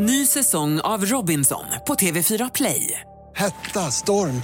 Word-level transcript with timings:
Ny 0.00 0.26
säsong 0.26 0.80
av 0.80 1.04
Robinson 1.04 1.64
på 1.86 1.94
TV4 1.94 2.50
Play. 2.54 3.00
Hetta, 3.34 3.80
storm, 3.80 4.42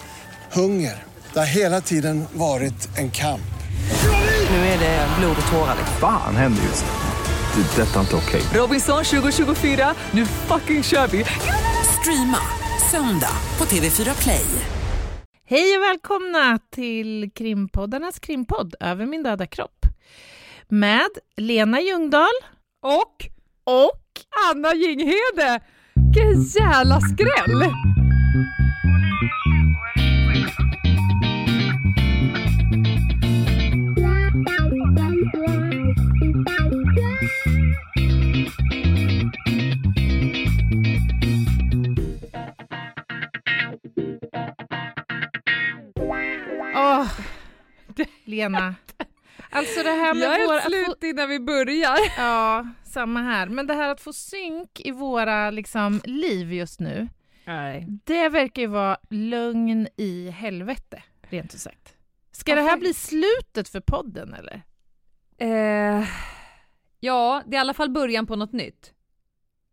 hunger. 0.53 1.03
Det 1.33 1.39
har 1.39 1.47
hela 1.57 1.81
tiden 1.81 2.25
varit 2.33 2.99
en 2.99 3.11
kamp. 3.11 3.55
Nu 4.51 4.57
är 4.57 4.79
det 4.79 5.09
blod 5.19 5.37
och 5.47 5.53
tårar. 5.53 5.77
Fan 6.01 6.37
händer 6.37 6.63
just 6.63 6.85
nu. 6.85 7.63
Det. 7.63 7.83
är 7.83 7.87
Detta 7.87 7.97
är 7.97 8.01
inte 8.01 8.17
okej. 8.17 8.43
Robinson 8.61 9.05
2024, 9.05 9.95
nu 10.11 10.27
fucking 10.27 10.83
kör 10.83 11.07
vi! 11.07 11.25
Streama 12.01 12.39
söndag 12.91 13.37
på 13.57 13.65
TV4 13.65 14.23
Play. 14.23 14.47
Hej 15.45 15.77
och 15.77 15.83
välkomna 15.83 16.59
till 16.71 17.31
krimpoddarnas 17.35 18.19
krimpodd 18.19 18.75
Över 18.81 19.07
min 19.07 19.23
döda 19.23 19.47
kropp 19.47 19.87
med 20.69 21.09
Lena 21.37 21.81
Ljungdahl 21.81 22.35
Och 22.83 23.29
och 23.65 24.04
Anna 24.51 24.75
Jinghede! 24.75 25.61
Vilken 25.95 26.43
jävla 26.43 27.01
skräll! 27.01 27.71
Åh, 46.77 47.07
Lena. 48.25 48.75
Alltså 49.51 49.83
det 49.83 49.91
här 49.91 50.15
med 50.15 50.23
Jag 50.23 50.41
är 50.43 50.61
få- 50.61 50.69
slut 50.69 51.03
innan 51.03 51.29
vi 51.29 51.41
börjar. 51.41 51.99
Ja, 52.19 52.67
samma 52.95 53.23
här. 53.23 53.47
Men 53.47 53.67
det 53.67 53.75
här 53.75 53.89
att 53.89 54.01
få 54.01 54.13
synk 54.13 54.81
i 54.81 54.91
våra 54.91 55.51
liksom, 55.51 56.01
liv 56.05 56.53
just 56.53 56.81
nu, 56.81 57.09
Nej. 57.45 57.87
det 58.05 58.29
verkar 58.29 58.63
ju 58.63 58.69
vara 58.69 58.97
lögn 59.11 59.89
i 59.97 60.31
helvete, 60.31 61.03
rent 61.23 61.55
ut 61.55 61.61
sagt. 61.61 61.95
Ska 62.33 62.51
Ja, 62.53 62.57
det 62.57 62.63
här 62.63 62.77
bli 62.77 62.95
slutet 62.95 63.69
för 63.69 63.81
podden 63.81 64.35
eller? 64.35 64.63
Eh, 65.39 66.09
ja, 67.01 67.43
det 67.47 67.57
är 67.57 67.59
i 67.59 67.61
alla 67.61 67.75
fall 67.75 67.91
början 67.91 68.27
på 68.27 68.37
något 68.37 68.53
nytt. 68.53 68.93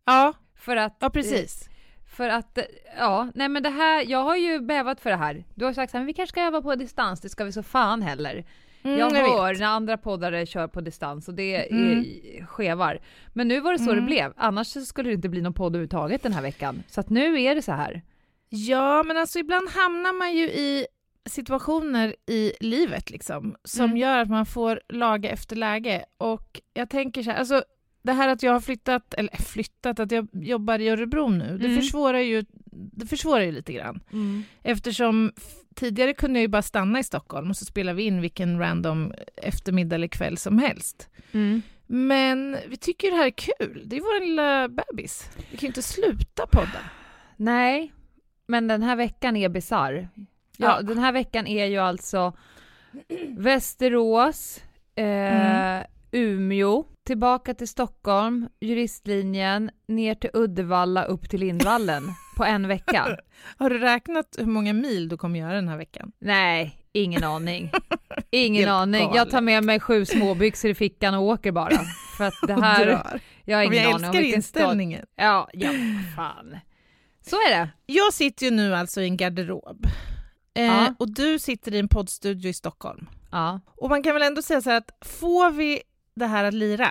Ja, 0.05 0.33
För 0.55 0.75
att... 0.77 0.97
ja 0.99 1.09
precis. 1.09 1.67
eh, 1.67 1.71
För 2.15 2.29
att, 2.29 2.57
eh, 2.57 2.63
ja, 2.97 3.31
nej 3.35 3.49
men 3.49 3.63
det 3.63 3.69
här, 3.69 4.05
jag 4.09 4.23
har 4.23 4.35
ju 4.35 4.59
bävat 4.59 4.99
för 5.01 5.09
det 5.09 5.15
här. 5.15 5.43
Du 5.55 5.65
har 5.65 5.73
sagt 5.73 5.91
så 5.91 5.97
här, 5.97 5.99
men 6.01 6.07
vi 6.07 6.13
kanske 6.13 6.31
ska 6.33 6.41
öva 6.41 6.61
på 6.61 6.75
distans, 6.75 7.21
det 7.21 7.29
ska 7.29 7.43
vi 7.43 7.51
så 7.51 7.63
fan 7.63 8.01
heller. 8.01 8.45
Mm, 8.83 8.99
jag 8.99 9.11
vet. 9.11 9.21
hör 9.21 9.55
när 9.59 9.65
andra 9.65 9.97
poddare 9.97 10.45
kör 10.45 10.67
på 10.67 10.81
distans 10.81 11.27
och 11.27 11.33
det 11.33 11.71
Mm. 11.71 11.99
är 11.99 12.45
skevar. 12.45 12.99
Men 13.33 13.47
nu 13.47 13.59
var 13.59 13.71
det 13.71 13.79
så 13.79 13.85
det 13.85 13.91
Mm. 13.91 14.05
blev, 14.05 14.33
annars 14.37 14.67
skulle 14.87 15.09
det 15.09 15.13
inte 15.13 15.29
bli 15.29 15.41
någon 15.41 15.53
podd 15.53 15.71
överhuvudtaget 15.75 16.23
den 16.23 16.33
här 16.33 16.41
veckan. 16.41 16.83
Så 16.87 16.99
att 16.99 17.09
nu 17.09 17.41
är 17.41 17.55
det 17.55 17.61
så 17.61 17.71
här. 17.71 18.01
Ja, 18.49 19.03
men 19.03 19.17
alltså 19.17 19.39
ibland 19.39 19.69
hamnar 19.69 20.13
man 20.13 20.33
ju 20.35 20.43
i 20.43 20.85
situationer 21.25 22.15
i 22.27 22.53
livet 22.59 23.09
liksom, 23.11 23.55
som 23.63 23.85
Mm. 23.85 23.97
gör 23.97 24.17
att 24.19 24.29
man 24.29 24.45
får 24.45 24.81
laga 24.89 25.29
efter 25.29 25.55
läge. 25.55 26.05
Och 26.17 26.61
jag 26.73 26.89
tänker 26.89 27.23
så 27.23 27.31
här, 27.31 27.37
alltså 27.37 27.63
det 28.03 28.11
här 28.13 28.27
att 28.29 28.43
jag 28.43 28.51
har 28.51 28.59
flyttat, 28.59 29.13
eller 29.13 29.35
flyttat, 29.37 29.99
att 29.99 30.11
jag 30.11 30.27
jobbar 30.33 30.79
i 30.79 30.89
Örebro 30.89 31.27
nu, 31.29 31.57
det, 31.57 31.65
Mm. 31.65 31.77
försvårar 31.81 32.19
ju, 32.19 32.45
det 32.71 33.05
försvårar 33.05 33.41
ju 33.43 33.51
lite 33.51 33.73
grann. 33.73 33.99
Eftersom 34.63 35.31
f- 35.37 35.43
tidigare 35.75 36.13
kunde 36.13 36.39
jag 36.39 36.41
ju 36.41 36.47
bara 36.47 36.61
stanna 36.61 36.99
i 36.99 37.03
Stockholm 37.03 37.49
och 37.49 37.57
så 37.57 37.65
spelar 37.65 37.93
vi 37.93 38.03
in 38.03 38.21
vilken 38.21 38.59
random 38.59 39.13
eftermiddag 39.37 39.95
eller 39.95 40.07
kväll 40.07 40.37
som 40.37 40.57
helst. 40.59 41.09
Mm. 41.31 41.61
Men 41.87 42.57
vi 42.67 42.77
tycker 42.77 43.07
ju 43.07 43.11
det 43.11 43.17
här 43.17 43.25
är 43.25 43.29
kul. 43.31 43.83
Det 43.85 43.95
är 43.95 43.99
vår 44.01 44.25
lilla 44.25 44.67
bebis. 44.69 45.29
Vi 45.51 45.57
kan 45.57 45.61
ju 45.61 45.67
inte 45.67 45.81
sluta 45.81 46.47
podda. 46.47 46.79
Nej, 47.37 47.91
men 48.47 48.67
den 48.67 48.83
här 48.83 48.95
veckan 48.95 49.35
är 49.37 49.49
bizarr. 49.49 50.09
Ja, 50.15 50.25
Ja. 50.57 50.81
den 50.81 50.97
här 50.97 51.11
veckan 51.11 51.47
är 51.47 51.65
ju 51.65 51.77
alltså 51.77 52.33
Västerås, 53.37 54.61
eh, 54.95 55.05
Mm. 55.05 55.83
Umeå, 56.11 56.85
tillbaka 57.11 57.53
till 57.53 57.67
Stockholm, 57.67 58.47
juristlinjen, 58.61 59.71
ner 59.87 60.15
till 60.15 60.29
Uddevalla, 60.33 61.03
upp 61.03 61.29
till 61.29 61.39
Lindvallen 61.39 62.03
på 62.37 62.43
en 62.45 62.67
vecka. 62.67 63.17
Har 63.57 63.69
du 63.69 63.77
räknat 63.79 64.35
hur 64.37 64.45
många 64.45 64.73
mil 64.73 65.09
du 65.09 65.17
kommer 65.17 65.39
göra 65.39 65.53
den 65.53 65.67
här 65.67 65.77
veckan? 65.77 66.11
Nej, 66.19 66.85
ingen 66.93 67.23
aning. 67.23 67.71
Ingen 68.31 68.69
aning. 68.81 69.01
Jag 69.01 69.13
galet. 69.13 69.31
tar 69.31 69.41
med 69.41 69.63
mig 69.63 69.79
sju 69.79 70.05
småbyxor 70.05 70.71
i 70.71 70.75
fickan 70.75 71.13
och 71.13 71.21
åker 71.23 71.51
bara. 71.51 71.77
För 72.17 72.23
att 72.23 72.33
det 72.47 72.61
här, 72.61 73.01
jag 73.45 73.57
har 73.57 73.63
ingen 73.63 73.83
jag 73.83 73.93
aning 73.93 74.09
om 74.09 74.11
vilken 74.17 74.41
stad. 74.43 74.61
inställningen. 74.61 75.05
Ja, 75.15 75.49
ja, 75.53 75.69
fan. 76.15 76.57
Så 77.25 77.35
är 77.35 77.49
det. 77.49 77.69
Jag 77.85 78.13
sitter 78.13 78.45
ju 78.45 78.51
nu 78.51 78.75
alltså 78.75 79.01
i 79.01 79.05
en 79.05 79.17
garderob. 79.17 79.85
Eh, 80.55 80.65
Ja. 80.65 80.95
Och 80.99 81.13
du 81.13 81.39
sitter 81.39 81.73
i 81.73 81.79
en 81.79 81.87
poddstudio 81.87 82.49
i 82.49 82.53
Stockholm. 82.53 83.09
Ja. 83.31 83.59
Och 83.77 83.89
man 83.89 84.03
kan 84.03 84.13
väl 84.13 84.23
ändå 84.23 84.41
säga 84.41 84.61
så 84.61 84.69
här 84.69 84.77
att 84.77 84.91
får 85.07 85.51
vi 85.51 85.81
det 86.15 86.25
här 86.25 86.43
att 86.43 86.53
lira, 86.53 86.89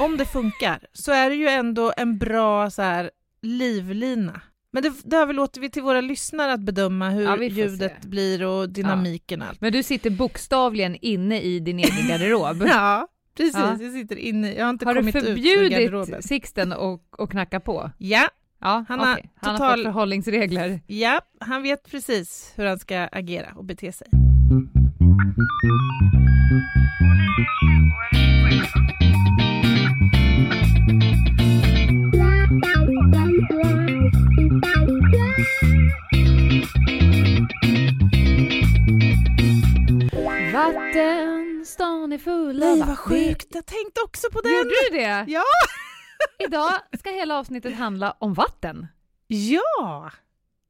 om 0.00 0.16
det 0.16 0.24
funkar, 0.24 0.78
så 0.92 1.12
är 1.12 1.30
det 1.30 1.36
ju 1.36 1.48
ändå 1.48 1.92
en 1.96 2.18
bra 2.18 2.70
så 2.70 2.82
här 2.82 3.10
livlina. 3.42 4.40
Men 4.72 4.82
det, 4.82 4.92
det 5.04 5.16
överlåter 5.16 5.60
vi 5.60 5.70
till 5.70 5.82
våra 5.82 6.00
lyssnare 6.00 6.52
att 6.52 6.60
bedöma 6.60 7.10
hur 7.10 7.22
Ja, 7.24 7.42
ljudet 7.42 7.96
se. 8.02 8.08
blir 8.08 8.44
och 8.46 8.68
dynamiken 8.68 9.42
och 9.42 9.48
allt. 9.48 9.60
Men 9.60 9.72
du 9.72 9.82
sitter 9.82 10.10
bokstavligen 10.10 10.96
inne 11.00 11.40
i 11.40 11.60
din 11.60 11.78
egen 11.78 12.08
garderob. 12.08 12.62
Ja, 12.66 13.08
precis. 13.36 13.54
Ja. 13.56 13.76
Jag 13.80 13.92
sitter 13.92 14.16
inne. 14.16 14.52
Jag 14.54 14.64
har 14.64 14.70
inte 14.70 14.84
Har 14.84 14.94
du 14.94 15.00
kommit 15.00 15.16
ut 15.16 15.24
ur 15.24 15.68
garderoben. 15.68 16.06
förbjudit 16.06 16.24
Sixten 16.28 16.72
och, 16.72 17.20
och 17.20 17.30
knacka 17.30 17.60
på? 17.60 17.90
Ja, 17.98 18.28
Ja, 18.60 18.84
Han 18.88 18.98
har 19.00 19.12
okej. 19.12 19.30
han 19.36 19.60
har 19.60 19.76
fått 19.76 19.84
förhållningsregler. 19.84 20.80
ja, 20.86 21.20
han 21.40 21.62
vet 21.62 21.90
precis 21.90 22.52
hur 22.56 22.64
han 22.66 22.78
ska 22.78 22.98
agera 23.12 23.52
och 23.56 23.64
bete 23.64 23.92
sig. 23.92 24.06
Vattenstan 41.78 42.12
är 42.12 42.18
full 42.18 42.58
Nej, 42.58 42.82
vad 42.82 42.98
sjukt. 42.98 43.46
Jag 43.54 43.66
tänkte 43.66 44.00
också 44.04 44.30
på 44.32 44.40
den. 44.40 44.52
Gjorde 44.52 44.70
du 44.90 44.96
det? 44.96 45.24
Ja. 45.28 45.42
Idag 46.38 46.72
ska 46.98 47.10
hela 47.10 47.38
avsnittet 47.38 47.74
handla 47.76 48.16
om 48.18 48.34
vatten. 48.34 48.86
Ja, 49.26 50.10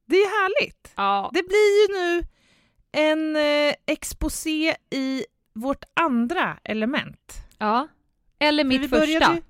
det 0.05 0.15
är 0.15 0.27
härligt. 0.43 0.93
Ja. 0.95 1.29
Det 1.33 1.43
blir 1.43 1.81
ju 1.81 1.99
nu 1.99 2.27
en 2.91 3.35
eh, 3.35 3.73
exposé 3.85 4.75
i 4.91 5.25
vårt 5.53 5.83
andra 5.93 6.57
element. 6.63 7.33
ja. 7.57 7.87
Eller 8.39 8.63
mitt 8.63 8.81
vi 8.81 8.87
första. 8.87 9.35
ju- 9.35 9.41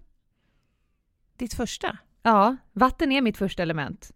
Ditt 1.37 1.53
första? 1.53 1.97
Ja, 2.23 2.55
vatten 2.73 3.11
är 3.11 3.22
mitt 3.22 3.37
första 3.37 3.63
element. 3.63 4.11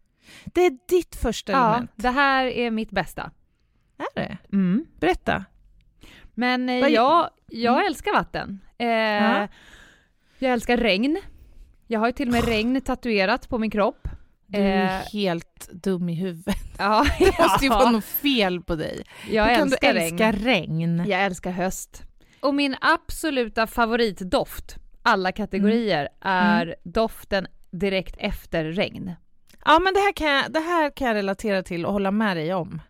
Det 0.45 0.65
är 0.65 0.77
ditt 0.87 1.15
första 1.15 1.51
Ja, 1.51 1.69
element. 1.69 1.91
det 1.95 2.09
här 2.09 2.45
är 2.45 2.71
mitt 2.71 2.91
bästa. 2.91 3.31
Är 3.97 4.07
det? 4.15 4.37
Mm. 4.53 4.85
Berätta. 4.99 5.45
Men 6.39 6.69
eh, 6.69 6.75
jag, 6.87 7.29
jag 7.47 7.73
Mm. 7.73 7.87
älskar 7.87 8.13
vatten. 8.13 8.59
Eh, 8.77 8.87
Ja. 8.87 9.47
Jag 10.39 10.51
älskar 10.53 10.77
regn. 10.77 11.17
Jag 11.87 11.99
har 11.99 12.07
ju 12.07 12.13
till 12.13 12.27
och 12.27 12.33
med 12.33 12.43
regn 12.45 12.81
tatuerat 12.81 13.49
på 13.49 13.57
min 13.57 13.71
kropp. 13.71 14.07
Du 14.47 14.57
är 14.57 14.99
Eh, 14.99 15.05
helt 15.13 15.69
dum 15.71 16.09
i 16.09 16.13
huvudet. 16.15 16.55
Ja, 16.77 17.05
Det 17.19 17.39
måste 17.39 17.65
ju 17.65 17.69
vara 17.69 17.91
något 17.91 18.05
fel 18.05 18.61
på 18.61 18.75
dig. 18.75 19.03
Jag 19.31 19.45
Hur 19.45 19.55
kan 19.55 19.67
älskar 19.67 19.93
du 19.93 19.99
älska 19.99 20.31
regn. 20.31 21.03
Jag 21.07 21.21
älskar 21.21 21.51
höst. 21.51 22.03
Och 22.41 22.55
min 22.55 22.75
absoluta 22.81 23.67
favoritdoft, 23.67 24.75
alla 25.03 25.31
kategorier, 25.31 26.09
är 26.21 26.75
doften 26.83 27.47
direkt 27.71 28.15
efter 28.19 28.65
regn. 28.65 29.13
Ja, 29.65 29.79
men 29.79 29.93
det 29.93 29.99
här, 29.99 30.13
kan 30.13 30.27
jag, 30.31 30.51
det 30.51 30.59
här 30.59 30.89
kan 30.89 31.07
jag 31.07 31.15
relatera 31.15 31.63
till 31.63 31.85
och 31.85 31.93
hålla 31.93 32.11
med 32.11 32.37
dig 32.37 32.53
om. 32.53 32.81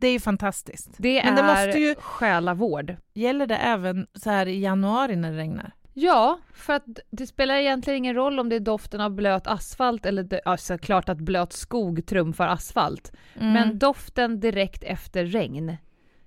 Det 0.00 0.06
är 0.08 0.12
ju 0.12 0.20
fantastiskt. 0.20 0.88
Det 0.98 1.22
Men 1.24 1.34
det 1.34 1.40
är 1.40 1.66
måste 1.66 1.78
ju- 1.80 1.94
själavård. 1.94 2.96
Gäller 3.14 3.46
det 3.46 3.56
även 3.56 4.06
så 4.14 4.30
här 4.30 4.46
i 4.46 4.60
januari 4.60 5.16
när 5.16 5.32
det 5.32 5.38
regnar? 5.38 5.72
Ja, 5.94 6.38
för 6.54 6.72
att 6.72 6.84
det 7.10 7.26
spelar 7.26 7.54
egentligen 7.54 7.96
ingen 7.98 8.14
roll 8.14 8.38
om 8.40 8.48
det 8.48 8.56
är 8.56 8.60
doften 8.60 9.00
av 9.00 9.10
blöt 9.10 9.46
asfalt 9.46 10.06
eller 10.06 10.22
det, 10.22 10.40
alltså 10.44 10.78
klart 10.78 11.08
att 11.08 11.18
blöt 11.18 11.52
skog 11.52 12.06
trumfar 12.06 12.48
asfalt. 12.48 13.12
Mm. 13.34 13.52
Men 13.52 13.78
doften 13.78 14.40
direkt 14.40 14.82
efter 14.84 15.24
regn 15.24 15.76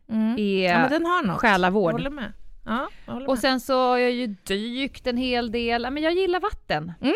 mm. 0.10 0.36
är 0.40 0.70
ja, 0.70 0.80
men 0.80 0.90
den 0.90 1.06
har 1.06 1.22
något. 1.24 1.28
Jag 1.34 1.40
själavård. 1.40 1.92
håller 1.92 2.10
med. 2.10 2.34
Ja, 2.66 2.88
jag 3.06 3.14
håller 3.14 3.28
Och 3.28 3.34
med. 3.34 3.40
sen 3.40 3.60
så 3.60 3.74
har 3.88 3.98
jag 3.98 4.12
ju 4.12 4.28
dykt 4.28 5.08
en 5.08 5.18
hel 5.18 5.52
del. 5.52 5.92
Men 5.92 6.04
jag 6.04 6.14
gillar 6.14 6.40
vatten. 6.40 6.94
Mm. 7.02 7.14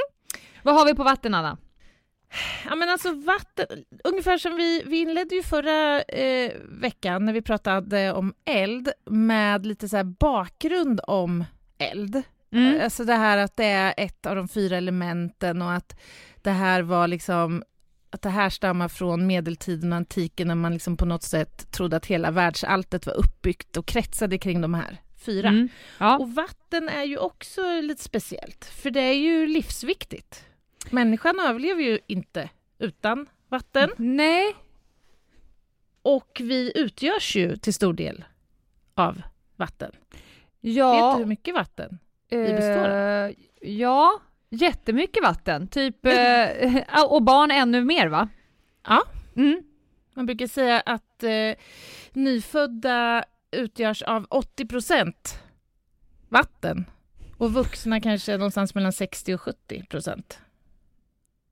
Vad 0.63 0.75
har 0.75 0.85
vi 0.85 0.95
på 0.95 1.03
vatten, 1.03 1.33
Anna? 1.33 1.57
Ja, 2.65 2.75
men 2.75 2.89
alltså 2.89 3.13
vatten, 3.13 3.85
ungefär 4.03 4.37
som 4.37 4.55
vi, 4.55 4.83
vi 4.85 4.99
inledde 4.99 5.35
ju 5.35 5.43
förra 5.43 6.01
eh, 6.01 6.51
veckan 6.69 7.25
när 7.25 7.33
vi 7.33 7.41
pratade 7.41 8.13
om 8.13 8.33
eld 8.45 8.89
med 9.05 9.65
lite 9.65 9.89
så 9.89 10.03
bakgrund 10.03 11.01
om 11.07 11.45
eld. 11.77 12.23
Mm. 12.51 12.83
Alltså 12.83 13.03
det 13.03 13.13
här 13.13 13.37
att 13.37 13.57
det 13.57 13.65
är 13.65 13.93
ett 13.97 14.25
av 14.25 14.35
de 14.35 14.47
fyra 14.47 14.77
elementen 14.77 15.61
och 15.61 15.73
att 15.73 15.99
det 16.41 16.51
här 16.51 16.81
var 16.81 17.07
liksom 17.07 17.63
att 18.09 18.21
det 18.21 18.29
här 18.29 18.49
stammar 18.49 18.87
från 18.87 19.27
medeltiden 19.27 19.93
och 19.93 19.97
antiken 19.97 20.47
när 20.47 20.55
man 20.55 20.73
liksom 20.73 20.97
på 20.97 21.05
något 21.05 21.23
sätt 21.23 21.71
trodde 21.71 21.97
att 21.97 22.05
hela 22.05 22.31
världsalltet 22.31 23.05
var 23.05 23.13
uppbyggt 23.13 23.77
och 23.77 23.85
kretsade 23.85 24.37
kring 24.37 24.61
de 24.61 24.73
här 24.73 25.01
fyra. 25.25 25.49
Mm. 25.49 25.69
Ja. 25.97 26.17
Och 26.17 26.35
vatten 26.35 26.89
är 26.89 27.03
ju 27.03 27.17
också 27.17 27.81
lite 27.81 28.03
speciellt, 28.03 28.65
för 28.65 28.91
det 28.91 28.99
är 29.01 29.13
ju 29.13 29.47
livsviktigt. 29.47 30.45
Människan 30.91 31.39
överlever 31.39 31.83
ju 31.83 31.99
inte 32.07 32.49
utan 32.79 33.29
vatten 33.49 33.89
Nej, 33.97 34.55
och 36.01 36.41
vi 36.43 36.71
utgörs 36.75 37.35
ju 37.35 37.55
till 37.55 37.73
stor 37.73 37.93
del 37.93 38.25
av 38.93 39.21
vatten. 39.55 39.91
ja. 40.59 40.91
Vet 40.91 41.17
du 41.17 41.23
hur 41.23 41.29
mycket 41.29 41.53
vatten? 41.55 41.99
består 42.29 42.89
av? 42.89 43.33
Ja, 43.61 44.21
jättemycket 44.49 45.23
vatten. 45.23 45.67
Typ, 45.67 46.05
eh, 46.05 47.03
och 47.09 47.23
barn 47.23 47.51
ännu 47.51 47.83
mer 47.83 48.07
va? 48.07 48.29
Ja. 48.87 49.03
Mm. 49.35 49.63
Man 50.13 50.25
brukar 50.25 50.47
säga 50.47 50.79
att 50.79 51.23
eh, 51.23 51.55
nyfödda 52.13 53.25
utgörs 53.51 54.01
av 54.01 54.27
80 54.29 54.65
procent 54.65 55.39
vatten 56.29 56.85
och 57.37 57.53
vuxna 57.53 58.01
kanske 58.01 58.37
någonstans 58.37 58.75
mellan 58.75 58.93
60 58.93 59.33
och 59.33 59.41
70 59.41 59.85
procent. 59.89 60.39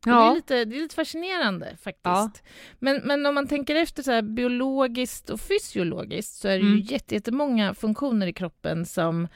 Det, 0.04 0.10
är 0.10 0.14
Ja. 0.14 0.34
lite, 0.34 0.66
det 0.66 0.76
är 0.78 0.82
lite 0.82 0.96
fascinerande 0.96 1.66
faktiskt. 1.82 2.04
Ja. 2.04 2.32
Men, 2.80 3.02
men 3.04 3.26
om 3.26 3.36
man 3.36 3.48
tänker 3.48 3.76
efter 3.76 4.04
så 4.04 4.12
här, 4.12 4.22
biologiskt 4.22 5.30
och 5.30 5.40
fysiologiskt 5.40 6.34
så 6.36 6.48
är 6.48 6.52
det 6.60 6.66
Mm. 6.66 6.78
ju 6.78 6.82
jätte- 6.94 7.16
jättemånga 7.16 7.74
funktioner 7.74 8.28
i 8.28 8.34
kroppen 8.34 8.86
som, 8.86 9.28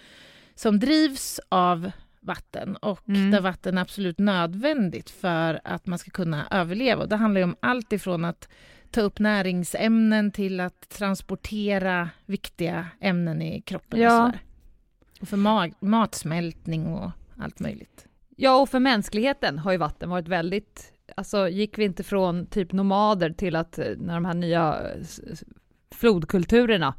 som 0.55 0.79
drivs 0.79 1.39
av 1.49 1.91
vatten 2.19 2.75
och 2.75 3.09
Mm. 3.09 3.31
där 3.31 3.41
vatten 3.41 3.77
är 3.77 3.81
absolut 3.81 4.19
nödvändigt 4.19 5.09
för 5.09 5.59
att 5.63 5.85
man 5.87 5.99
ska 5.99 6.11
kunna 6.11 6.47
överleva. 6.51 7.01
Och 7.03 7.09
det 7.09 7.15
handlar 7.15 7.39
ju 7.39 7.43
om 7.45 7.55
allt 7.59 7.93
ifrån 7.93 8.25
att 8.25 8.49
ta 8.91 9.01
upp 9.01 9.19
näringsämnen 9.19 10.31
till 10.31 10.59
att 10.59 10.89
transportera 10.89 12.09
viktiga 12.25 12.87
ämnen 13.01 13.41
i 13.41 13.61
kroppen. 13.61 13.99
Ja. 13.99 14.27
Och, 14.27 15.21
och 15.21 15.27
för 15.27 15.37
matsmältning 15.85 16.87
och 16.87 17.11
allt 17.37 17.59
möjligt. 17.59 18.06
Ja, 18.39 18.61
och 18.61 18.69
för 18.69 18.79
mänskligheten 18.79 19.59
har 19.59 19.71
ju 19.71 19.77
vatten 19.77 20.09
varit 20.09 20.27
väldigt, 20.27 20.93
alltså 21.17 21.49
gick 21.49 21.77
vi 21.77 21.83
inte 21.83 22.03
från 22.03 22.45
typ 22.45 22.71
nomader 22.71 23.29
till 23.29 23.55
att 23.55 23.79
eh, 23.79 23.85
när 23.97 24.13
de 24.13 24.25
här 24.25 24.33
nya 24.33 24.77
flodkulturerna 25.95 26.93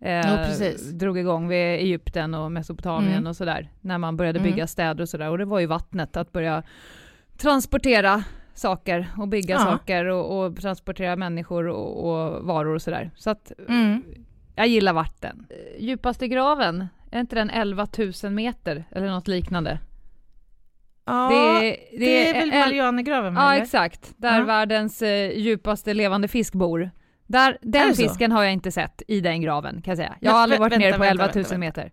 eh, 0.00 0.10
Ja, 0.12 0.46
drog 0.92 1.18
igång 1.18 1.48
vid 1.48 1.58
Egypten 1.58 2.34
och 2.34 2.52
Mesopotamien 2.52 3.12
Mm. 3.12 3.26
och 3.26 3.36
sådär, 3.36 3.70
när 3.80 3.98
man 3.98 4.16
började 4.16 4.38
Mm. 4.38 4.50
bygga 4.50 4.66
städer 4.66 5.02
och 5.02 5.08
sådär, 5.08 5.30
och 5.30 5.38
det 5.38 5.44
var 5.44 5.58
ju 5.60 5.66
vattnet 5.66 6.16
att 6.16 6.32
börja 6.32 6.62
transportera 7.36 8.24
saker 8.54 9.06
och 9.16 9.28
bygga 9.28 9.54
Ja. 9.54 9.58
saker 9.60 10.04
och, 10.04 10.44
och 10.46 10.56
transportera 10.56 11.16
människor 11.16 11.68
och, 11.68 12.08
och 12.10 12.44
varor 12.46 12.74
och 12.74 12.82
sådär. 12.82 13.10
Så 13.14 13.30
att 13.30 13.52
Mm. 13.68 14.02
jag 14.56 14.66
gillar 14.68 14.92
vatten. 14.92 15.46
Djupaste 15.78 16.28
graven, 16.28 16.86
är 17.10 17.20
inte 17.20 17.36
den 17.36 17.50
11 17.50 17.86
000 18.22 18.32
meter 18.32 18.84
eller 18.90 19.08
något 19.10 19.28
liknande? 19.28 19.78
Ja, 21.08 21.58
det, 21.60 21.76
det, 21.98 22.28
är 22.28 22.34
väl 22.34 22.50
Marianergraven? 22.50 23.34
Ja, 23.34 23.52
eller? 23.52 23.62
exakt. 23.62 24.12
Där 24.16 24.38
Ja. 24.38 24.44
världens 24.44 25.02
eh, 25.02 25.38
djupaste 25.38 25.94
levande 25.94 26.28
fisk 26.28 26.54
bor. 26.54 26.90
Där, 27.26 27.52
Är 27.52 27.58
den 27.62 27.88
det 27.88 27.94
så? 27.96 28.02
fisken 28.02 28.32
har 28.32 28.42
jag 28.44 28.52
inte 28.52 28.72
sett 28.72 29.02
i 29.08 29.20
den 29.20 29.40
graven 29.42 29.82
kan 29.82 29.90
jag 29.92 29.98
säga. 29.98 30.16
Jag 30.20 30.32
har 30.32 30.38
aldrig 30.40 30.60
varit 30.60 30.72
vänta, 30.72 30.84
nere 30.86 30.92
på 30.92 30.98
vänta, 30.98 31.10
11 31.24 31.24
000 31.34 31.34
vänta, 31.44 31.58
meter. 31.58 31.92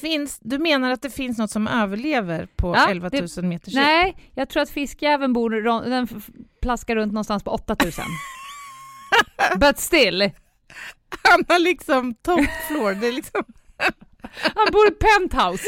Finns, 0.00 0.38
du 0.42 0.58
menar 0.58 0.90
att 0.90 1.02
det 1.02 1.10
finns 1.10 1.38
något 1.38 1.50
som 1.50 1.68
överlever 1.68 2.48
på 2.56 2.74
Ja, 2.76 2.90
11 2.90 3.10
000 3.12 3.28
det- 3.36 3.42
meters 3.42 3.74
djup? 3.74 3.84
Nej, 3.84 4.16
jag 4.34 4.48
tror 4.48 4.62
att 4.62 4.70
fiskjäveln 4.70 5.32
bor, 5.32 5.50
den 5.90 6.08
plaskar 6.62 6.96
runt 6.96 7.12
någonstans 7.12 7.44
på 7.44 7.50
8 7.50 7.76
000. 7.84 7.92
But 9.60 9.78
still, 9.78 10.30
Han 11.22 11.44
har 11.48 11.58
liksom 11.58 12.14
top 12.14 12.46
floor. 12.68 12.94
Det 12.94 13.08
är 13.08 13.12
liksom... 13.12 13.44
han 14.54 14.66
bor 14.72 14.88
i 14.88 14.90
penthouse. 14.90 15.64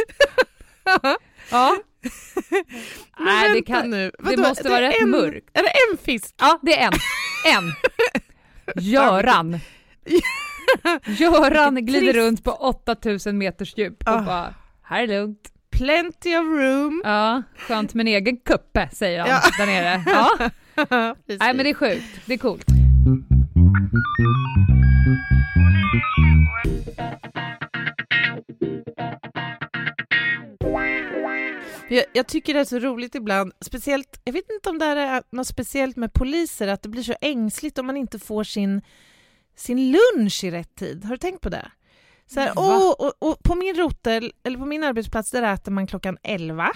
Ja. 1.51 1.77
Nej, 3.19 3.55
det, 3.55 3.63
kan, 3.63 3.91
nu. 3.91 4.11
det 4.19 4.25
Vadå, 4.25 4.43
måste 4.43 4.69
vara 4.69 4.79
är 4.79 4.83
rätt 4.83 5.03
en, 5.03 5.11
mörkt. 5.11 5.51
Är 5.53 5.63
det 5.63 5.69
en 5.93 5.99
fisk? 5.99 6.35
Ja, 6.39 6.59
det 6.63 6.79
är 6.81 6.87
en. 6.87 6.93
En. 7.57 7.73
Göran. 8.85 9.59
Göran 11.07 11.87
glider 11.87 12.13
runt 12.13 12.45
på 12.45 12.51
8000 12.53 13.39
meters 13.39 13.77
djup 13.79 14.03
och 14.03 14.09
Ah. 14.09 14.23
bara, 14.23 14.55
här 14.83 15.03
är 15.03 15.07
det 15.07 15.21
lugnt. 15.21 15.49
Plenty 15.71 16.37
of 16.37 16.45
room. 16.45 17.03
Ja, 17.05 17.43
skönt 17.59 17.95
med 17.95 18.05
en 18.09 18.15
egen 18.15 18.37
kuppe, 18.37 18.89
säger 18.93 19.21
han 19.21 19.29
Ja. 19.29 19.41
där 19.59 19.67
nere. 19.67 20.03
Ja. 20.07 20.51
Nej, 21.27 21.55
men 21.55 21.59
det 21.59 21.71
är 21.71 21.75
sjukt. 21.75 22.21
Det 22.27 22.35
är 22.35 22.39
coolt. 22.39 22.67
Jag, 31.95 32.05
jag 32.13 32.27
tycker 32.27 32.55
det 32.55 32.61
är 32.61 32.65
så 32.65 32.79
roligt 32.79 33.15
ibland, 33.15 33.53
speciellt, 33.61 34.21
jag 34.25 34.33
vet 34.33 34.51
inte 34.51 34.71
om 34.71 34.79
det 34.79 34.85
här 34.85 34.97
är 34.97 35.23
något 35.31 35.47
speciellt 35.47 35.97
med 35.97 36.13
poliser, 36.13 36.69
att 36.69 36.83
det 36.83 36.89
blir 36.89 37.03
så 37.03 37.15
ängsligt 37.21 37.79
om 37.79 37.87
man 37.87 37.97
inte 37.97 38.19
får 38.19 38.45
sin, 38.45 38.83
sin 39.57 39.93
lunch 39.93 40.45
i 40.45 40.51
rätt 40.51 40.75
tid. 40.75 41.05
Har 41.05 41.11
du 41.11 41.19
tänkt 41.19 41.41
på 41.41 41.49
det? 41.49 41.71
Så 42.27 42.41
här, 42.41 42.53
åh, 42.57 42.91
och, 42.91 43.13
och 43.19 43.43
på 43.43 43.55
min 43.55 43.75
rotel, 43.75 44.33
eller 44.43 44.59
på 44.59 44.67
min 44.67 44.85
arbetsplats, 44.85 45.31
där 45.31 45.43
äter 45.43 45.73
man 45.73 45.87
klockan 45.87 46.19
11. 46.23 46.71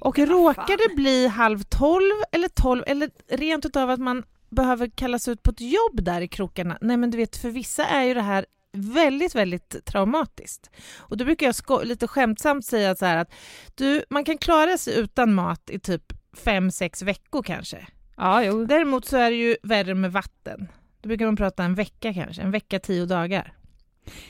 Och 0.00 0.18
råkar 0.18 0.88
det 0.88 0.94
bli 0.94 1.26
halv 1.26 1.62
tolv 1.62 2.14
eller 2.32 2.48
tolv 2.48 2.84
eller 2.86 3.10
rent 3.28 3.66
utav 3.66 3.90
att 3.90 4.00
man 4.00 4.24
behöver 4.50 4.86
kallas 4.86 5.28
ut 5.28 5.42
på 5.42 5.50
ett 5.50 5.60
jobb 5.60 6.02
där 6.04 6.20
i 6.20 6.28
krokarna. 6.28 6.78
Nej 6.80 6.96
men 6.96 7.10
du 7.10 7.18
vet, 7.18 7.36
för 7.36 7.50
vissa 7.50 7.86
är 7.86 8.04
ju 8.04 8.14
det 8.14 8.22
här 8.22 8.46
väldigt, 8.72 9.34
väldigt 9.34 9.84
traumatiskt. 9.84 10.70
Och 10.96 11.16
då 11.16 11.24
brukar 11.24 11.54
jag 11.68 11.86
lite 11.86 12.08
skämtsamt 12.08 12.64
säga 12.64 12.96
så 12.96 13.06
här 13.06 13.16
att 13.16 13.34
du, 13.74 14.04
man 14.10 14.24
kan 14.24 14.38
klara 14.38 14.78
sig 14.78 14.98
utan 14.98 15.34
mat 15.34 15.70
i 15.70 15.78
typ 15.78 16.12
fem, 16.36 16.70
sex 16.70 17.02
veckor 17.02 17.42
kanske. 17.42 17.86
Ja, 18.16 18.42
jo. 18.42 18.64
Däremot 18.64 19.04
så 19.04 19.16
är 19.16 19.30
det 19.30 19.36
ju 19.36 19.56
värre 19.62 19.94
med 19.94 20.12
vatten. 20.12 20.68
Då 21.00 21.08
brukar 21.08 21.26
man 21.26 21.36
prata 21.36 21.64
en 21.64 21.74
vecka 21.74 22.14
kanske, 22.14 22.42
en 22.42 22.50
vecka, 22.50 22.78
tio 22.78 23.06
dagar. 23.06 23.52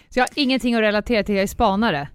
Så 0.08 0.19
jag 0.19 0.23
har 0.23 0.31
ingenting 0.35 0.75
att 0.75 0.81
relatera 0.81 1.23
till, 1.23 1.35
jag 1.35 1.43
är 1.43 1.46
spanare. 1.46 2.08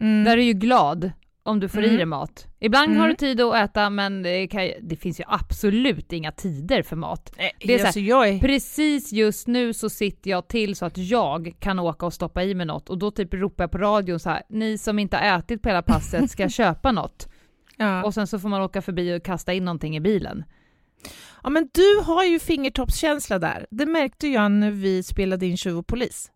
Mm. 0.00 0.24
Där 0.24 0.32
är 0.32 0.36
du 0.36 0.42
ju 0.42 0.52
glad 0.52 1.10
om 1.46 1.60
du 1.60 1.68
får 1.68 1.82
i 1.82 1.86
Mm. 1.86 1.96
dig 1.96 2.06
mat. 2.06 2.46
Ibland 2.60 2.88
har 2.96 3.04
Mm. 3.04 3.08
du 3.10 3.14
tid 3.16 3.40
att 3.40 3.56
äta, 3.56 3.90
men 3.90 4.22
det, 4.22 4.46
kan, 4.48 4.70
det 4.82 4.96
finns 4.96 5.20
ju 5.20 5.24
absolut 5.26 6.12
inga 6.12 6.32
tider 6.32 6.82
för 6.82 6.96
mat. 6.96 7.32
Nej, 7.38 7.52
det 7.60 7.74
är 7.74 7.78
så 7.78 7.82
här- 7.82 7.86
alltså 7.88 8.00
jag 8.00 8.28
är... 8.28 8.38
Precis 8.40 9.12
just 9.12 9.46
nu 9.46 9.72
så 9.74 9.90
sitter 9.90 10.30
jag 10.30 10.48
till 10.48 10.76
så 10.76 10.86
att 10.86 10.98
jag 10.98 11.54
kan 11.60 11.78
åka 11.78 12.06
och 12.06 12.12
stoppa 12.12 12.42
i 12.44 12.54
mig 12.54 12.66
något 12.66 12.90
och 12.90 12.98
då 12.98 13.10
typ 13.10 13.34
ropar 13.34 13.64
jag 13.64 13.70
på 13.70 13.78
radion 13.78 14.20
så 14.20 14.30
här, 14.30 14.42
ni 14.48 14.78
som 14.78 14.98
inte 14.98 15.16
har 15.16 15.38
ätit 15.38 15.62
på 15.62 15.68
hela 15.68 15.82
passet 15.82 16.30
ska 16.30 16.48
köpa 16.60 16.92
något. 16.92 17.28
Ja. 17.76 18.04
Och 18.04 18.14
sen 18.14 18.26
så 18.26 18.38
får 18.38 18.48
man 18.48 18.62
åka 18.62 18.82
förbi 18.82 19.18
och 19.18 19.22
kasta 19.24 19.52
in 19.52 19.64
någonting 19.64 19.96
i 19.96 20.00
bilen. 20.00 20.44
ja, 21.42 21.50
men 21.50 21.68
du 21.74 22.00
har 22.04 22.24
ju 22.24 22.38
fingertoppskänsla 22.38 23.38
där. 23.38 23.66
Det 23.70 23.86
märkte 23.86 24.28
jag 24.28 24.52
när 24.52 24.70
vi 24.70 25.02
spelade 25.02 25.46
in 25.46 25.56
Tjuv 25.56 25.78
och 25.78 25.86
polis. 25.86 26.30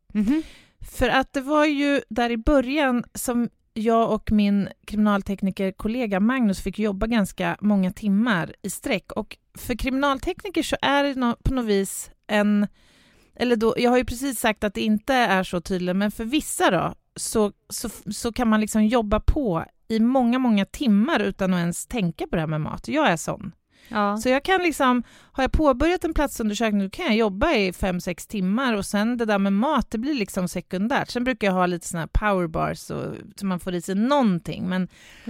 För 0.99 1.09
att 1.09 1.33
det 1.33 1.41
var 1.41 1.65
ju 1.65 2.01
där 2.09 2.31
i 2.31 2.37
början 2.37 3.05
som 3.15 3.49
jag 3.81 4.13
och 4.13 4.33
min 4.33 4.69
kriminalteknikerkollega 4.87 6.21
Magnus 6.21 6.61
fick 6.61 6.79
jobba 6.79 7.07
ganska 7.07 7.57
många 7.61 7.93
timmar 7.93 8.55
i 8.63 8.71
sträck. 8.71 9.13
Och 9.13 9.37
för 9.59 9.75
kriminaltekniker 9.75 10.63
så 10.63 10.77
är 10.83 11.05
det 11.05 11.35
på 11.45 11.55
något 11.55 11.65
vis 11.65 12.11
en... 12.27 12.67
Eller 13.35 13.57
då, 13.57 13.75
jag 13.77 13.91
har 13.91 13.99
ju 13.99 14.05
precis 14.05 14.41
sagt 14.41 14.65
att 14.65 14.75
det 14.75 14.81
inte 14.81 15.15
är 15.15 15.43
så 15.43 15.61
tydligt, 15.61 15.97
men 15.97 16.11
för 16.11 16.25
vissa 16.25 16.71
då 16.71 16.95
så, 17.17 17.53
så, 17.69 17.89
så 18.11 18.33
kan 18.33 18.49
man 18.49 18.61
liksom 18.61 18.87
jobba 18.87 19.21
på 19.21 19.65
i 19.89 20.01
många, 20.01 20.39
många 20.39 20.65
timmar 20.65 21.21
utan 21.21 21.55
att 21.55 21.61
ens 21.61 21.87
tänka 21.87 22.27
på 22.27 22.37
det 22.37 22.43
här 22.43 22.47
med 22.47 22.61
mat. 22.61 22.89
Jag 22.89 23.09
är 23.09 23.17
sån. 23.17 23.53
Ja. 23.91 24.17
Så 24.17 24.29
jag 24.29 24.43
kan 24.45 24.63
liksom, 24.63 25.03
har 25.33 25.45
jag 25.45 25.53
påbörjat 25.53 26.05
en 26.05 26.15
platsundersökning 26.15 26.83
då 26.83 26.91
kan 26.91 27.05
jag 27.07 27.17
jobba 27.17 27.53
i 27.53 27.73
fem 27.73 28.01
sex 28.01 28.27
timmar 28.27 28.75
och 28.75 28.87
sen 28.87 29.17
det 29.17 29.25
där 29.25 29.39
med 29.39 29.53
mat 29.53 29.91
det 29.91 29.99
blir 29.99 30.15
liksom 30.15 30.49
sekundärt. 30.49 31.11
Sen 31.11 31.25
brukar 31.25 31.47
jag 31.47 31.55
ha 31.55 31.67
lite 31.67 31.87
såna 31.89 32.01
här 32.01 32.07
powerbars 32.13 32.91
och, 32.91 33.15
så 33.37 33.47
man 33.47 33.61
får 33.61 33.75
i 33.75 33.81
sig 33.83 33.95
någonting. 33.95 34.69
Men 34.69 34.89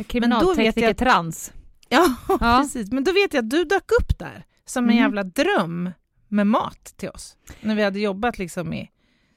Kriminaltekniker 0.08 0.82
jag- 0.82 0.96
trans. 0.96 1.52
ja, 1.88 2.14
Ja. 2.28 2.58
precis. 2.62 2.92
Men 2.92 3.04
då 3.04 3.12
vet 3.12 3.34
jag 3.34 3.44
att 3.44 3.50
du 3.50 3.64
dök 3.64 3.90
upp 4.00 4.18
där 4.18 4.44
som 4.64 4.84
en 4.84 4.90
Mhm. 4.90 4.96
jävla 5.02 5.22
dröm 5.22 5.90
med 6.28 6.46
mat 6.46 6.84
till 6.96 7.08
oss. 7.08 7.36
När 7.60 7.74
vi 7.74 7.82
hade 7.82 8.00
jobbat 8.00 8.38
liksom 8.38 8.72
i 8.72 8.90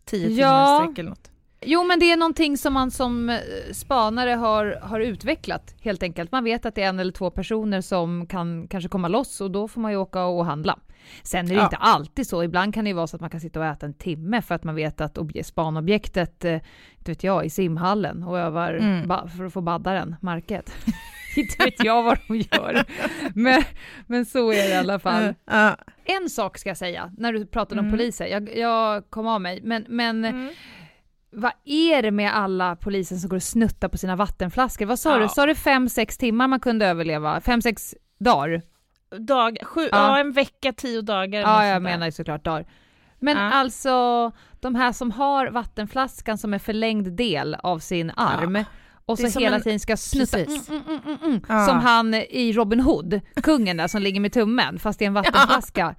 tio 0.05 0.27
timmar 0.27 0.41
Ja. 0.41 0.81
sträck 0.83 0.97
eller 0.99 1.09
något. 1.09 1.31
Jo 1.65 1.83
men 1.83 1.99
det 1.99 2.11
är 2.11 2.17
någonting 2.17 2.57
som 2.57 2.73
man 2.73 2.91
som 2.91 3.29
eh, 3.29 3.37
spanare 3.73 4.29
har, 4.29 4.79
har 4.81 4.99
utvecklat 4.99 5.75
helt 5.81 6.03
enkelt. 6.03 6.31
Man 6.31 6.43
vet 6.43 6.65
att 6.65 6.75
det 6.75 6.83
är 6.83 6.89
en 6.89 6.99
eller 6.99 7.11
två 7.11 7.29
personer 7.29 7.81
som 7.81 8.27
kan 8.27 8.67
kanske 8.67 8.89
komma 8.89 9.07
loss 9.07 9.41
och 9.41 9.51
då 9.51 9.67
får 9.67 9.81
man 9.81 9.91
ju 9.91 9.97
åka 9.97 10.23
och 10.25 10.45
handla. 10.45 10.79
Sen 11.23 11.45
är 11.45 11.49
det 11.49 11.55
Ja. 11.55 11.63
inte 11.63 11.75
alltid 11.75 12.27
så, 12.27 12.43
ibland 12.43 12.73
kan 12.73 12.83
det 12.85 12.89
ju 12.89 12.93
vara 12.95 13.07
så 13.07 13.15
att 13.17 13.21
man 13.21 13.29
kan 13.29 13.39
sitta 13.39 13.59
och 13.59 13.65
äta 13.65 13.85
en 13.85 13.93
timme 13.93 14.41
för 14.41 14.55
att 14.55 14.63
man 14.63 14.75
vet 14.75 15.01
att 15.01 15.17
obje- 15.17 15.43
spanobjektet, 15.43 16.45
eh, 16.45 16.53
inte 16.97 17.11
vet 17.11 17.23
jag, 17.23 17.45
i 17.45 17.49
simhallen 17.49 18.23
och 18.23 18.39
övar 18.39 18.73
Mm. 18.73 19.29
för 19.37 19.45
att 19.45 19.53
få 19.53 19.61
baddaren, 19.61 20.15
Market. 20.21 20.71
inte 21.37 21.63
vet 21.65 21.83
jag 21.83 22.03
vad 22.03 22.17
de 22.27 22.37
gör. 22.37 22.83
Men, 23.35 23.63
men 24.07 24.25
så 24.25 24.51
är 24.51 24.55
det 24.55 24.69
i 24.69 24.75
alla 24.75 24.99
fall. 24.99 25.33
En 26.05 26.29
sak 26.29 26.57
ska 26.57 26.69
jag 26.69 26.77
säga, 26.77 27.11
när 27.17 27.33
du 27.33 27.45
pratade 27.45 27.79
om 27.81 27.85
Mm. 27.87 27.97
poliser, 27.99 28.25
jag, 28.27 28.57
jag 28.57 29.09
kom 29.09 29.27
av 29.27 29.41
mig, 29.41 29.59
men, 29.63 29.85
men 29.89 30.25
Mm. 30.25 30.49
Vad 31.33 31.51
är 31.65 32.01
det 32.01 32.11
med 32.11 32.35
alla 32.37 32.75
poliser 32.75 33.15
som 33.15 33.29
går 33.29 33.37
och 33.37 33.43
snuttar 33.43 33.87
på 33.89 33.97
sina 33.97 34.15
vattenflaskor? 34.15 34.85
Vad 34.85 34.99
sa 34.99 35.11
Ja. 35.11 35.17
du? 35.23 35.29
Sa 35.29 35.45
du 35.45 35.55
fem, 35.55 35.89
sex 35.89 36.17
timmar 36.17 36.47
man 36.47 36.59
kunde 36.59 36.85
överleva? 36.87 37.41
Fem, 37.41 37.61
sex 37.61 37.95
dagar? 38.19 38.61
Dag, 39.19 39.57
sju, 39.63 39.81
Ja. 39.81 39.87
ja. 39.91 40.19
en 40.19 40.31
vecka, 40.31 40.73
tio 40.73 41.01
dagar. 41.01 41.41
Ja, 41.41 41.65
jag 41.65 41.81
menar 41.81 42.05
ju 42.05 42.11
såklart 42.11 42.43
dagar. 42.45 42.65
Men 43.19 43.37
Ja. 43.37 43.43
alltså, 43.51 44.31
de 44.59 44.75
här 44.75 44.91
som 44.91 45.11
har 45.11 45.47
vattenflaskan 45.47 46.37
som 46.37 46.53
en 46.53 46.59
förlängd 46.59 47.11
del 47.17 47.55
av 47.55 47.79
sin 47.79 48.11
arm 48.15 48.63
och 49.05 49.17
Det 49.17 49.23
är 49.23 49.27
så 49.29 49.39
hela 49.39 49.55
en- 49.55 49.61
tiden 49.61 49.79
ska 49.79 49.97
snutta, 49.97 50.37
mm, 50.39 50.59
mm, 50.69 50.81
mm, 50.87 50.99
mm, 51.05 51.17
mm, 51.23 51.41
Ja. 51.49 51.65
som 51.65 51.79
han 51.79 52.13
i 52.13 52.53
Robin 52.53 52.79
Hood, 52.79 53.21
kungen 53.43 53.77
där 53.77 53.87
som 53.87 54.01
ligger 54.01 54.19
med 54.19 54.33
tummen 54.33 54.79
fast 54.79 54.99
det 54.99 55.05
är 55.05 55.07
en 55.07 55.13
vattenflaska. 55.13 55.95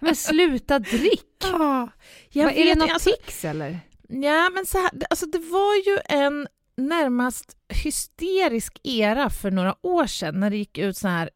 Men 0.00 0.16
sluta 0.16 0.78
drick! 0.78 1.26
Ja, 1.42 1.88
jag 2.30 2.44
Vad, 2.44 2.54
är 2.54 2.64
det 2.64 2.74
något 2.80 2.90
alltså, 2.90 3.10
tics 3.24 3.44
eller? 3.44 3.80
Ja, 4.10 4.50
men 4.54 4.66
så 4.66 4.78
här, 4.78 4.90
alltså 5.10 5.26
det 5.26 5.38
var 5.38 5.74
ju 5.74 5.98
en 6.18 6.46
närmast 6.76 7.56
hysterisk 7.68 8.78
era 8.82 9.30
för 9.30 9.50
några 9.50 9.74
år 9.82 10.06
sedan 10.06 10.40
när 10.40 10.50
det 10.50 10.56
gick 10.56 10.78
ut 10.78 10.96
så 10.96 11.08
här 11.08 11.30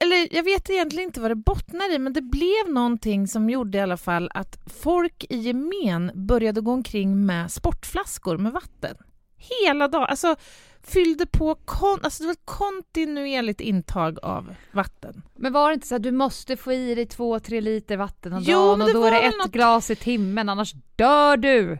eller 0.00 0.34
jag 0.36 0.42
vet 0.42 0.70
egentligen 0.70 1.08
inte 1.08 1.20
vad 1.20 1.30
det 1.30 1.34
bottnar 1.34 1.94
i, 1.94 1.98
men 1.98 2.12
det 2.12 2.20
blev 2.22 2.68
någonting 2.68 3.28
som 3.28 3.50
gjorde 3.50 3.78
i 3.78 3.80
alla 3.80 3.96
fall 3.96 4.30
att 4.34 4.58
folk 4.82 5.24
i 5.28 5.36
gemen 5.36 6.10
började 6.14 6.60
gå 6.60 6.72
omkring 6.72 7.26
med 7.26 7.52
sportflaskor 7.52 8.38
med 8.38 8.52
vatten. 8.52 8.96
Hela 9.36 9.88
dagen. 9.88 10.06
Alltså 10.08 10.36
fyllde 10.82 11.26
på 11.26 11.54
kon- 11.54 12.00
alltså 12.02 12.22
det 12.22 12.26
var 12.26 12.32
ett 12.32 12.44
kontinuerligt 12.46 13.60
intag 13.60 14.18
av 14.22 14.54
vatten. 14.72 15.22
Men 15.36 15.52
var 15.52 15.68
det 15.68 15.74
inte 15.74 15.86
så 15.86 15.94
att 15.96 16.02
du 16.02 16.10
måste 16.10 16.56
få 16.56 16.72
i 16.72 16.94
dig 16.94 17.06
två, 17.06 17.40
tre 17.40 17.60
liter 17.60 17.96
vatten 17.96 18.32
om 18.32 18.44
dagen 18.44 18.82
och 18.82 18.92
då 18.92 19.04
är 19.04 19.10
det 19.10 19.20
ett 19.20 19.34
något- 19.38 19.52
glas 19.52 19.90
i 19.90 19.96
timmen 19.96 20.48
annars 20.48 20.72
dör 20.96 21.36
du? 21.36 21.78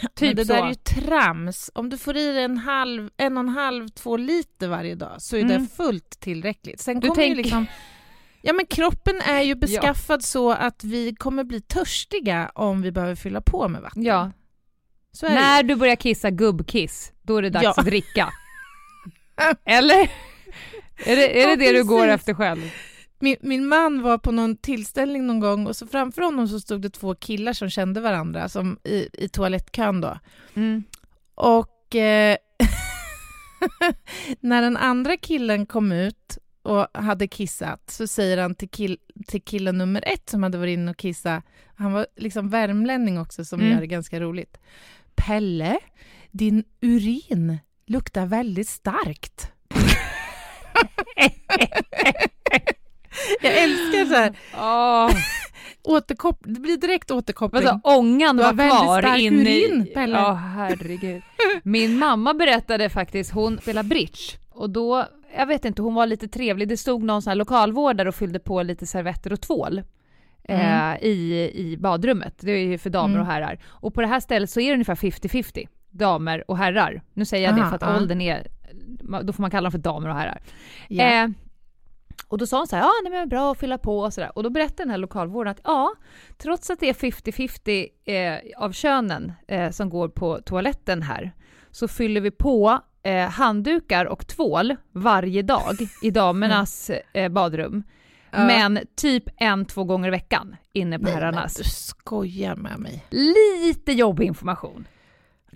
men 0.02 0.10
typ 0.14 0.36
det 0.36 0.44
så. 0.44 0.52
där 0.52 0.62
är 0.64 0.68
ju 0.68 0.74
trams. 0.74 1.70
Om 1.74 1.90
du 1.90 1.98
får 1.98 2.16
i 2.16 2.26
dig 2.32 2.44
en, 2.44 2.58
halv, 2.58 3.10
en 3.16 3.36
och 3.36 3.40
en 3.42 3.48
halv, 3.48 3.88
två 3.88 4.16
liter 4.16 4.68
varje 4.68 4.94
dag 4.94 5.22
så 5.22 5.36
är 5.36 5.40
Mm. 5.40 5.62
det 5.62 5.68
fullt 5.76 6.20
tillräckligt. 6.20 6.80
Sen 6.80 7.00
Du 7.00 7.08
kommer 7.08 7.22
ju 7.22 7.28
tänker- 7.28 7.42
liksom... 7.42 7.66
Ja 8.42 8.52
men 8.52 8.66
kroppen 8.66 9.20
är 9.20 9.40
ju 9.42 9.54
beskaffad 9.66 10.24
så 10.24 10.50
att 10.52 10.84
vi 10.84 11.14
kommer 11.14 11.44
bli 11.44 11.60
törstiga 11.60 12.50
om 12.54 12.82
vi 12.82 12.92
behöver 12.92 13.14
fylla 13.14 13.40
på 13.40 13.68
med 13.68 13.82
vatten. 13.82 14.02
Ja, 14.02 14.30
ju. 15.22 15.28
när 15.28 15.62
du 15.62 15.76
börjar 15.76 15.96
kissa 15.96 16.30
gubbkiss, 16.30 17.12
då 17.22 17.36
är 17.36 17.42
det 17.42 17.50
dags 17.50 17.64
Ja. 17.64 17.74
att 17.76 17.84
dricka. 17.84 18.28
Eller? 19.64 20.10
Är 21.04 21.16
det 21.16 21.42
är 21.42 21.46
det, 21.46 21.50
Ja, 21.50 21.56
det 21.56 21.72
du 21.72 21.84
går 21.84 22.08
efter 22.08 22.34
själv? 22.34 22.70
Min, 23.22 23.36
min 23.40 23.66
man 23.66 24.02
var 24.02 24.18
på 24.18 24.32
någon 24.32 24.56
tillställning 24.56 25.26
någon 25.26 25.40
gång 25.40 25.66
och 25.66 25.76
så 25.76 25.86
framför 25.86 26.22
honom 26.22 26.48
så 26.48 26.60
stod 26.60 26.82
det 26.82 26.90
två 26.90 27.14
killar 27.14 27.52
som 27.52 27.70
kände 27.70 28.00
varandra 28.00 28.48
som 28.48 28.78
i, 28.84 29.08
i 29.12 29.28
toalettkön 29.28 30.00
då. 30.00 30.18
Mm. 30.54 30.84
Och 31.34 31.94
eh, 31.96 32.36
när 34.40 34.62
den 34.62 34.76
andra 34.76 35.16
killen 35.16 35.66
kom 35.66 35.92
ut 35.92 36.38
och 36.62 36.86
hade 36.94 37.28
kissat 37.28 37.90
så 37.90 38.06
säger 38.06 38.38
han 38.38 38.54
till, 38.54 38.68
kill, 38.70 38.98
till 39.26 39.42
killen 39.42 39.78
nummer 39.78 40.04
ett 40.06 40.30
som 40.30 40.42
hade 40.42 40.58
varit 40.58 40.74
inne 40.74 40.90
och 40.90 40.96
kissat, 40.96 41.44
han 41.74 41.92
var 41.92 42.06
liksom 42.16 42.48
värmlänning 42.48 43.20
också 43.20 43.44
som 43.44 43.60
Mm. 43.60 43.72
gör 43.72 43.80
det 43.80 43.86
ganska 43.86 44.20
roligt. 44.20 44.58
Pelle, 45.14 45.78
din 46.30 46.64
urin 46.80 47.58
luktar 47.86 48.26
väldigt 48.26 48.68
starkt. 48.68 49.52
Jag 53.42 53.58
älskar 53.62 54.04
så 54.06 54.14
här 54.14 54.32
Åh, 55.82 55.96
återkop- 55.98 56.44
det 56.44 56.60
blir 56.60 56.76
direkt 56.76 57.10
återkoppling. 57.10 57.64
vadå, 57.64 57.80
ångan 57.84 58.36
var 58.36 58.52
väldigt 58.52 58.78
kvar 58.78 59.16
inne 59.18 59.50
i... 59.50 59.92
Ja, 59.94 60.32
herregud. 60.32 61.22
Min 61.62 61.98
mamma 61.98 62.34
berättade 62.34 62.88
faktiskt, 62.90 63.32
hon 63.32 63.58
spelar 63.58 63.82
bridge 63.82 64.18
och 64.50 64.70
då, 64.70 65.04
jag 65.36 65.46
vet 65.46 65.64
inte, 65.64 65.82
hon 65.82 65.94
var 65.94 66.06
lite 66.06 66.28
trevlig. 66.28 66.68
Det 66.68 66.76
stod 66.76 67.02
någon 67.02 67.22
sån 67.22 67.30
här 67.30 67.36
lokalvårdare 67.36 68.08
och 68.08 68.14
fyllde 68.14 68.38
på 68.38 68.62
lite 68.62 68.86
servetter 68.86 69.32
och 69.32 69.40
tvål. 69.40 69.82
Mm. 70.44 70.92
Eh, 70.92 71.02
i, 71.02 71.50
i 71.54 71.76
badrummet. 71.76 72.34
Det 72.40 72.52
är 72.52 72.64
ju 72.64 72.78
för 72.78 72.90
damer 72.90 73.14
Mm. 73.14 73.20
och 73.20 73.26
herrar. 73.32 73.58
Och 73.66 73.94
på 73.94 74.00
det 74.00 74.06
här 74.06 74.20
stället 74.20 74.50
så 74.50 74.60
är 74.60 74.66
det 74.68 74.72
ungefär 74.74 74.94
50-50, 74.94 75.68
damer 75.90 76.50
och 76.50 76.58
herrar. 76.58 77.02
Nu 77.14 77.24
säger 77.24 77.46
jag 77.46 77.54
det 77.56 77.60
Aha, 77.60 77.68
för 77.70 77.76
att 77.76 77.82
ja. 77.82 77.96
åldern 77.96 78.20
är, 78.20 78.46
då 79.22 79.32
får 79.32 79.42
man 79.42 79.50
kalla 79.50 79.62
dem 79.64 79.72
för 79.72 79.78
damer 79.78 80.08
och 80.08 80.14
herrar. 80.16 80.40
Ja. 80.88 81.04
Eh, 81.04 81.28
och 82.30 82.38
då 82.38 82.46
sa 82.46 82.58
hon 82.58 82.66
så 82.66 82.76
här, 82.76 82.82
ja 82.82 82.92
nej, 83.02 83.12
men 83.12 83.28
bra 83.28 83.52
att 83.52 83.58
fylla 83.58 83.78
på 83.78 83.98
och 84.00 84.14
sådär. 84.14 84.32
Och 84.34 84.42
då 84.42 84.50
berättade 84.50 84.82
den 84.82 84.90
här 84.90 84.98
lokalvårdaren 84.98 85.50
att 85.50 85.60
ja, 85.64 85.94
trots 86.38 86.70
att 86.70 86.80
det 86.80 86.88
är 86.88 86.94
50-50 86.94 87.86
eh, 88.04 88.62
av 88.64 88.72
könen 88.72 89.32
eh, 89.48 89.70
som 89.70 89.90
går 89.90 90.08
på 90.08 90.40
toaletten 90.44 91.02
här, 91.02 91.32
så 91.70 91.88
fyller 91.88 92.20
vi 92.20 92.30
på 92.30 92.80
eh, 93.02 93.28
handdukar 93.28 94.04
och 94.04 94.26
tvål 94.26 94.76
varje 94.92 95.42
dag 95.42 95.76
i 96.02 96.10
damernas 96.10 96.90
eh, 97.12 97.28
badrum. 97.28 97.82
Ja. 98.30 98.46
Men 98.46 98.80
typ 98.96 99.24
en, 99.36 99.64
två 99.64 99.84
gånger 99.84 100.08
i 100.08 100.10
veckan 100.10 100.56
inne 100.72 100.98
på 100.98 101.04
Nej, 101.04 101.14
men 101.14 101.22
herrarnas. 101.22 101.54
du 101.54 101.64
skojar 101.64 102.56
med 102.56 102.78
mig. 102.78 103.04
Lite 103.10 103.92
jobbig 103.92 104.26
information, 104.26 104.86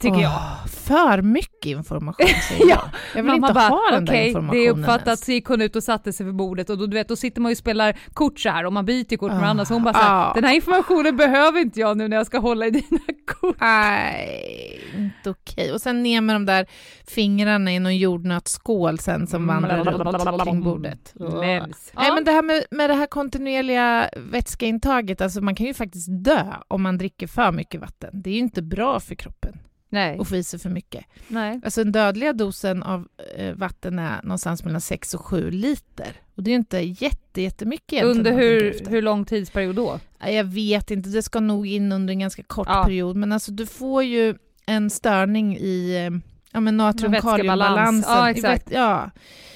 tycker 0.00 0.18
jag. 0.20 0.32
Åh, 0.34 0.66
För 0.66 1.22
mycket 1.22 1.66
information 1.66 2.26
säger 2.48 2.68
jag. 2.70 2.84
Jag 3.14 3.22
vill 3.22 3.34
inte 3.34 3.52
bara, 3.54 3.68
ha 3.68 3.90
den 3.90 4.04
där 4.04 4.12
okej, 4.12 4.26
informationen 4.28 4.60
det 4.60 4.66
är 4.66 4.70
uppfattat, 4.70 5.06
ens. 5.06 5.24
så 5.24 5.32
gick 5.32 5.46
hon 5.46 5.60
ut 5.60 5.76
och 5.76 5.82
satte 5.84 6.12
sig 6.12 6.26
vid 6.26 6.34
bordet 6.34 6.70
och 6.70 6.78
då, 6.78 6.86
du 6.86 6.94
vet, 6.96 7.08
då 7.08 7.16
sitter 7.16 7.40
man 7.40 7.50
ju 7.50 7.52
och 7.54 7.58
spelar 7.58 7.98
kort 8.14 8.40
så 8.40 8.48
här 8.48 8.66
och 8.66 8.72
man 8.72 8.84
byter 8.84 9.16
kort 9.16 9.30
med 9.30 9.38
Ah, 9.38 9.40
varandra 9.40 9.64
så 9.64 9.74
hon 9.74 9.84
bara 9.84 9.94
så 9.94 10.00
här, 10.00 10.30
ah. 10.30 10.32
den 10.34 10.44
här 10.44 10.54
informationen 10.54 11.16
behöver 11.16 11.60
inte 11.60 11.80
jag 11.80 11.96
nu 11.96 12.08
när 12.08 12.16
jag 12.16 12.26
ska 12.26 12.38
hålla 12.38 12.66
i 12.66 12.70
dina 12.70 12.98
kort. 13.26 13.56
Nej, 13.60 14.80
inte 14.96 15.30
okej. 15.30 15.72
Och 15.72 15.80
sen 15.80 16.02
ner 16.02 16.20
med 16.20 16.36
de 16.36 16.46
där 16.46 16.66
fingrarna 17.06 17.72
i 17.72 17.78
någon 17.78 17.96
jordnötsskål 17.96 18.98
sen 18.98 19.26
som 19.26 19.46
vandrar 19.46 19.84
runt 19.84 20.44
kring 20.44 20.62
bordet. 20.62 21.12
Mems. 21.14 21.92
Nej 21.96 22.06
Ja. 22.08 22.14
men 22.14 22.24
det 22.24 22.30
här 22.30 22.42
med, 22.42 22.64
med 22.70 22.90
det 22.90 22.94
här 22.94 23.06
kontinuerliga 23.06 24.08
vätskeintaget, 24.16 25.20
alltså 25.20 25.40
man 25.40 25.54
kan 25.54 25.66
ju 25.66 25.74
faktiskt 25.74 26.08
dö 26.24 26.42
om 26.68 26.82
man 26.82 26.98
dricker 26.98 27.26
för 27.26 27.52
mycket 27.52 27.80
vatten. 27.80 28.22
Det 28.22 28.30
är 28.30 28.34
ju 28.34 28.40
inte 28.40 28.62
bra 28.62 29.00
för 29.00 29.14
kroppen 29.14 29.58
Nej, 29.94 30.18
att 30.18 30.28
få 30.28 30.36
i 30.36 30.42
sig 30.42 30.58
för 30.58 30.70
mycket. 30.70 31.04
nej. 31.28 31.60
Alltså 31.64 31.84
den 31.84 31.92
dödliga 31.92 32.32
dosen 32.32 32.82
av 32.82 33.08
eh, 33.36 33.54
vatten 33.54 33.98
är 33.98 34.22
någonstans 34.22 34.64
mellan 34.64 34.80
6 34.80 35.14
och 35.14 35.20
7 35.20 35.50
liter. 35.50 36.12
Och 36.34 36.42
det 36.42 36.50
är 36.50 36.54
inte 36.54 36.78
jätte, 36.78 37.42
jättemycket 37.42 38.04
Under 38.04 38.32
hur, 38.32 38.90
hur 38.90 39.02
lång 39.02 39.24
tidsperiod 39.24 39.76
då? 39.76 40.00
Ja, 40.18 40.30
Jag 40.30 40.44
vet 40.44 40.90
inte, 40.90 41.08
det 41.08 41.22
ska 41.22 41.40
nog 41.40 41.66
in 41.66 41.92
under 41.92 42.12
en 42.12 42.18
ganska 42.18 42.42
kort 42.42 42.68
Ja. 42.70 42.84
period. 42.84 43.16
Men 43.16 43.32
alltså 43.32 43.52
du 43.52 43.66
får 43.66 44.02
ju 44.02 44.34
en 44.66 44.90
störning 44.90 45.56
i 45.56 45.96
eh, 45.96 46.18
ja, 46.52 46.60
men 46.60 46.76
natrium 46.76 47.12
Vätskebalans. 47.12 47.40
kaliumbalansen. 47.40 48.12
Ja, 48.16 48.28
I 48.28 48.30
exakt. 48.30 48.70
ja, 48.70 49.10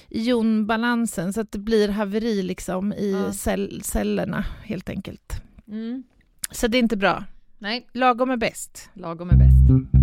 i 0.08 0.22
jonbalansen 0.22 1.32
så 1.32 1.40
att 1.40 1.52
det 1.52 1.58
blir 1.58 1.88
haveri 1.88 2.42
liksom 2.42 2.92
i 2.92 3.10
Ja. 3.26 3.32
cell, 3.32 3.80
cellerna 3.84 4.44
helt 4.64 4.88
enkelt. 4.88 5.42
Mm. 5.68 6.02
Så 6.50 6.66
det 6.66 6.78
är 6.78 6.82
inte 6.82 6.96
bra. 6.96 7.24
Nej, 7.58 7.86
Lagom 7.92 8.30
är 8.30 8.36
bäst. 8.36 8.90
lagom 8.94 9.30
är 9.30 9.36
bäst. 9.36 9.97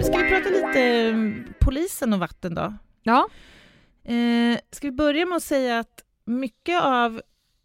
Ska 0.00 0.18
vi 0.18 0.28
prata 0.28 0.48
lite 0.48 0.80
eh, 0.80 1.16
polisen 1.60 2.12
och 2.12 2.18
vatten 2.20 2.54
då? 2.54 2.74
Ja. 3.02 3.28
Eh, 4.04 4.58
ska 4.70 4.86
vi 4.88 4.92
börja 4.92 5.26
med 5.26 5.36
att 5.36 5.42
säga 5.42 5.78
att 5.78 6.04
mycket 6.24 6.82
av 6.82 7.22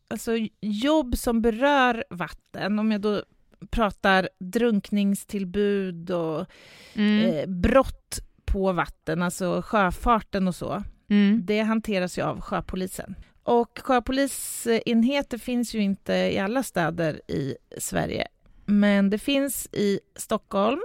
alltså, 0.09 0.31
jobb 0.61 1.17
som 1.17 1.41
berör 1.41 2.03
vatten, 2.09 2.79
om 2.79 2.91
jag 2.91 3.01
då 3.01 3.23
pratar 3.69 4.29
drunkningstillbud 4.39 6.11
och 6.11 6.45
Mm. 6.93 7.25
eh, 7.25 7.45
brott 7.47 8.19
på 8.45 8.71
vatten, 8.71 9.21
alltså 9.21 9.61
sjöfarten 9.65 10.47
och 10.47 10.55
så, 10.55 10.83
Mm. 11.09 11.41
det 11.45 11.59
hanteras 11.61 12.17
ju 12.17 12.21
av 12.21 12.41
sjöpolisen. 12.41 13.15
Och 13.43 13.79
sjöpolisenheter 13.83 15.37
finns 15.37 15.73
ju 15.75 15.79
inte 15.79 16.13
i 16.13 16.37
alla 16.39 16.63
städer 16.63 17.21
i 17.27 17.55
Sverige, 17.77 18.27
men 18.65 19.09
det 19.09 19.17
finns 19.17 19.67
i 19.71 19.99
Stockholm, 20.15 20.79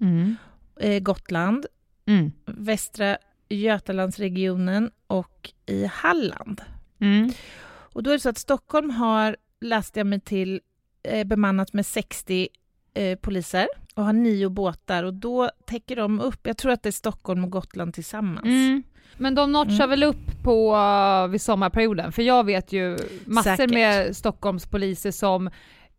Mm. 0.00 0.36
eh, 0.80 0.98
Gotland, 1.00 1.66
Mm. 2.06 2.32
Västra 2.46 3.18
Götalandsregionen 3.48 4.90
och 5.06 5.52
i 5.66 5.84
Halland. 5.86 6.60
Mm. 7.00 7.30
Och 7.70 8.02
då 8.02 8.10
är 8.10 8.14
det 8.14 8.20
så 8.20 8.28
att 8.28 8.38
Stockholm 8.38 8.90
har, 8.90 9.36
läste 9.60 10.00
jag 10.00 10.06
mig 10.06 10.20
till, 10.20 10.60
eh, 11.02 11.24
bemannat 11.26 11.72
med 11.72 11.86
60 11.86 12.48
eh, 12.94 13.18
poliser 13.18 13.66
och 13.94 14.04
har 14.04 14.12
nio 14.12 14.48
båtar 14.48 15.04
och 15.04 15.14
då 15.14 15.50
täcker 15.66 15.96
de 15.96 16.20
upp, 16.20 16.46
jag 16.46 16.56
tror 16.56 16.72
att 16.72 16.82
det 16.82 16.88
är 16.88 16.92
Stockholm 16.92 17.44
och 17.44 17.50
Gotland 17.50 17.94
tillsammans. 17.94 18.44
Mm. 18.46 18.82
Men 19.16 19.34
de 19.34 19.52
notchar 19.52 19.74
Mm. 19.84 19.90
väl 19.90 20.02
upp 20.02 20.42
på 20.42 20.76
uh, 20.76 21.26
vid 21.30 21.42
sommarperioden? 21.42 22.12
För 22.12 22.22
jag 22.22 22.44
vet 22.46 22.72
ju 22.72 22.96
massor 23.24 23.50
Säkert. 23.56 23.70
med 23.74 24.16
Stockholmspoliser 24.16 25.10
som 25.10 25.46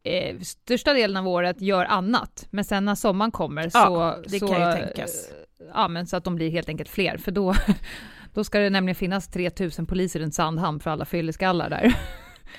eh, 0.03 0.39
största 0.39 0.93
delen 0.93 1.17
av 1.17 1.27
året 1.27 1.61
gör 1.61 1.85
annat, 1.85 2.47
men 2.49 2.63
sen 2.65 2.85
när 2.85 2.95
sommaren 2.95 3.31
kommer 3.31 3.63
Ja, 3.63 3.69
så... 3.69 4.29
det 4.29 4.39
så, 4.39 4.47
kan 4.47 4.67
ju 4.77 4.83
tänkas. 4.85 5.29
eh, 5.29 5.35
Ja, 5.73 5.87
men 5.87 6.07
så 6.07 6.17
att 6.17 6.23
de 6.23 6.35
blir 6.35 6.49
helt 6.51 6.69
enkelt 6.69 6.89
fler, 6.89 7.17
för 7.17 7.31
då, 7.31 7.53
då 8.33 8.43
ska 8.43 8.59
det 8.59 8.69
nämligen 8.69 8.95
finnas 8.95 9.27
3000 9.27 9.85
poliser 9.85 10.19
runt 10.19 10.33
Sandhamn 10.35 10.79
för 10.79 10.89
alla 10.91 11.05
fylleskallar 11.05 11.69
där. 11.69 11.93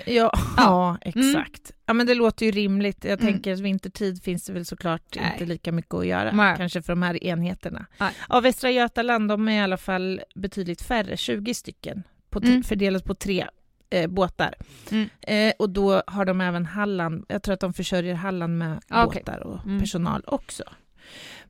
Ja, 0.07 0.33
ja 0.57 0.99
exakt. 1.01 1.73
Ja, 1.87 1.93
men 1.95 2.07
det 2.07 2.15
låter 2.15 2.47
ju 2.47 2.53
rimligt. 2.53 3.05
Jag 3.05 3.21
Mm. 3.21 3.33
tänker 3.33 3.53
att 3.53 3.61
vintertid 3.61 4.23
finns 4.23 4.45
det 4.47 4.53
väl 4.53 4.65
såklart 4.67 5.03
Nej. 5.17 5.31
inte 5.33 5.45
lika 5.47 5.73
mycket 5.73 5.95
att 5.95 6.07
göra, 6.07 6.33
Nej. 6.33 6.55
kanske 6.57 6.83
för 6.83 6.93
de 6.93 7.03
här 7.03 7.25
enheterna. 7.25 7.87
Nej. 8.01 8.11
Ja, 8.29 8.41
Västra 8.41 8.71
Götaland, 8.71 9.29
de 9.29 9.49
är 9.49 9.53
i 9.53 9.61
alla 9.61 9.77
fall 9.77 10.21
betydligt 10.35 10.83
färre, 10.83 11.17
20 11.17 11.55
stycken, 11.55 12.03
på 12.31 12.39
Mm. 12.39 12.63
fördelat 12.63 13.05
på 13.05 13.15
tre 13.15 13.47
eh, 13.91 14.11
båtar. 14.11 14.55
Mm. 14.91 15.09
Eh, 15.21 15.53
och 15.59 15.71
då 15.71 16.03
har 16.07 16.25
de 16.25 16.41
även 16.41 16.67
Halland, 16.67 17.25
jag 17.29 17.43
tror 17.43 17.53
att 17.55 17.61
de 17.61 17.73
försörjer 17.73 18.15
Halland 18.15 18.59
med 18.59 18.81
Ah, 18.89 19.05
okej. 19.05 19.23
båtar 19.27 19.41
och 19.47 19.65
Mm. 19.67 19.81
personal 19.81 20.23
också. 20.27 20.63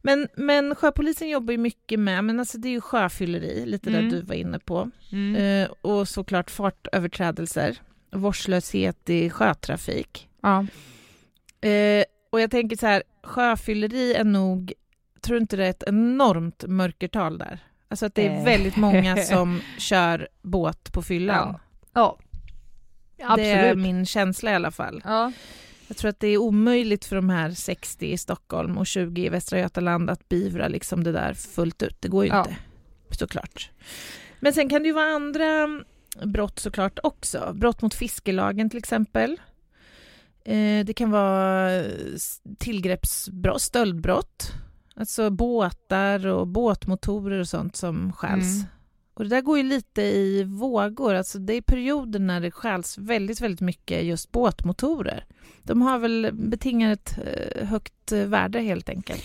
Men, 0.02 0.28
men 0.36 0.74
sjöpolisen 0.74 1.28
jobbar 1.28 1.52
ju 1.52 1.58
mycket 1.58 2.00
med, 2.00 2.24
men 2.24 2.40
alltså 2.40 2.58
det 2.58 2.68
är 2.68 2.72
ju 2.72 2.80
sjöfylleri, 2.80 3.66
lite 3.66 3.90
Mm. 3.90 4.02
där 4.10 4.16
du 4.16 4.22
var 4.22 4.34
inne 4.34 4.58
på. 4.58 4.90
Mm. 5.12 5.36
Eh, 5.64 5.70
och 5.80 6.08
såklart 6.08 6.50
fartöverträdelser, 6.50 7.76
vårdslöshet 8.10 9.10
i 9.10 9.30
sjötrafik. 9.30 10.28
Ja. 10.42 10.66
Eh, 11.68 12.04
och 12.30 12.40
jag 12.40 12.50
tänker 12.50 12.76
så 12.76 12.86
här, 12.86 13.02
sjöfylleri 13.22 14.14
är 14.14 14.24
nog, 14.24 14.72
tror 15.20 15.34
du 15.36 15.40
inte 15.40 15.56
det 15.56 15.66
är 15.66 15.70
ett 15.70 15.84
enormt 15.86 16.64
mörkertal 16.66 17.38
där? 17.38 17.58
Alltså 17.88 18.06
att 18.06 18.14
det 18.14 18.26
är 18.26 18.36
Eh. 18.38 18.44
väldigt 18.44 18.76
många 18.76 19.16
som 19.24 19.60
kör 19.78 20.28
båt 20.42 20.92
på 20.92 21.02
fyllan. 21.02 21.58
Ja. 21.92 22.18
Absolut. 23.22 23.36
Det 23.46 23.50
är 23.52 23.74
min 23.74 24.06
känsla 24.06 24.50
i 24.50 24.54
alla 24.54 24.70
fall. 24.70 25.02
Ja. 25.04 25.32
Jag 25.88 25.96
tror 25.96 26.08
att 26.08 26.20
det 26.20 26.28
är 26.28 26.36
omöjligt 26.38 27.04
för 27.04 27.16
de 27.16 27.30
här 27.30 27.50
60 27.50 28.06
i 28.06 28.18
Stockholm 28.18 28.78
och 28.78 28.86
20 28.86 29.24
i 29.24 29.28
Västra 29.28 29.58
Götaland 29.58 30.10
att 30.10 30.28
beivra 30.28 30.68
liksom 30.68 31.04
det 31.04 31.12
där 31.12 31.34
fullt 31.34 31.82
ut. 31.82 31.96
Det 32.00 32.08
går 32.08 32.24
ju 32.24 32.30
Ja. 32.30 32.38
inte, 32.40 32.56
såklart. 33.10 33.70
Men 34.40 34.52
sen 34.52 34.68
kan 34.68 34.82
det 34.82 34.86
ju 34.88 34.94
vara 34.94 35.14
andra 35.14 35.68
brott 36.24 36.58
såklart 36.58 36.98
också. 37.02 37.52
Brott 37.54 37.82
mot 37.82 37.94
fiskelagen 37.94 38.70
till 38.70 38.78
exempel. 38.78 39.40
Eh, 40.44 40.84
det 40.84 40.94
kan 40.96 41.10
vara 41.10 41.82
tillgreppsbrott, 42.58 43.62
stöldbrott. 43.62 44.52
Alltså 44.96 45.30
båtar 45.30 46.26
och 46.26 46.46
båtmotorer 46.46 47.38
och 47.40 47.48
sånt 47.48 47.76
som 47.76 48.12
stjäls. 48.12 48.56
Mm. 48.56 48.66
Och 49.14 49.24
det 49.24 49.30
där 49.30 49.40
går 49.40 49.56
ju 49.58 49.64
lite 49.64 50.02
i 50.02 50.44
vågor. 50.44 51.14
Alltså 51.14 51.38
det 51.38 51.52
är 51.54 51.60
perioder 51.62 52.18
när 52.18 52.40
det 52.40 52.50
stjäls 52.50 52.98
väldigt, 52.98 53.40
väldigt 53.40 53.60
mycket 53.60 54.04
just 54.04 54.32
båtmotorer. 54.32 55.24
De 55.62 55.82
har 55.82 55.98
väl 55.98 56.30
betingat 56.32 56.98
ett 56.98 57.18
eh, 57.18 57.66
högt 57.68 58.12
värde 58.12 58.60
helt 58.60 58.88
enkelt. 58.88 59.22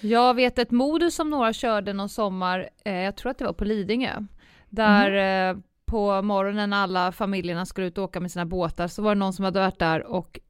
Jag 0.00 0.34
vet 0.34 0.58
ett 0.58 0.70
modus 0.70 1.14
som 1.14 1.30
några 1.30 1.52
körde 1.52 1.92
någon 1.92 2.08
sommar, 2.08 2.68
eh, 2.84 2.94
jag 2.94 3.16
tror 3.16 3.30
att 3.30 3.38
det 3.38 3.44
var 3.44 3.52
på 3.52 3.64
Lidingö, 3.64 4.26
där 4.68 5.10
Mhm. 5.54 5.62
På 5.86 6.22
morgonen 6.22 6.70
när 6.70 6.76
alla 6.76 7.12
familjerna 7.12 7.66
skulle 7.66 7.86
ut 7.86 7.98
och 7.98 8.04
åka 8.04 8.20
med 8.20 8.30
sina 8.30 8.46
båtar 8.46 8.88
så 8.88 9.02
var 9.02 9.14
det 9.14 9.18
någon 9.18 9.32
som 9.32 9.44
hade 9.44 9.60
varit 9.60 9.78
där 9.78 10.06
och 10.06 10.40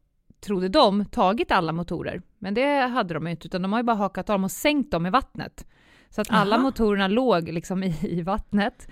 trodde 0.41 0.69
de 0.69 1.05
tagit 1.05 1.51
alla 1.51 1.73
motorer. 1.73 2.23
Men 2.39 2.55
det 2.55 2.81
hade 2.81 3.15
de 3.15 3.27
ju 3.27 3.31
inte, 3.31 3.47
utan 3.47 3.63
de 3.63 3.73
har 3.73 3.81
ju 3.81 3.85
bara 3.85 3.97
hakat 3.97 4.31
av 4.31 4.35
dem 4.35 4.45
och 4.45 4.51
sänkt 4.51 4.91
dem 4.93 5.07
i 5.07 5.11
vattnet. 5.11 5.67
Så 6.11 6.21
att 6.21 6.31
alla 6.31 6.57
Aha. 6.57 6.63
motorerna 6.63 7.09
låg 7.09 7.49
liksom 7.49 7.83
i, 7.83 7.97
i 8.03 8.23
vattnet. 8.23 8.89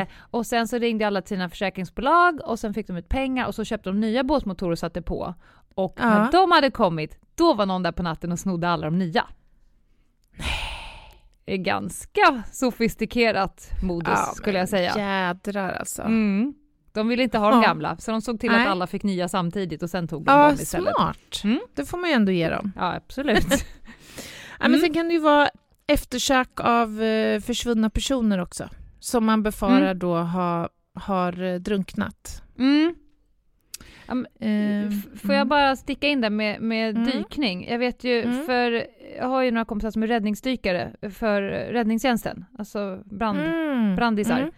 Eh, 0.00 0.08
och 0.20 0.46
sen 0.46 0.68
så 0.68 0.78
ringde 0.78 1.06
alla 1.06 1.22
till 1.22 1.28
sina 1.36 1.48
försäkringsbolag 1.48 2.40
och 2.44 2.58
sen 2.58 2.74
fick 2.74 2.86
de 2.86 2.96
ut 2.96 3.08
pengar 3.08 3.46
och 3.46 3.54
så 3.54 3.64
köpte 3.64 3.90
de 3.90 4.00
nya 4.00 4.24
båtmotorer 4.24 4.72
och 4.72 4.78
satte 4.78 5.02
på. 5.02 5.34
Och 5.74 5.94
Ja. 6.00 6.08
när 6.08 6.32
de 6.32 6.50
hade 6.52 6.70
kommit, 6.70 7.18
då 7.34 7.54
var 7.54 7.66
någon 7.66 7.82
där 7.82 7.92
på 7.92 8.02
natten 8.02 8.32
och 8.32 8.38
snodde 8.38 8.68
alla 8.68 8.84
de 8.86 8.98
nya. 8.98 9.26
Är 11.50 11.56
ganska 11.56 12.42
sofistikerat 12.52 13.70
modus 13.82 14.08
Ja, 14.16 14.32
skulle 14.34 14.58
jag 14.58 14.68
säga. 14.68 14.92
Jädrar 14.96 15.72
alltså. 15.72 16.02
Mm. 16.02 16.54
De 16.92 17.08
ville 17.08 17.22
inte 17.22 17.38
ha 17.38 17.50
de 17.50 17.62
gamla, 17.62 17.96
så 17.96 18.10
de 18.10 18.22
såg 18.22 18.40
till 18.40 18.50
Nej. 18.50 18.62
att 18.62 18.68
alla 18.68 18.86
fick 18.86 19.02
nya 19.02 19.28
samtidigt 19.28 19.82
och 19.82 19.90
sen 19.90 20.08
tog 20.08 20.24
de 20.24 20.32
Ja, 20.32 20.46
dem 20.46 20.54
istället. 20.54 20.94
smart. 20.96 21.40
Mm. 21.44 21.60
Det 21.74 21.84
får 21.84 21.98
man 21.98 22.10
ju 22.10 22.14
ändå 22.14 22.32
ge 22.32 22.48
dem. 22.50 22.72
Ja, 22.76 22.94
absolut. 22.94 23.46
Ja, 24.62 24.68
men 24.68 24.70
Mm. 24.74 24.80
sen 24.80 24.94
kan 24.94 25.08
det 25.08 25.14
ju 25.14 25.20
vara 25.20 25.48
eftersök 25.86 26.60
av 26.60 27.02
eh, 27.02 27.40
försvunna 27.40 27.90
personer 27.90 28.38
också. 28.40 28.68
Som 29.00 29.24
man 29.24 29.42
befarar 29.42 29.80
Mm. 29.82 29.98
då 29.98 30.16
ha, 30.16 30.68
har 30.94 31.42
eh, 31.42 31.54
drunknat. 31.54 32.42
Mm. 34.10 34.26
Eh, 34.40 34.86
F- 34.98 35.20
Får 35.26 35.34
jag 35.34 35.48
bara 35.48 35.76
sticka 35.76 36.08
in 36.08 36.20
där 36.20 36.30
med, 36.30 36.60
med 36.60 36.96
Mm. 36.96 37.04
dykning? 37.10 37.66
Jag 37.70 37.78
vet 37.78 38.04
ju, 38.04 38.22
Mm. 38.22 38.46
för 38.46 38.86
jag 39.18 39.26
har 39.28 39.42
ju 39.42 39.50
några 39.50 39.64
kompisar 39.64 39.90
som 39.90 40.02
är 40.02 40.06
räddningsdykare 40.06 40.92
för 41.10 41.42
räddningstjänsten, 41.72 42.44
alltså 42.58 43.02
brand, 43.04 43.40
mm, 43.40 43.96
brandisar. 43.96 44.38
mm. 44.38 44.50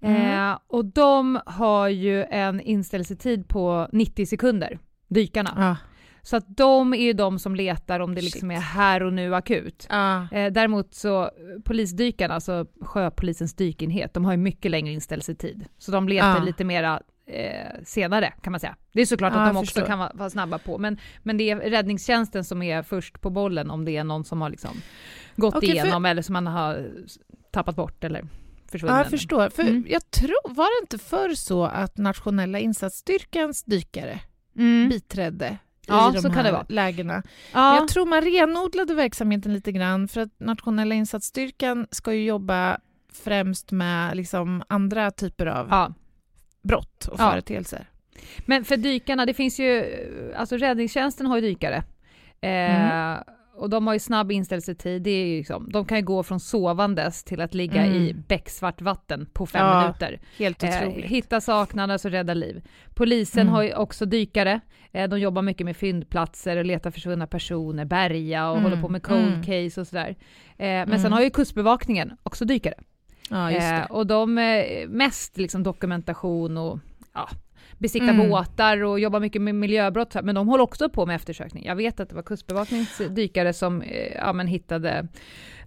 Mm. 0.00 0.50
Eh, 0.50 0.58
och 0.66 0.84
de 0.84 1.38
har 1.46 1.88
ju 1.88 2.24
en 2.24 2.60
inställelsetid 2.60 3.48
på 3.48 3.88
90 3.92 4.26
sekunder, 4.26 4.78
dykarna. 5.08 5.50
Ja. 5.56 5.76
Så 6.22 6.36
att 6.36 6.56
de 6.56 6.94
är 6.94 6.98
ju 7.02 7.12
de 7.12 7.38
som 7.38 7.54
letar 7.54 8.00
om 8.00 8.14
det 8.14 8.20
Shit. 8.20 8.34
liksom 8.34 8.50
är 8.50 8.56
här 8.60 9.02
och 9.02 9.12
nu 9.12 9.34
akut. 9.34 9.86
Ja. 9.90 10.28
Eh, 10.32 10.52
däremot 10.52 10.94
så 10.94 11.22
eh, 11.22 11.28
polisdykarna, 11.64 12.34
alltså 12.34 12.66
sjöpolisens 12.80 13.54
dykenhet, 13.54 14.14
de 14.14 14.24
har 14.24 14.32
ju 14.32 14.38
mycket 14.38 14.70
längre 14.70 14.92
inställelsetid. 14.92 15.64
Så 15.78 15.92
de 15.92 16.08
letar 16.08 16.36
Ja. 16.38 16.44
lite 16.44 16.64
mera 16.64 17.00
eh, 17.26 17.82
senare 17.84 18.32
kan 18.42 18.50
man 18.50 18.60
säga. 18.60 18.76
Det 18.92 19.00
är 19.00 19.06
såklart 19.06 19.32
Ja, 19.34 19.40
att 19.40 19.48
de 19.54 19.56
också 19.56 19.66
förstår. 19.74 19.86
kan 19.86 19.98
vara, 19.98 20.10
vara 20.14 20.30
snabba 20.30 20.58
på, 20.58 20.78
men, 20.78 20.98
men 21.22 21.36
det 21.36 21.50
är 21.50 21.56
räddningstjänsten 21.56 22.44
som 22.44 22.62
är 22.62 22.82
först 22.82 23.20
på 23.20 23.30
bollen 23.30 23.70
om 23.70 23.84
det 23.84 23.96
är 23.96 24.04
någon 24.04 24.24
som 24.24 24.40
har 24.42 24.50
liksom 24.50 24.70
gått 25.36 25.54
för- 25.54 25.64
igenom 25.64 26.04
eller 26.04 26.22
som 26.22 26.32
man 26.32 26.46
har 26.46 26.86
tappat 27.52 27.76
bort 27.76 28.04
eller 28.04 28.26
försvunnit. 28.70 28.92
Ja, 28.92 28.98
jag 28.98 29.10
förstår. 29.10 29.48
För 29.48 29.62
Mm. 29.62 29.86
jag 29.88 30.10
tror, 30.10 30.54
var 30.54 30.80
det 30.80 30.84
inte 30.84 30.98
förr 31.04 31.34
så 31.34 31.64
att 31.64 31.96
nationella 31.98 32.58
insatsstyrkans 32.58 33.64
dykare 33.64 34.20
Mm. 34.58 34.88
biträdde 34.88 35.58
Ja, 35.86 36.10
i 36.10 36.12
de 36.14 36.22
så 36.22 36.28
här 36.28 36.34
kan 36.34 36.44
det 36.44 36.52
vara. 36.52 36.66
lägena? 36.68 37.22
Ja, 37.52 37.76
jag 37.76 37.88
tror 37.88 38.06
man 38.06 38.22
renodlade 38.22 38.94
verksamheten 38.94 39.52
lite 39.54 39.72
grann 39.72 40.08
för 40.08 40.20
att 40.20 40.40
nationella 40.40 40.94
insatsstyrkan 40.94 41.86
ska 41.90 42.12
ju 42.14 42.24
jobba 42.24 42.78
främst 43.12 43.70
med 43.72 44.16
liksom 44.16 44.62
andra 44.68 45.10
typer 45.10 45.46
av 45.46 45.66
ja. 45.70 45.92
Brott 46.64 47.08
och 47.10 47.20
Ja. 47.20 47.30
företeelser. 47.30 47.86
Men 48.46 48.64
för 48.64 48.76
dykarna, 48.76 49.26
det 49.26 49.34
finns 49.34 49.60
ju, 49.60 49.84
alltså 50.36 50.56
räddningstjänsten 50.56 51.26
har 51.26 51.36
ju 51.36 51.42
dykare. 51.42 51.76
Eh, 52.40 52.50
Mm. 53.10 53.18
Och 53.56 53.70
de 53.70 53.86
har 53.86 53.94
ju 53.94 54.00
snabb 54.00 54.32
inställelsetid, 54.32 55.02
det 55.02 55.10
är 55.10 55.26
ju 55.26 55.36
liksom, 55.38 55.70
de 55.72 55.84
kan 55.84 55.98
ju 55.98 56.04
gå 56.04 56.22
från 56.22 56.40
sovandes 56.40 57.24
till 57.24 57.40
att 57.40 57.54
ligga 57.54 57.84
Mm. 57.84 58.02
i 58.02 58.14
becksvart 58.28 58.80
vatten 58.80 59.26
på 59.32 59.46
fem 59.46 59.66
Ja, 59.66 59.80
minuter. 59.80 60.20
Helt 60.38 60.62
Eh, 60.62 60.68
otroligt. 60.70 61.04
hitta 61.04 61.40
saknade, 61.40 61.92
alltså 61.92 62.08
rädda 62.08 62.34
liv. 62.34 62.62
Polisen 62.94 63.40
Mm. 63.42 63.54
har 63.54 63.62
ju 63.62 63.74
också 63.74 64.06
dykare, 64.06 64.60
eh, 64.92 65.08
de 65.08 65.20
jobbar 65.20 65.42
mycket 65.42 65.64
med 65.64 65.76
fyndplatser 65.76 66.56
och 66.56 66.64
letar 66.64 66.90
försvunna 66.90 67.26
personer, 67.26 67.84
bärga 67.84 68.48
och 68.50 68.58
Mm, 68.58 68.70
håller 68.70 68.82
på 68.82 68.88
med 68.88 69.02
cold 69.02 69.32
mm. 69.34 69.42
case 69.42 69.80
och 69.80 69.86
sådär. 69.86 70.08
Eh, 70.08 70.16
men 70.58 70.82
Mm. 70.88 70.98
sen 70.98 71.12
har 71.12 71.20
ju 71.20 71.30
kustbevakningen 71.30 72.16
också 72.22 72.44
dykare. 72.44 72.74
Ja, 73.30 73.50
just 73.50 73.62
Eh, 73.72 73.84
och 73.84 74.06
de 74.06 74.38
eh, 74.38 74.88
mest 74.88 75.36
liksom 75.36 75.62
dokumentation 75.62 76.56
och 76.56 76.78
ja, 77.14 77.28
besikta 77.78 78.10
Mm. 78.10 78.28
båtar 78.30 78.82
och 78.84 79.00
jobbar 79.00 79.20
mycket 79.20 79.42
med 79.42 79.54
miljöbrott, 79.54 80.14
men 80.22 80.34
de 80.34 80.48
håller 80.48 80.64
också 80.64 80.88
på 80.88 81.06
med 81.06 81.16
eftersökning. 81.16 81.64
Jag 81.66 81.76
vet 81.76 82.00
att 82.00 82.08
det 82.08 82.14
var 82.14 82.22
Kustbevakningens 82.22 83.00
dykare 83.10 83.52
som 83.52 83.82
eh, 83.82 84.12
ja, 84.14 84.32
men 84.32 84.46
hittade 84.46 85.08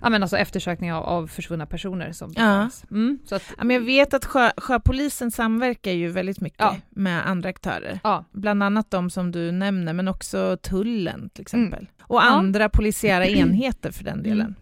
ja, 0.01 0.09
men 0.09 0.21
alltså 0.23 0.37
eftersökning 0.37 0.93
av, 0.93 1.03
av 1.03 1.27
försvunna 1.27 1.65
personer. 1.65 2.11
Som 2.11 2.33
Ja. 2.35 2.69
mm, 2.91 3.19
så 3.25 3.35
att, 3.35 3.43
Ja, 3.57 3.63
men 3.63 3.73
jag 3.73 3.81
vet 3.81 4.13
att 4.13 4.25
sjö, 4.25 4.49
sjöpolisen 4.57 5.31
samverkar 5.31 5.91
ju 5.91 6.07
väldigt 6.07 6.41
mycket 6.41 6.59
Ja. 6.59 6.75
med 6.89 7.27
andra 7.29 7.49
aktörer. 7.49 7.99
ja. 8.03 8.25
Bland 8.31 8.63
annat 8.63 8.91
de 8.91 9.09
som 9.09 9.31
du 9.31 9.51
nämner, 9.51 9.93
men 9.93 10.07
också 10.07 10.57
tullen 10.61 11.29
till 11.29 11.41
exempel. 11.41 11.87
Och 12.01 12.17
Ja. 12.17 12.21
andra 12.23 12.69
polisiära 12.69 13.25
enheter 13.25 13.91
för 13.91 14.03
den 14.03 14.23
delen. 14.23 14.55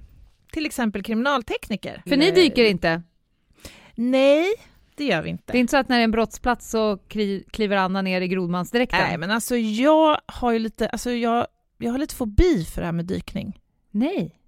Till 0.56 0.65
exempel 0.65 1.04
kriminaltekniker. 1.04 2.02
För 2.08 2.18
ni 2.18 2.32
dyker 2.32 2.63
inte? 2.63 3.02
Nej, 3.96 4.54
det 4.96 5.06
gör 5.06 5.22
vi 5.22 5.30
inte. 5.30 5.52
Det 5.52 5.58
är 5.58 5.60
inte 5.60 5.72
så 5.72 5.78
att 5.78 5.89
när 5.89 5.96
det 5.98 6.02
är 6.02 6.04
en 6.04 6.12
brottsplats 6.12 6.70
så 6.70 6.98
kli, 6.98 7.44
kliver 7.52 7.78
Anna 7.78 8.02
ner 8.02 8.22
i 8.22 8.28
grodmansdräkten? 8.28 9.00
Nej, 9.00 9.18
men 9.18 9.32
alltså 9.32 9.56
jag 9.58 10.20
har 10.26 10.52
ju 10.52 10.60
lite, 10.60 10.89
alltså 10.89 11.12
jag, 11.12 11.48
jag 11.78 11.91
har 11.91 11.98
lite 11.98 12.15
fobi 12.15 12.65
för 12.65 12.82
det 12.82 12.86
här 12.86 12.91
med 12.91 13.06
dykning. 13.06 13.62
Nej. 13.91 14.39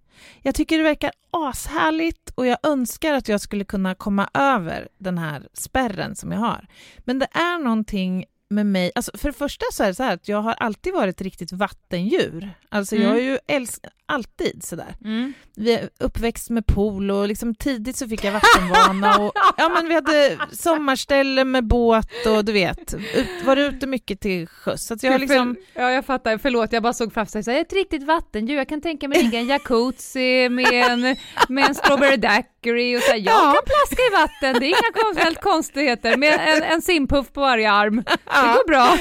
Jag 0.42 0.56
tycker 0.56 0.78
det 0.78 0.84
verkar 0.84 1.12
ashärligt 1.32 2.32
och 2.36 2.48
jag 2.48 2.58
önskar 2.64 3.14
att 3.14 3.28
jag 3.28 3.42
skulle 3.42 3.64
kunna 3.66 3.96
komma 3.96 4.30
över 4.34 4.88
den 4.98 5.18
här 5.18 5.48
spärren 5.54 6.16
som 6.16 6.32
jag 6.32 6.40
har. 6.40 6.68
Men 6.98 7.20
det 7.20 7.28
är 7.32 7.64
någonting 7.64 8.26
med 8.50 8.66
mig, 8.66 8.92
alltså 8.96 9.18
för 9.18 9.30
det 9.30 9.38
första 9.38 9.66
så 9.74 9.84
är 9.84 9.88
det 9.88 9.96
så 9.96 10.04
här 10.04 10.14
att 10.14 10.28
jag 10.28 10.42
har 10.42 10.54
alltid 10.54 10.94
varit 10.94 11.16
ett 11.16 11.22
riktigt 11.22 11.52
vattendjur. 11.52 12.50
Alltså 12.70 12.96
Mm. 12.96 13.08
jag 13.08 13.14
har 13.14 13.22
ju 13.22 13.38
älsk, 13.48 13.86
alltid 14.08 14.64
sådär. 14.64 14.96
Mm. 15.04 15.34
Vi 15.56 15.74
är 15.74 15.90
uppväxt 16.00 16.50
med 16.50 16.66
pool 16.66 17.12
och 17.12 17.28
liksom 17.28 17.56
tidigt 17.56 17.96
så 17.96 18.08
fick 18.08 18.24
jag 18.24 18.32
vattenvana 18.32 19.18
och 19.18 19.32
ja 19.58 19.70
men 19.70 19.88
vi 19.88 19.94
hade 19.94 20.38
sommarställe 20.52 21.44
med 21.44 21.68
båt 21.68 22.26
och 22.26 22.46
du 22.46 22.52
vet, 22.52 22.94
ut, 22.94 23.28
var 23.46 23.58
ute 23.58 23.88
mycket 23.88 24.20
till 24.20 24.48
sjöss. 24.48 24.88
Så 24.88 24.96
jag 25.02 25.22
liksom, 25.22 25.56
Ja, 25.74 25.92
jag 25.92 26.06
fattar. 26.06 26.38
Förlåt, 26.38 26.74
jag 26.74 26.84
bara 26.84 26.94
såg 26.94 27.14
framför 27.14 27.42
sig 27.42 27.60
ett 27.60 27.74
riktigt 27.74 28.04
vattendjur. 28.04 28.58
Jag 28.58 28.70
kan 28.70 28.82
tänka 28.82 29.08
mig 29.08 29.24
ligga 29.24 29.40
en 29.40 29.48
jacuzzi 29.48 30.50
med 30.50 30.68
en, 30.74 31.02
med 31.50 31.66
en 31.70 31.76
strawberry 31.76 32.18
daiquiri 32.18 32.98
och 32.98 33.02
säga 33.02 33.18
jag 33.18 33.34
Ja. 33.36 33.54
kan 33.54 33.64
plaska 33.66 34.02
i 34.02 34.12
vatten, 34.12 34.60
det 34.62 34.66
är 34.66 34.70
inga 34.70 35.04
konst- 35.26 35.42
konstigheter, 35.42 36.18
med 36.18 36.40
en, 36.48 36.64
en 36.64 36.82
simpuff 36.82 37.32
på 37.34 37.42
varje 37.42 37.72
arm. 37.72 37.96
Det 38.06 38.42
går 38.54 38.68
bra. 38.68 38.98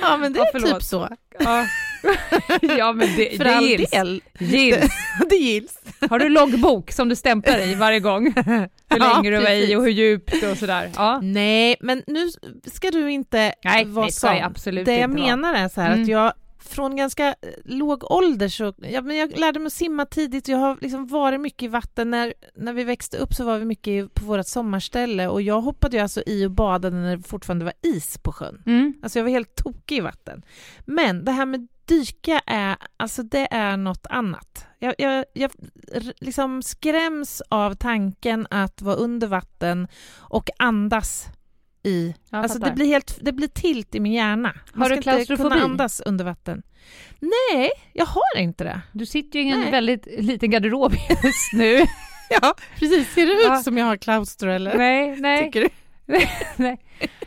ja 0.00 0.16
men 0.16 0.32
det 0.32 0.38
Ja, 0.38 0.46
är 0.58 0.72
typ 0.72 0.82
så. 0.82 1.08
Ja, 1.38 1.66
ja 2.78 2.92
men 2.92 3.08
det, 3.16 3.36
För 3.36 3.44
det 3.44 3.56
all 3.56 3.64
gills. 3.64 3.90
del. 3.90 4.22
gills. 4.38 4.92
det 5.30 5.36
gills. 5.36 5.78
Har 6.10 6.18
du 6.18 6.28
loggbok 6.28 6.92
som 6.92 7.08
du 7.08 7.16
stämplar 7.16 7.58
i 7.68 7.74
varje 7.74 8.00
gång? 8.00 8.32
Hur 8.46 8.68
Ja, 8.88 9.14
länge 9.22 9.30
du 9.30 9.42
var 9.44 9.50
i 9.50 9.76
och 9.76 9.82
hur 9.82 9.90
djupt 9.90 10.42
och 10.50 10.56
sådär. 10.58 10.90
Ja. 10.96 11.20
Nej, 11.22 11.76
men 11.80 12.02
nu 12.06 12.30
ska 12.72 12.90
du 12.90 13.10
inte 13.10 13.52
Nej, 13.64 13.84
vara 13.84 14.04
det 14.04 14.08
jag 14.08 14.12
sån. 14.14 14.42
absolut 14.42 14.84
Det 14.86 14.92
jag 14.98 15.10
inte 15.10 15.22
vara. 15.22 15.36
menar 15.36 15.54
är 15.54 15.68
så 15.68 15.80
här 15.80 15.88
Mm. 15.92 16.02
att 16.02 16.08
jag 16.08 16.32
från 16.68 16.96
ganska 16.96 17.26
eh, 17.28 17.34
låg 17.64 18.10
ålder 18.12 18.48
så, 18.48 18.74
ja, 18.76 19.02
men 19.02 19.16
jag 19.16 19.38
lärde 19.38 19.58
mig 19.58 19.66
att 19.66 19.72
simma 19.72 20.06
tidigt, 20.06 20.48
jag 20.48 20.58
har 20.58 20.78
liksom 20.80 21.06
varit 21.06 21.40
mycket 21.40 21.62
i 21.62 21.68
vatten. 21.68 22.10
När, 22.10 22.34
när 22.56 22.72
vi 22.72 22.84
växte 22.84 23.16
upp 23.16 23.34
så 23.34 23.44
var 23.44 23.58
vi 23.58 23.64
mycket 23.64 24.14
på 24.14 24.24
vårt 24.24 24.46
sommarställe 24.46 25.28
och 25.28 25.42
jag 25.42 25.60
hoppade 25.60 25.96
ju 25.96 26.02
alltså 26.02 26.22
i 26.26 26.46
och 26.46 26.50
badade 26.50 26.96
när 26.96 27.16
det 27.16 27.22
fortfarande 27.28 27.64
var 27.64 27.74
is 27.82 28.18
på 28.18 28.32
sjön. 28.32 28.62
Mm. 28.66 28.94
Alltså 29.02 29.18
jag 29.18 29.24
var 29.24 29.30
helt 29.30 29.54
tokig 29.56 29.96
i 29.96 30.00
vatten. 30.00 30.42
Men 30.84 31.24
det 31.24 31.32
här 31.32 31.46
med 31.46 31.68
dyka 31.86 32.40
är, 32.46 32.76
alltså 32.96 33.22
det 33.22 33.48
är 33.50 33.76
något 33.76 34.06
annat. 34.10 34.66
Jag, 34.78 34.94
jag, 34.98 35.24
jag 35.32 35.50
liksom 36.20 36.62
skräms 36.62 37.42
av 37.48 37.74
tanken 37.74 38.46
att 38.50 38.82
vara 38.82 38.96
under 38.96 39.26
vatten 39.26 39.88
och 40.18 40.50
andas 40.58 41.26
i... 41.82 42.14
Jag 42.30 42.42
alltså 42.42 42.58
det 42.58 42.72
blir, 42.72 42.86
helt, 42.86 43.18
det 43.20 43.32
blir 43.32 43.48
tilt 43.48 43.94
i 43.94 44.00
min 44.00 44.12
hjärna. 44.12 44.54
Man 44.72 44.82
Har 44.82 44.84
ska 44.84 44.88
du 44.88 44.94
inte 44.96 45.02
klaustrofobi? 45.10 45.50
kunna 45.50 45.64
andas 45.64 46.00
under 46.00 46.24
vatten. 46.24 46.62
Nej, 47.20 47.70
jag 47.92 48.06
har 48.06 48.36
inte 48.38 48.64
det. 48.64 48.80
Du 48.92 49.06
sitter 49.06 49.38
ju 49.38 49.44
i 49.44 49.50
en 49.50 49.60
Nej. 49.60 49.70
väldigt 49.70 50.06
liten 50.18 50.50
garderob 50.50 50.92
just 51.24 51.52
nu. 51.52 51.80
Ja, 52.30 52.54
precis. 52.78 53.14
Ser 53.14 53.26
det 53.26 53.32
ut 53.32 53.44
Ja. 53.44 53.56
som 53.62 53.78
jag 53.78 53.86
har 53.86 53.96
klaustro 53.96 54.50
eller? 54.50 54.78
Nej, 54.78 55.16
nej. 55.20 55.44
Tycker 55.44 55.60
du? 55.60 55.68
nej. 56.56 56.78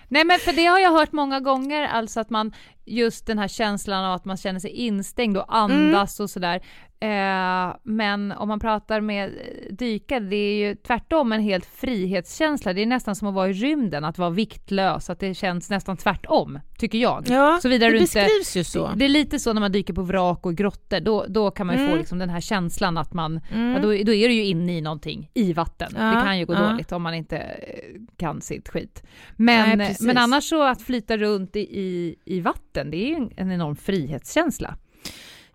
nej, 0.07 0.25
men 0.25 0.39
för 0.39 0.53
det 0.53 0.65
har 0.65 0.79
jag 0.79 0.91
hört 0.91 1.11
många 1.11 1.39
gånger, 1.39 1.87
alltså 1.87 2.19
att 2.19 2.29
man 2.29 2.53
just 2.87 3.25
den 3.27 3.39
här 3.39 3.47
känslan 3.47 4.05
av 4.05 4.13
att 4.13 4.25
man 4.25 4.37
känner 4.37 4.59
sig 4.59 4.71
instängd 4.71 5.37
och 5.37 5.55
andas 5.55 6.19
och 6.19 6.29
sådär. 6.29 6.61
Eh, 6.99 7.75
men 7.83 8.31
om 8.31 8.47
man 8.47 8.59
pratar 8.59 9.01
med 9.01 9.31
dykare, 9.71 10.19
det 10.19 10.35
är 10.35 10.67
ju 10.67 10.75
tvärtom 10.75 11.31
en 11.31 11.41
helt 11.41 11.65
frihetskänsla. 11.65 12.73
Det 12.73 12.81
är 12.81 12.85
nästan 12.85 13.15
som 13.15 13.27
att 13.27 13.33
vara 13.33 13.49
i 13.49 13.53
rymden, 13.53 14.03
att 14.05 14.17
vara 14.17 14.29
viktlös, 14.29 15.09
att 15.09 15.19
det 15.19 15.33
känns 15.33 15.69
nästan 15.69 15.97
tvärtom, 15.97 16.59
tycker 16.77 16.97
jag. 16.97 17.23
Ja, 17.29 17.59
Såvida 17.61 17.85
det 17.85 17.91
du 17.91 17.97
inte- 17.99 18.13
beskrivs 18.25 18.57
ju 18.57 18.63
så. 18.63 18.91
Det 18.95 19.05
är 19.05 19.09
lite 19.09 19.39
så 19.39 19.53
när 19.53 19.61
man 19.61 19.71
dyker 19.71 19.93
på 19.93 20.01
vrak 20.01 20.45
och 20.45 20.55
grottor, 20.55 20.99
då, 20.99 21.25
då 21.29 21.51
kan 21.51 21.67
man 21.67 21.75
ju 21.75 21.81
få 21.81 21.87
Mm. 21.87 21.99
liksom 21.99 22.19
den 22.19 22.29
här 22.29 22.41
känslan 22.41 22.97
att 22.97 23.13
man, 23.13 23.39
Mm. 23.53 23.71
ja, 23.71 23.79
då, 23.79 23.87
då 23.87 24.13
är 24.13 24.27
du 24.27 24.33
ju 24.33 24.45
inne 24.45 24.77
i 24.77 24.81
någonting, 24.81 25.29
i 25.33 25.53
vatten. 25.53 25.91
Ja, 25.97 26.03
det 26.03 26.21
kan 26.25 26.39
ju 26.39 26.45
gå 26.45 26.53
dåligt 26.53 26.91
om 26.91 27.01
man 27.01 27.13
inte 27.13 27.37
eh, 27.37 28.01
kan 28.17 28.41
sitt 28.41 28.69
skit. 28.69 29.03
Men, 29.35 29.77
Nej, 29.77 29.95
men 29.99 30.17
annars 30.17 30.43
så 30.49 30.63
att 30.63 30.81
flyta 30.81 31.17
runt 31.17 31.55
i, 31.55 31.59
i, 31.59 32.15
i 32.25 32.39
vatten, 32.41 32.76
det 32.83 33.11
är 33.11 33.15
en, 33.15 33.31
en 33.37 33.51
enorm 33.51 33.75
frihetskänsla. 33.75 34.75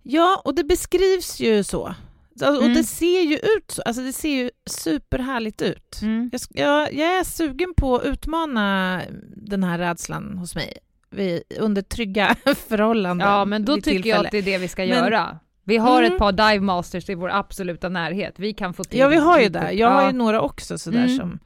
Ja, 0.02 0.42
och 0.44 0.54
det 0.54 0.64
beskrivs 0.64 1.40
ju 1.40 1.64
så. 1.64 1.86
Alltså, 2.34 2.46
Och 2.50 2.62
Mm. 2.62 2.74
det 2.74 2.84
ser 2.84 3.20
ju 3.22 3.36
ut 3.36 3.70
så. 3.70 3.82
Alltså 3.82 4.02
det 4.02 4.12
ser 4.12 4.28
ju 4.36 4.50
superhärligt 4.66 5.62
ut. 5.62 5.98
Jag, 6.32 6.38
sk- 6.38 6.50
jag, 6.54 6.94
jag 6.94 7.18
är 7.18 7.24
sugen 7.24 7.74
på 7.76 7.96
att 7.96 8.04
utmana 8.04 9.00
den 9.36 9.64
här 9.64 9.78
rädslan 9.78 10.38
hos 10.38 10.54
mig 10.54 10.72
vid, 11.10 11.42
under 11.58 11.82
trygga 11.82 12.36
förhållanden. 12.68 13.28
Ja, 13.28 13.44
men 13.44 13.64
då 13.64 13.76
tycker 13.80 14.10
jag 14.10 14.24
att 14.26 14.32
det 14.32 14.38
är 14.38 14.42
det 14.42 14.58
vi 14.58 14.68
ska 14.68 14.82
Men- 14.82 14.88
göra. 14.88 15.38
Vi 15.64 15.76
har 15.76 16.00
Mm. 16.02 16.12
ett 16.12 16.18
par 16.18 16.32
dive 16.32 16.60
masters 16.60 17.08
i 17.10 17.14
vår 17.14 17.30
absoluta 17.30 17.88
närhet. 17.88 18.34
Vi 18.38 18.52
kan 18.54 18.74
få 18.74 18.84
till 18.84 18.98
Ja, 18.98 19.08
vi 19.08 19.16
har 19.16 19.38
ju 19.38 19.44
lite- 19.46 19.60
det. 19.60 19.72
Jag 19.72 19.90
har 19.90 20.06
ju 20.06 20.12
några 20.12 20.40
också 20.40 20.78
sådär 20.78 21.04
Mm. 21.04 21.16
som 21.18 21.38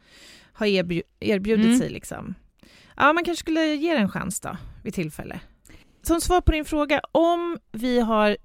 har 0.53 0.67
erbju- 0.67 1.03
erbjudit 1.21 1.67
Mm. 1.67 1.79
sig. 1.79 1.89
Liksom. 1.91 2.35
Ja, 2.97 3.13
man 3.13 3.25
kanske 3.25 3.41
skulle 3.41 3.61
ge 3.75 3.93
det 3.95 3.99
en 4.01 4.09
chans 4.09 4.41
då, 4.41 4.57
vid 4.83 4.95
tillfälle. 4.95 5.41
Som 6.07 6.21
svar 6.21 6.41
på 6.41 6.53
din 6.53 6.65
fråga, 6.65 7.01
om 7.13 7.59
vi 7.73 8.01
har 8.01 8.37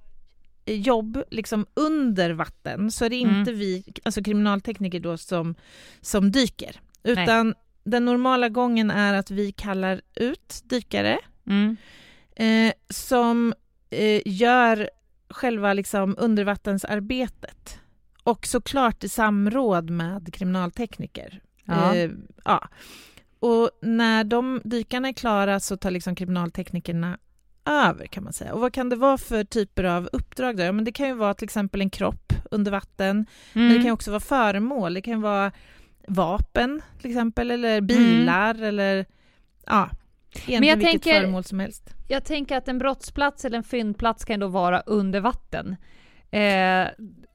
jobb 0.65 1.24
liksom 1.32 1.65
under 1.74 2.32
vatten 2.32 2.91
så 2.91 3.06
är 3.06 3.10
det 3.10 3.21
Mm. 3.24 3.39
inte 3.39 3.52
vi, 3.52 3.84
alltså 4.04 4.24
kriminaltekniker 4.24 5.00
då, 5.00 5.17
som, 5.17 5.56
som 6.02 6.32
dyker. 6.32 6.80
Utan 7.04 7.56
den 7.84 8.06
normala 8.06 8.50
gången 8.50 8.91
är 8.91 9.13
att 9.13 9.32
vi 9.32 9.52
kallar 9.52 10.02
ut 10.15 10.62
dykare 10.63 11.19
Mm. 11.47 11.78
eh, 12.36 12.74
som 12.89 13.54
eh, 13.89 14.21
gör 14.26 14.89
själva 15.30 15.74
liksom 15.74 16.15
undervattensarbetet. 16.17 17.80
Och 18.24 18.45
såklart 18.45 19.04
i 19.04 19.10
samråd 19.10 19.89
med 19.89 20.34
kriminaltekniker. 20.34 21.41
Ja. 21.65 21.95
Eh, 21.95 22.12
ja. 22.45 22.67
Och 23.39 23.69
när 23.82 24.24
de 24.24 24.62
dykarna 24.63 25.08
är 25.08 25.13
klara 25.13 25.60
så 25.60 25.78
tar 25.78 25.91
liksom 25.91 26.15
kriminalteknikerna 26.15 27.17
över 27.65 28.06
kan 28.08 28.24
man 28.24 28.34
säga. 28.34 28.54
Och 28.54 28.60
vad 28.60 28.74
kan 28.74 28.89
det 28.89 28.95
vara 28.95 29.17
för 29.17 29.43
typer 29.43 29.84
av 29.84 30.10
uppdrag 30.13 30.58
då? 30.58 30.63
Ja, 30.63 30.71
men 30.71 30.86
det 30.86 30.91
kan 30.91 31.08
ju 31.08 31.13
vara 31.13 31.34
till 31.34 31.45
exempel 31.45 31.82
en 31.82 31.89
kropp 31.89 32.34
under 32.52 32.71
vatten, 32.71 33.26
men 33.54 33.69
det 33.69 33.76
kan 33.76 33.86
ju 33.86 33.91
också 33.91 34.12
vara 34.12 34.19
föremål. 34.19 34.93
Det 34.93 35.02
kan 35.02 35.21
vara 35.21 35.52
vapen 36.08 36.82
till 37.02 37.10
exempel, 37.12 37.52
eller 37.52 37.82
bilar 37.82 38.62
eller 38.62 39.06
ja, 39.65 39.89
egentligen 40.34 40.63
jag 40.63 40.76
vilket 40.78 40.91
tänker- 41.04 41.19
föremål 41.19 41.43
som 41.43 41.60
helst. 41.60 41.95
Jag 42.08 42.26
tänker 42.26 42.58
att 42.58 42.67
en 42.67 42.78
brottsplats 42.80 43.45
eller 43.45 43.58
en 43.58 43.63
fyndplats 43.63 44.26
kan 44.26 44.39
då 44.39 44.47
vara 44.47 44.80
under 44.80 45.19
vatten. 45.19 45.76
Eh, 46.32 46.88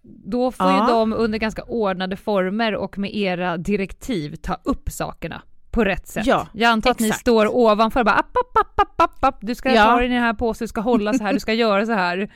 då 0.02 0.52
får 0.52 0.66
Ja. 0.66 0.86
ju 0.88 0.92
de 0.92 1.12
under 1.12 1.38
ganska 1.38 1.62
ordnade 1.62 2.16
former 2.16 2.74
och 2.74 2.98
med 2.98 3.14
era 3.16 3.56
direktiv 3.56 4.36
ta 4.36 4.56
upp 4.64 4.90
sakerna 4.90 5.42
på 5.76 5.84
rätt 5.84 6.08
sätt. 6.08 6.26
Ja, 6.26 6.46
jag 6.52 6.68
antar 6.70 6.90
att 6.90 6.98
ni 7.00 7.06
exakt. 7.08 7.20
står 7.20 7.56
ovanför 7.56 8.00
och 8.00 8.06
bara 8.06 8.14
app, 8.16 8.36
app, 8.36 8.58
app, 8.58 8.80
app, 8.80 9.00
app, 9.00 9.24
app. 9.24 9.38
du 9.40 9.54
ska 9.54 9.72
Ja. 9.74 9.84
ta 9.84 9.96
dig 9.96 10.06
i 10.06 10.08
den 10.08 10.22
här 10.22 10.34
påsen, 10.34 10.64
du 10.64 10.68
ska 10.68 10.80
hålla 10.80 11.12
så 11.14 11.24
här, 11.24 11.32
du 11.32 11.40
ska 11.40 11.52
göra 11.64 11.86
så 11.86 11.92
här. 11.92 12.30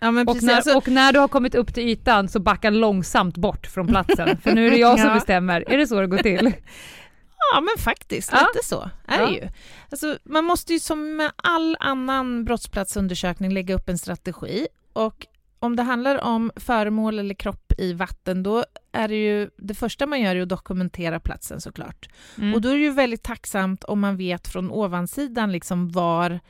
Ja, 0.00 0.08
Och 0.08 0.26
precis. 0.26 0.42
när, 0.42 0.54
Alltså, 0.56 0.76
och 0.76 0.88
när 0.88 1.12
du 1.12 1.18
har 1.18 1.28
kommit 1.28 1.54
upp 1.54 1.74
till 1.74 1.88
ytan 1.88 2.28
så 2.28 2.38
backa 2.40 2.70
långsamt 2.70 3.36
bort 3.36 3.66
från 3.66 3.86
platsen, 3.86 4.38
för 4.38 4.52
nu 4.54 4.66
är 4.66 4.70
det 4.70 4.76
jag 4.88 5.00
som 5.00 5.12
bestämmer. 5.14 5.64
Är 5.72 5.78
det 5.78 5.86
så 5.86 6.00
det 6.00 6.06
går 6.06 6.18
till? 6.18 6.52
ja, 7.54 7.60
men 7.60 7.84
faktiskt, 7.84 8.30
Ja. 8.32 8.38
lite 8.54 8.66
så 8.66 8.90
är 9.06 9.20
Ja. 9.20 9.26
det 9.26 9.32
ju. 9.34 9.48
Alltså, 9.90 10.18
man 10.24 10.44
måste 10.44 10.72
ju 10.72 10.78
som 10.80 11.16
med 11.16 11.30
all 11.36 11.76
annan 11.80 12.44
brottsplatsundersökning 12.44 13.52
lägga 13.52 13.74
upp 13.74 13.88
en 13.88 13.98
strategi 13.98 14.66
och 14.92 15.26
om 15.58 15.76
det 15.76 15.82
handlar 15.82 16.24
om 16.24 16.50
föremål 16.56 17.18
eller 17.18 17.34
kropp 17.34 17.65
i 17.78 17.92
vatten, 17.92 18.42
då 18.42 18.64
är 18.92 19.08
det 19.08 19.16
ju 19.16 19.50
det 19.56 19.74
första 19.74 20.06
man 20.06 20.20
gör 20.20 20.36
är 20.36 20.40
att 20.42 20.48
dokumentera 20.48 21.20
platsen 21.20 21.60
såklart. 21.60 22.08
Mm. 22.38 22.54
Och 22.54 22.60
då 22.60 22.68
är 22.68 22.72
det 22.74 22.80
ju 22.82 22.90
väldigt 22.90 23.22
tacksamt 23.22 23.84
om 23.84 24.00
man 24.00 24.16
vet 24.16 24.48
från 24.48 24.70
ovansidan 24.70 25.52
liksom 25.52 25.90
var, 25.90 26.40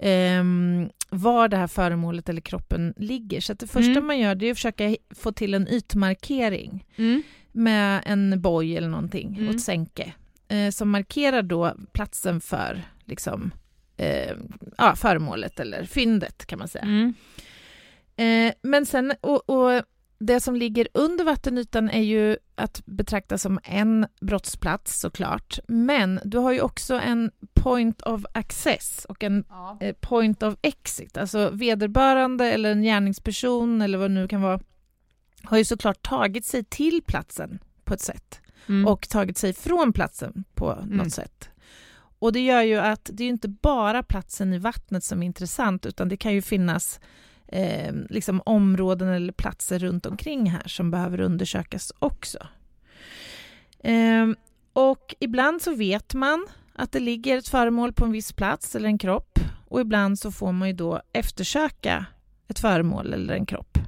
ehm, 0.00 0.88
var 1.10 1.48
det 1.48 1.56
här 1.56 1.66
föremålet 1.66 2.28
eller 2.28 2.40
kroppen 2.40 2.94
ligger. 2.96 3.40
Så 3.40 3.52
det 3.54 3.66
första 3.66 3.90
Mm. 3.90 4.06
man 4.06 4.18
gör 4.18 4.34
det 4.34 4.46
är 4.46 4.50
att 4.50 4.56
försöka 4.56 4.96
få 5.14 5.32
till 5.32 5.54
en 5.54 5.68
ytmarkering 5.68 6.84
Mm. 6.96 7.22
med 7.52 8.02
en 8.06 8.40
boj 8.40 8.76
eller 8.76 8.88
någonting 8.88 9.34
Mm. 9.34 9.48
och 9.48 9.54
ett 9.54 9.60
sänke 9.62 10.12
eh, 10.48 10.70
som 10.70 10.90
markerar 10.90 11.42
då 11.42 11.74
platsen 11.92 12.40
för 12.40 12.82
liksom, 13.04 13.50
eh, 13.96 14.32
ja, 14.78 14.96
föremålet 14.96 15.60
eller 15.60 15.84
fyndet 15.84 16.46
kan 16.46 16.58
man 16.58 16.68
säga. 16.68 17.12
Eh, 18.16 18.52
men 18.62 18.86
sen, 18.86 19.12
och, 19.20 19.50
och 19.50 19.82
det 20.20 20.40
som 20.40 20.56
ligger 20.56 20.88
under 20.94 21.24
vattenytan 21.24 21.90
är 21.90 22.02
ju 22.02 22.36
att 22.54 22.82
betrakta 22.86 23.38
som 23.38 23.58
en 23.64 24.06
brottsplats 24.20 25.00
såklart. 25.00 25.58
Men 25.68 26.20
du 26.24 26.38
har 26.38 26.52
ju 26.52 26.60
också 26.60 26.94
en 26.94 27.30
point 27.54 28.02
of 28.02 28.22
access 28.32 29.04
och 29.08 29.22
en 29.24 29.44
Ja. 29.48 29.78
eh, 29.80 29.94
point 30.00 30.42
of 30.42 30.54
exit. 30.62 31.16
Alltså 31.16 31.50
vederbörande 31.50 32.52
eller 32.52 32.70
en 32.72 32.82
gärningsperson 32.82 33.82
eller 33.82 33.98
vad 33.98 34.10
det 34.10 34.14
nu 34.14 34.28
kan 34.28 34.40
vara 34.42 34.60
har 35.42 35.58
ju 35.58 35.64
såklart 35.64 36.02
tagit 36.02 36.44
sig 36.44 36.64
till 36.64 37.02
platsen 37.06 37.58
på 37.84 37.94
ett 37.94 38.00
sätt 38.00 38.40
Mm. 38.68 38.86
och 38.86 39.08
tagit 39.08 39.38
sig 39.38 39.52
från 39.52 39.92
platsen 39.92 40.44
på 40.54 40.78
något 40.86 41.12
sätt. 41.12 41.48
Och 42.18 42.32
det 42.32 42.40
gör 42.40 42.62
ju 42.62 42.76
att 42.76 43.10
det 43.12 43.24
är 43.24 43.28
inte 43.28 43.48
bara 43.48 44.02
platsen 44.02 44.52
i 44.52 44.58
vattnet 44.58 45.04
som 45.04 45.22
är 45.22 45.26
intressant 45.26 45.86
utan 45.86 46.08
det 46.08 46.16
kan 46.16 46.34
ju 46.34 46.42
finnas 46.42 47.00
eh, 47.48 47.94
liksom 48.10 48.42
områden 48.46 49.08
eller 49.08 49.32
platser 49.32 49.78
runt 49.78 50.06
omkring 50.06 50.50
här 50.50 50.68
som 50.68 50.90
behöver 50.90 51.20
undersökas 51.20 51.92
också. 51.98 52.38
Eh, 53.80 54.26
och 54.72 55.14
ibland 55.20 55.62
så 55.62 55.74
vet 55.74 56.14
man 56.14 56.46
att 56.74 56.92
det 56.92 57.00
ligger 57.00 57.38
ett 57.38 57.48
föremål 57.48 57.92
på 57.92 58.04
en 58.04 58.12
viss 58.12 58.32
plats 58.32 58.76
eller 58.76 58.88
en 58.88 58.98
kropp 58.98 59.38
och 59.68 59.80
ibland 59.80 60.18
så 60.18 60.32
får 60.32 60.52
man 60.52 60.68
ju 60.68 60.74
då 60.74 61.02
eftersöka 61.12 62.06
ett 62.48 62.58
föremål 62.58 63.12
eller 63.12 63.34
en 63.34 63.46
kropp. 63.46 63.78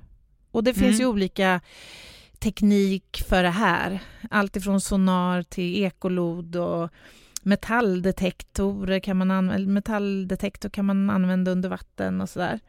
Och 0.50 0.64
det 0.64 0.74
finns 0.74 0.86
Mm. 0.94 1.00
ju 1.00 1.06
olika 1.06 1.60
teknik 2.38 3.22
för 3.28 3.42
det 3.42 3.50
här. 3.50 4.02
Allt 4.30 4.56
ifrån 4.56 4.80
sonar 4.80 5.42
till 5.42 5.84
ekolod 5.84 6.56
och 6.56 6.90
metalldetektorer 7.42 9.00
kan 9.00 9.16
man 9.16 9.30
använda, 9.30 9.72
metalldetektor 9.72 10.68
kan 10.68 10.84
man 10.84 11.10
använda 11.10 11.50
under 11.50 11.68
vatten 11.68 12.20
och 12.20 12.28
sådär. 12.28 12.60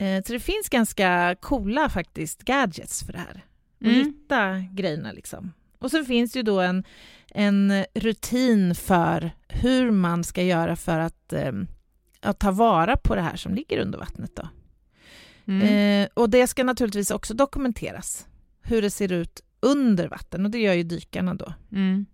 Eh, 0.00 0.22
så 0.26 0.32
det 0.32 0.40
finns 0.40 0.68
ganska 0.68 1.36
coola 1.40 1.88
faktiskt 1.88 2.42
gadgets 2.42 3.02
för 3.02 3.12
det 3.12 3.18
här. 3.18 3.44
Att 3.80 3.86
Mm. 3.86 3.94
hitta 3.94 4.58
grejerna 4.72 5.12
liksom. 5.12 5.52
Och 5.78 5.90
så 5.90 6.04
finns 6.04 6.32
det 6.32 6.38
ju 6.38 6.42
då 6.42 6.60
en, 6.60 6.84
en 7.28 7.84
rutin 7.94 8.74
för 8.74 9.30
hur 9.48 9.90
man 9.90 10.24
ska 10.24 10.42
göra 10.42 10.76
för 10.76 10.98
att, 10.98 11.32
eh, 11.32 11.52
att 12.20 12.38
ta 12.38 12.50
vara 12.50 12.96
på 12.96 13.14
det 13.14 13.20
här 13.20 13.36
som 13.36 13.54
ligger 13.54 13.78
under 13.78 13.98
vattnet. 13.98 14.36
Då. 14.36 14.48
Mm. 15.46 15.62
Eh, 16.02 16.08
och 16.14 16.30
det 16.30 16.46
ska 16.46 16.64
naturligtvis 16.64 17.10
också 17.10 17.34
dokumenteras, 17.34 18.26
hur 18.62 18.82
det 18.82 18.90
ser 18.90 19.12
ut 19.12 19.40
under 19.60 20.08
vatten 20.08 20.44
och 20.44 20.50
det 20.50 20.58
gör 20.58 20.74
ju 20.74 20.82
dykarna 20.82 21.34
då. 21.34 21.52
Mm. 21.72 22.06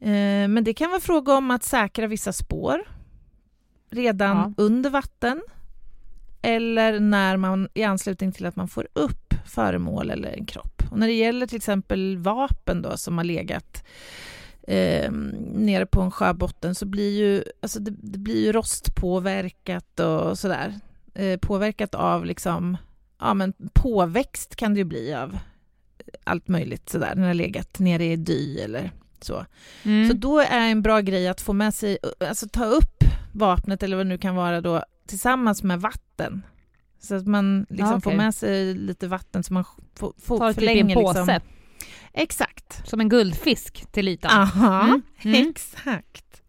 Eh, 0.00 0.48
men 0.48 0.64
det 0.64 0.74
kan 0.74 0.90
vara 0.90 1.00
fråga 1.00 1.34
om 1.34 1.50
att 1.50 1.62
säkra 1.64 2.06
vissa 2.06 2.32
spår 2.32 2.80
redan 3.90 4.36
Ja. 4.36 4.52
under 4.64 4.90
vatten 4.90 5.42
eller 6.42 7.00
när 7.00 7.36
man 7.36 7.68
i 7.74 7.82
anslutning 7.82 8.32
till 8.32 8.46
att 8.46 8.56
man 8.56 8.68
får 8.68 8.88
upp 8.92 9.34
föremål 9.46 10.10
eller 10.10 10.32
en 10.32 10.46
kropp. 10.46 10.82
Och 10.90 10.98
när 10.98 11.06
det 11.06 11.12
gäller 11.12 11.46
till 11.46 11.56
exempel 11.56 12.18
vapen 12.18 12.82
då 12.82 12.96
som 12.96 13.18
har 13.18 13.24
legat 13.24 13.84
eh, 14.62 15.12
nere 15.54 15.86
på 15.86 16.00
en 16.00 16.10
sjöbotten 16.10 16.74
så 16.74 16.86
blir 16.86 17.18
ju, 17.18 17.44
alltså 17.60 17.80
det, 17.80 17.90
det 17.90 18.18
blir 18.18 18.44
ju 18.44 18.52
rostpåverkat 18.52 20.00
och 20.00 20.38
sådär. 20.38 20.74
Eh, 21.14 21.38
påverkat 21.38 21.94
av 21.94 22.24
liksom, 22.24 22.76
ja 23.18 23.34
men 23.34 23.52
påväxt 23.72 24.56
kan 24.56 24.74
det 24.74 24.78
ju 24.78 24.84
bli 24.84 25.14
av 25.14 25.38
allt 26.24 26.48
möjligt 26.48 26.88
sådär 26.88 27.12
när 27.14 27.22
det 27.22 27.28
har 27.28 27.34
legat 27.34 27.78
nere 27.78 28.04
i 28.04 28.16
dy 28.16 28.58
eller 28.58 28.90
så. 29.20 29.46
Mm. 29.82 30.08
Så 30.08 30.14
då 30.16 30.38
är 30.38 30.70
en 30.70 30.82
bra 30.82 31.00
grej 31.00 31.28
att 31.28 31.40
få 31.40 31.52
med 31.52 31.74
sig, 31.74 31.98
alltså 32.20 32.48
ta 32.48 32.64
upp 32.64 33.04
vapnet 33.32 33.82
eller 33.82 33.96
vad 33.96 34.06
det 34.06 34.08
nu 34.08 34.18
kan 34.18 34.34
vara 34.34 34.60
då 34.60 34.84
tillsammans 35.08 35.62
med 35.62 35.80
vatten. 35.80 36.42
Så 37.00 37.14
att 37.14 37.26
man 37.26 37.66
liksom 37.68 37.86
Ja, 37.86 37.96
okej. 37.96 38.00
får 38.00 38.16
med 38.16 38.34
sig 38.34 38.74
lite 38.74 39.06
vatten 39.08 39.42
så 39.42 39.52
man 39.54 39.64
får, 39.98 40.12
får 40.22 40.38
Tar 40.38 40.52
typ 40.52 40.58
en 40.62 40.68
förlänger 40.68 40.94
påse, 40.94 41.18
liksom. 41.18 41.40
Exakt. 42.12 42.88
som 42.88 43.00
en 43.00 43.08
guldfisk 43.08 43.92
till 43.92 44.08
ytan. 44.08 44.30
Aha, 44.30 44.82
Mm, 44.84 45.02
mm. 45.24 45.50
exakt. 45.50 46.42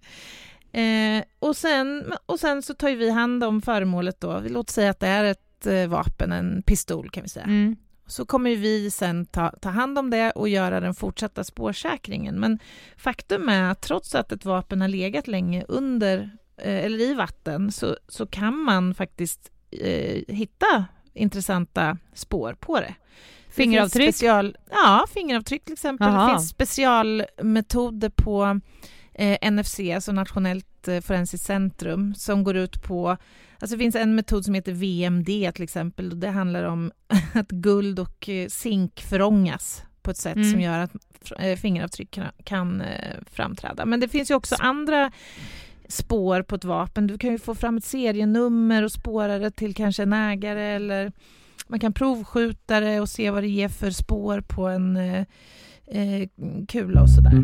Eh, 0.72 1.24
och, 1.40 1.56
sen, 1.56 2.14
och 2.26 2.40
sen 2.40 2.62
så 2.62 2.74
tar 2.74 2.90
vi 2.92 3.10
hand 3.10 3.44
om 3.44 3.62
föremålet 3.62 4.22
då. 4.22 4.44
Låt 4.50 4.70
säga 4.70 4.90
att 4.90 5.00
det 5.00 5.08
är 5.08 5.24
ett 5.24 5.66
eh, 5.66 5.88
vapen, 5.88 6.32
en 6.32 6.64
pistol 6.66 7.10
kan 7.10 7.24
vi 7.24 7.30
säga. 7.30 7.46
Mm. 7.46 7.76
Så 8.08 8.26
kommer 8.26 8.56
vi 8.56 8.92
sen 8.92 9.26
ta, 9.26 9.50
ta 9.62 9.70
hand 9.70 9.98
om 10.00 10.10
det 10.10 10.32
och 10.32 10.50
göra 10.50 10.80
den 10.80 10.96
fortsatta 10.96 11.44
spårsäkringen. 11.44 12.40
Men 12.40 12.60
faktum 12.98 13.50
är 13.50 13.72
att 13.72 13.82
trots 13.82 14.16
att 14.16 14.32
ett 14.32 14.46
vapen 14.46 14.82
har 14.82 14.88
legat 14.88 15.28
länge 15.28 15.66
under 15.68 16.38
eller 16.64 17.00
i 17.02 17.14
vatten 17.14 17.72
så, 17.72 17.98
så 18.08 18.26
kan 18.28 18.58
man 18.58 18.94
faktiskt 18.94 19.52
eh, 19.72 20.22
hitta 20.28 20.86
intressanta 21.14 21.98
spår 22.14 22.54
på 22.60 22.80
det. 22.80 22.96
Det 23.48 23.54
Fingeravtryck? 23.54 24.06
finns 24.06 24.16
Special, 24.18 24.58
ja, 24.72 25.06
fingeravtryck 25.14 25.64
till 25.66 25.74
exempel. 25.74 26.08
Aha. 26.08 26.28
Det 26.28 26.34
finns 26.34 26.50
specialmetoder 26.50 28.10
på 28.10 28.60
eh, 29.14 29.52
NFC, 29.52 29.80
alltså 29.96 30.12
Nationellt 30.12 30.88
eh, 30.88 31.02
forensiskt 31.02 31.46
centrum, 31.48 32.16
som 32.16 32.44
går 32.44 32.56
ut 32.58 32.84
på 32.84 33.18
Alltså 33.62 33.76
det 33.76 33.84
finns 33.84 33.96
en 33.96 34.16
metod 34.16 34.46
som 34.46 34.54
heter 34.54 34.72
VMD 34.74 35.52
till 35.56 35.64
exempel 35.64 36.12
och 36.12 36.18
det 36.18 36.30
handlar 36.30 36.64
om 36.64 36.92
att 37.34 37.48
guld 37.50 38.00
och 38.00 38.30
eh, 38.30 38.48
zink 38.48 39.02
förångas 39.02 39.84
på 40.02 40.12
ett 40.12 40.18
sätt 40.18 40.36
Mm. 40.36 40.52
som 40.52 40.62
gör 40.62 40.80
att 40.80 40.92
eh, 41.40 41.56
fingeravtryck 41.56 42.12
kan, 42.12 42.26
kan 42.44 42.82
eh, 42.82 43.16
framträda. 43.32 43.86
Men 43.86 44.00
det 44.00 44.08
finns 44.08 44.32
ju 44.32 44.36
också 44.36 44.56
andra 44.60 45.12
spår 45.90 46.42
på 46.42 46.56
ett 46.56 46.64
vapen. 46.66 47.08
Du 47.08 47.18
kan 47.18 47.32
ju 47.32 47.38
få 47.40 47.56
fram 47.56 47.78
ett 47.78 47.84
serienummer 47.84 48.84
och 48.84 48.92
spåra 48.92 49.40
det 49.40 49.52
till 49.52 49.76
kanske 49.76 50.04
en 50.04 50.14
ägare 50.14 50.62
eller 50.76 51.12
man 51.68 51.80
kan 51.80 51.94
provskjuta 51.94 52.80
det 52.80 53.00
och 53.00 53.10
se 53.10 53.32
vad 53.32 53.44
det 53.44 53.48
ger 53.48 53.70
för 53.70 53.92
spår 53.92 54.42
på 54.42 54.68
en 54.68 54.98
eh, 54.98 55.20
eh, 55.88 56.28
kula 56.68 57.02
och 57.02 57.10
sådär. 57.10 57.44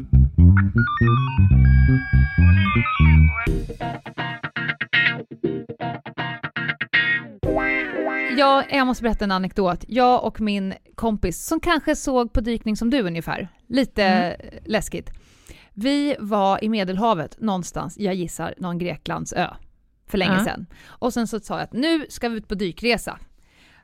Jag, 8.38 8.66
jag 8.72 8.88
måste 8.88 9.04
berätta 9.04 9.26
en 9.26 9.32
anekdot. 9.32 9.86
Jag 9.88 10.24
och 10.24 10.42
min 10.42 10.74
kompis, 10.96 11.46
som 11.46 11.60
kanske 11.60 11.96
såg 11.96 12.34
på 12.34 12.42
dykning 12.42 12.78
som 12.78 12.90
du 12.90 13.02
ungefär, 13.02 13.48
lite 13.68 14.04
Mm. 14.04 14.40
läskigt. 14.66 15.10
Vi 15.78 16.16
var 16.20 16.64
i 16.64 16.70
Medelhavet 16.70 17.42
någonstans, 17.42 17.98
jag 17.98 18.16
gissar 18.16 18.54
någon 18.58 18.78
Greklands 18.78 19.34
ö, 19.34 19.48
för 20.08 20.18
länge 20.18 20.34
Ja. 20.38 20.44
sedan. 20.44 20.66
Och 20.88 21.14
sen 21.14 21.28
så 21.28 21.40
sa 21.40 21.54
jag 21.54 21.64
att 21.64 21.74
nu 21.74 22.06
ska 22.10 22.30
vi 22.30 22.38
ut 22.38 22.48
på 22.48 22.56
dykresa. 22.56 23.20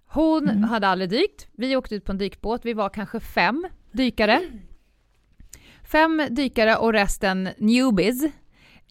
Hon 0.06 0.50
Mm. 0.50 0.64
hade 0.64 0.88
aldrig 0.88 1.10
dykt, 1.10 1.48
vi 1.52 1.76
åkte 1.76 1.96
ut 1.96 2.06
på 2.06 2.12
en 2.12 2.18
dykbåt, 2.18 2.66
vi 2.66 2.74
var 2.74 2.90
kanske 2.90 3.20
fem 3.20 3.68
dykare. 3.92 4.42
Fem 5.84 6.22
dykare 6.30 6.76
och 6.78 6.94
resten 6.94 7.50
newbies. 7.58 8.24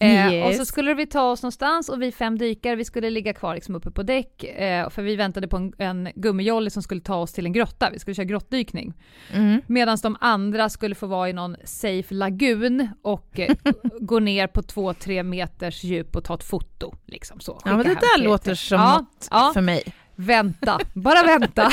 Eh, 0.02 0.32
Yes. 0.32 0.48
Och 0.48 0.54
så 0.54 0.64
skulle 0.64 0.94
vi 0.94 1.06
ta 1.06 1.22
oss 1.22 1.42
någonstans 1.42 1.88
och 1.88 2.02
vi 2.02 2.12
fem 2.12 2.38
dykare, 2.38 2.76
vi 2.76 2.84
skulle 2.84 3.10
ligga 3.10 3.32
kvar 3.32 3.54
liksom 3.54 3.74
uppe 3.74 3.90
på 3.90 4.02
däck 4.02 4.44
eh, 4.44 4.90
för 4.90 5.02
vi 5.02 5.16
väntade 5.16 5.48
på 5.48 5.56
en, 5.56 5.72
en 5.78 6.08
gummijolly 6.14 6.70
som 6.70 6.82
skulle 6.82 7.00
ta 7.00 7.16
oss 7.16 7.32
till 7.32 7.46
en 7.46 7.52
grotta, 7.52 7.90
vi 7.92 7.98
skulle 7.98 8.14
köra 8.14 8.24
grottdykning. 8.24 8.94
Mm. 9.32 9.62
Medan 9.66 9.98
de 10.02 10.16
andra 10.20 10.68
skulle 10.68 10.94
få 10.94 11.06
vara 11.06 11.28
i 11.28 11.32
någon 11.32 11.56
safe 11.64 12.14
lagun 12.14 12.88
och 13.02 13.40
eh, 13.40 13.54
gå 14.00 14.18
ner 14.18 14.46
på 14.46 14.62
två, 14.62 14.94
tre 14.94 15.22
meters 15.22 15.84
djup 15.84 16.16
och 16.16 16.24
ta 16.24 16.34
ett 16.34 16.44
foto. 16.44 16.94
Liksom 17.06 17.40
så. 17.40 17.60
Ja, 17.64 17.76
men 17.76 17.86
det 17.86 17.94
där 17.94 18.24
låter 18.24 18.54
som 18.54 18.80
ja, 18.80 18.98
något 18.98 19.28
ja, 19.30 19.50
för 19.54 19.60
mig. 19.60 19.82
Vänta, 20.26 20.78
bara 20.94 21.22
vänta. 21.22 21.70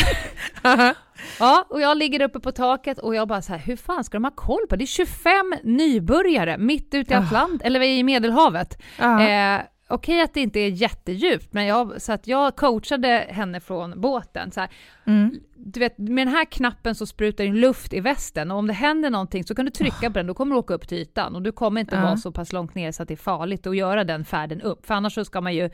Ja, 1.39 1.65
och 1.69 1.81
jag 1.81 1.97
ligger 1.97 2.21
uppe 2.21 2.39
på 2.39 2.51
taket 2.51 2.99
och 2.99 3.15
jag 3.15 3.27
bara 3.27 3.41
så 3.41 3.51
här, 3.51 3.59
hur 3.59 3.75
fan 3.75 4.03
ska 4.03 4.15
de 4.17 4.23
ha 4.23 4.31
koll 4.31 4.67
på? 4.69 4.75
Det 4.75 4.83
är 4.83 4.85
25 4.85 5.53
nybörjare 5.63 6.57
mitt 6.57 6.93
ute 6.93 7.13
i 7.13 7.17
Ah. 7.17 7.19
Atlant, 7.19 7.61
eller 7.61 7.81
i 7.81 8.03
Medelhavet. 8.03 8.81
Ja. 8.99 9.27
Eh, 9.29 9.61
Okej 9.89 10.21
att 10.21 10.33
det 10.33 10.41
inte 10.41 10.59
är 10.59 10.69
jättedjupt, 10.69 11.53
men 11.53 11.65
jag, 11.65 12.01
så 12.01 12.11
att 12.13 12.27
jag 12.27 12.55
coachade 12.55 13.25
henne 13.29 13.59
från 13.59 14.01
båten. 14.01 14.51
Så 14.51 14.67
Mm. 15.05 15.39
du 15.55 15.79
vet, 15.79 15.97
med 15.97 16.27
den 16.27 16.33
här 16.35 16.45
knappen 16.45 16.95
så 16.95 17.05
sprutar 17.05 17.43
in 17.43 17.55
luft 17.55 17.93
i 17.93 17.99
västen 17.99 18.51
och 18.51 18.57
om 18.57 18.67
det 18.67 18.73
händer 18.73 19.09
någonting 19.09 19.43
så 19.43 19.55
kan 19.55 19.65
du 19.65 19.71
trycka 19.71 20.09
på 20.11 20.17
den, 20.17 20.27
då 20.27 20.33
kommer 20.33 20.55
du 20.55 20.59
åka 20.59 20.73
upp 20.73 20.87
till 20.87 20.97
ytan 20.97 21.35
och 21.35 21.41
du 21.41 21.51
kommer 21.51 21.81
inte 21.81 21.95
Ja. 21.95 22.01
vara 22.01 22.17
så 22.17 22.31
pass 22.31 22.53
långt 22.53 22.75
ner 22.75 22.91
så 22.91 23.01
att 23.03 23.07
det 23.07 23.13
är 23.13 23.15
farligt 23.15 23.67
att 23.67 23.77
göra 23.77 24.03
den 24.03 24.25
färden 24.25 24.61
upp, 24.61 24.85
för 24.85 24.93
annars 24.93 25.13
så 25.13 25.25
ska 25.25 25.41
man 25.41 25.55
ju 25.55 25.69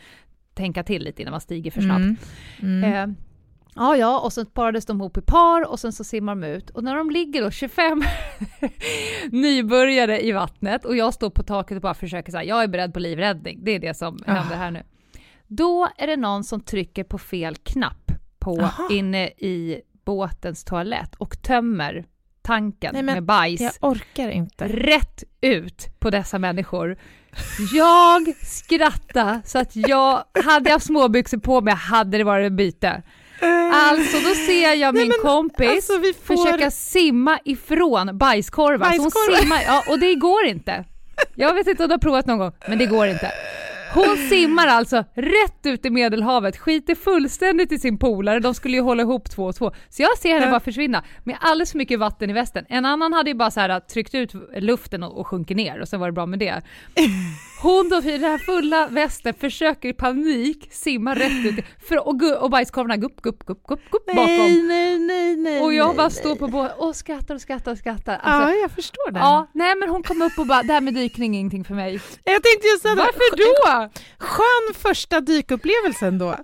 tänka 0.53 0.83
till 0.83 1.03
lite 1.03 1.21
innan 1.21 1.31
man 1.31 1.41
stiger 1.41 1.71
för 1.71 1.81
snabbt. 1.81 1.99
Mm. 2.61 2.83
Mm. 2.83 2.93
Eh, 3.09 3.15
ja, 3.75 3.97
ja, 3.97 4.19
och 4.19 4.33
så 4.33 4.45
parades 4.45 4.85
de 4.85 5.01
ihop 5.01 5.17
i 5.17 5.21
par 5.21 5.71
och 5.71 5.79
sen 5.79 5.93
så 5.93 6.03
simmar 6.03 6.35
de 6.35 6.47
ut. 6.47 6.69
Och 6.69 6.83
när 6.83 6.95
de 6.95 7.09
ligger 7.11 7.41
då 7.43 7.51
25 7.51 8.03
nybörjare 9.31 10.25
i 10.25 10.31
vattnet 10.31 10.85
och 10.85 10.95
jag 10.95 11.13
står 11.13 11.29
på 11.29 11.43
taket 11.43 11.75
och 11.75 11.81
bara 11.81 11.93
försöker 11.93 12.31
säga 12.31 12.43
jag 12.43 12.63
är 12.63 12.67
beredd 12.67 12.93
på 12.93 12.99
livräddning. 12.99 13.59
Det 13.63 13.71
är 13.71 13.79
det 13.79 13.93
som 13.93 14.19
Ah. 14.27 14.31
händer 14.33 14.55
här 14.55 14.71
nu. 14.71 14.83
Då 15.47 15.89
är 15.97 16.07
det 16.07 16.17
någon 16.17 16.43
som 16.43 16.61
trycker 16.61 17.03
på 17.03 17.17
fel 17.17 17.55
knapp 17.55 18.11
på 18.39 18.61
Aha. 18.61 18.87
inne 18.91 19.27
i 19.27 19.81
båtens 20.05 20.63
toalett 20.63 21.15
och 21.15 21.41
tömmer 21.41 22.05
tanken 22.43 22.89
Nej, 22.93 23.03
men 23.03 23.13
med 23.15 23.23
bajs 23.23 23.61
Jag 23.61 23.71
orkar 23.81 24.29
inte. 24.29 24.67
rätt 24.67 25.23
ut 25.41 25.87
på 25.99 26.09
dessa 26.09 26.39
människor. 26.39 26.97
Jag 27.73 28.33
skrattade 28.45 29.41
så 29.45 29.59
att 29.59 29.75
jag, 29.75 30.23
hade 30.45 30.69
jag 30.69 30.81
småbyxor 30.81 31.37
på 31.37 31.61
mig 31.61 31.73
hade 31.73 32.17
det 32.17 32.23
varit 32.23 32.51
byte. 32.53 33.01
Alltså 33.73 34.17
då 34.29 34.35
ser 34.35 34.73
jag 34.73 34.93
min 34.95 35.07
men, 35.07 35.17
kompis 35.21 35.69
alltså, 35.69 35.93
får- 35.93 36.35
försöka 36.45 36.71
simma 36.71 37.39
ifrån 37.45 38.17
bajskorvar. 38.17 38.85
Så 38.91 38.91
hon 38.91 39.03
Bajskorvar. 39.03 39.37
simmar, 39.41 39.61
ja, 39.67 39.83
och 39.89 39.99
det 39.99 40.15
går 40.15 40.45
inte. 40.45 40.85
Jag 41.35 41.53
vet 41.53 41.67
inte 41.67 41.83
om 41.83 41.89
du 41.89 41.93
har 41.93 41.99
provat 41.99 42.25
någon 42.25 42.37
gång, 42.37 42.51
men 42.67 42.77
det 42.77 42.85
går 42.85 43.07
inte. 43.07 43.31
Hon 43.93 44.17
simmar 44.29 44.67
alltså 44.67 45.03
rätt 45.13 45.65
ut 45.65 45.85
i 45.85 45.89
medelhavet, 45.89 46.57
skiter 46.57 46.95
fullständigt 46.95 47.71
i 47.71 47.79
sin 47.79 47.97
polare, 47.97 48.39
de 48.39 48.53
skulle 48.53 48.77
ju 48.77 48.83
hålla 48.83 49.03
ihop 49.03 49.29
två 49.29 49.45
och 49.45 49.55
två. 49.55 49.71
Så 49.89 50.01
jag 50.01 50.17
ser 50.17 50.33
henne 50.33 50.51
bara 50.51 50.59
försvinna 50.59 51.03
med 51.23 51.37
alldeles 51.41 51.71
för 51.71 51.77
mycket 51.77 51.99
vatten 51.99 52.29
i 52.29 52.33
västen. 52.33 52.65
En 52.69 52.85
annan 52.85 53.13
hade 53.13 53.29
ju 53.29 53.35
bara 53.35 53.51
så 53.51 53.59
här 53.59 53.79
tryckt 53.79 54.15
ut 54.15 54.33
luften 54.57 55.03
och, 55.03 55.19
och 55.19 55.27
sjunker 55.27 55.55
ner 55.55 55.81
och 55.81 55.87
så 55.87 55.97
var 55.97 56.07
det 56.07 56.11
bra 56.11 56.25
med 56.25 56.39
det. 56.39 56.61
Hon 57.63 57.89
då 57.89 57.97
i 57.97 58.17
den 58.17 58.23
här 58.31 58.37
fulla 58.37 58.87
västen 58.87 59.33
försöker 59.33 59.89
i 59.89 59.93
panik 59.93 60.67
simma 60.71 61.15
rätt 61.15 61.45
ut 61.45 61.65
för, 61.87 62.07
och, 62.07 62.43
och 62.43 62.49
bajskorvarna 62.49 62.97
gupp, 62.97 63.21
gupp, 63.21 63.45
gupp, 63.45 63.67
gupp, 63.67 63.79
gupp 63.91 64.05
bakom. 64.05 64.67
nej, 64.67 64.99
nej, 64.99 65.35
nej. 65.35 65.61
Och 65.61 65.73
jag 65.73 65.87
nej, 65.87 65.95
bara 65.97 66.07
nej. 66.07 66.15
står 66.15 66.35
på 66.35 66.47
båten 66.47 66.77
och 66.77 66.95
skrattar 66.95 67.35
och 67.35 67.41
skrattar 67.41 67.71
och 67.71 67.77
skrattar. 67.77 68.19
Alltså, 68.23 68.49
Ja, 68.51 68.61
jag 68.61 68.71
förstår 68.71 69.11
det. 69.11 69.19
ja, 69.19 69.47
nej 69.53 69.75
men 69.75 69.89
hon 69.89 70.03
kom 70.03 70.21
upp 70.21 70.37
och 70.37 70.47
bara, 70.47 70.63
det 70.63 70.73
här 70.73 70.81
med 70.81 70.93
dykning 70.93 71.35
är 71.35 71.39
ingenting 71.39 71.63
för 71.63 71.73
mig. 71.73 72.01
Jag 72.23 72.43
tänkte 72.43 72.67
just 72.67 72.81
säga. 72.81 72.95
Varför 72.95 73.37
då? 73.37 73.89
Skön 74.17 74.73
första 74.73 75.21
dykupplevelsen 75.21 76.17
då. 76.17 76.35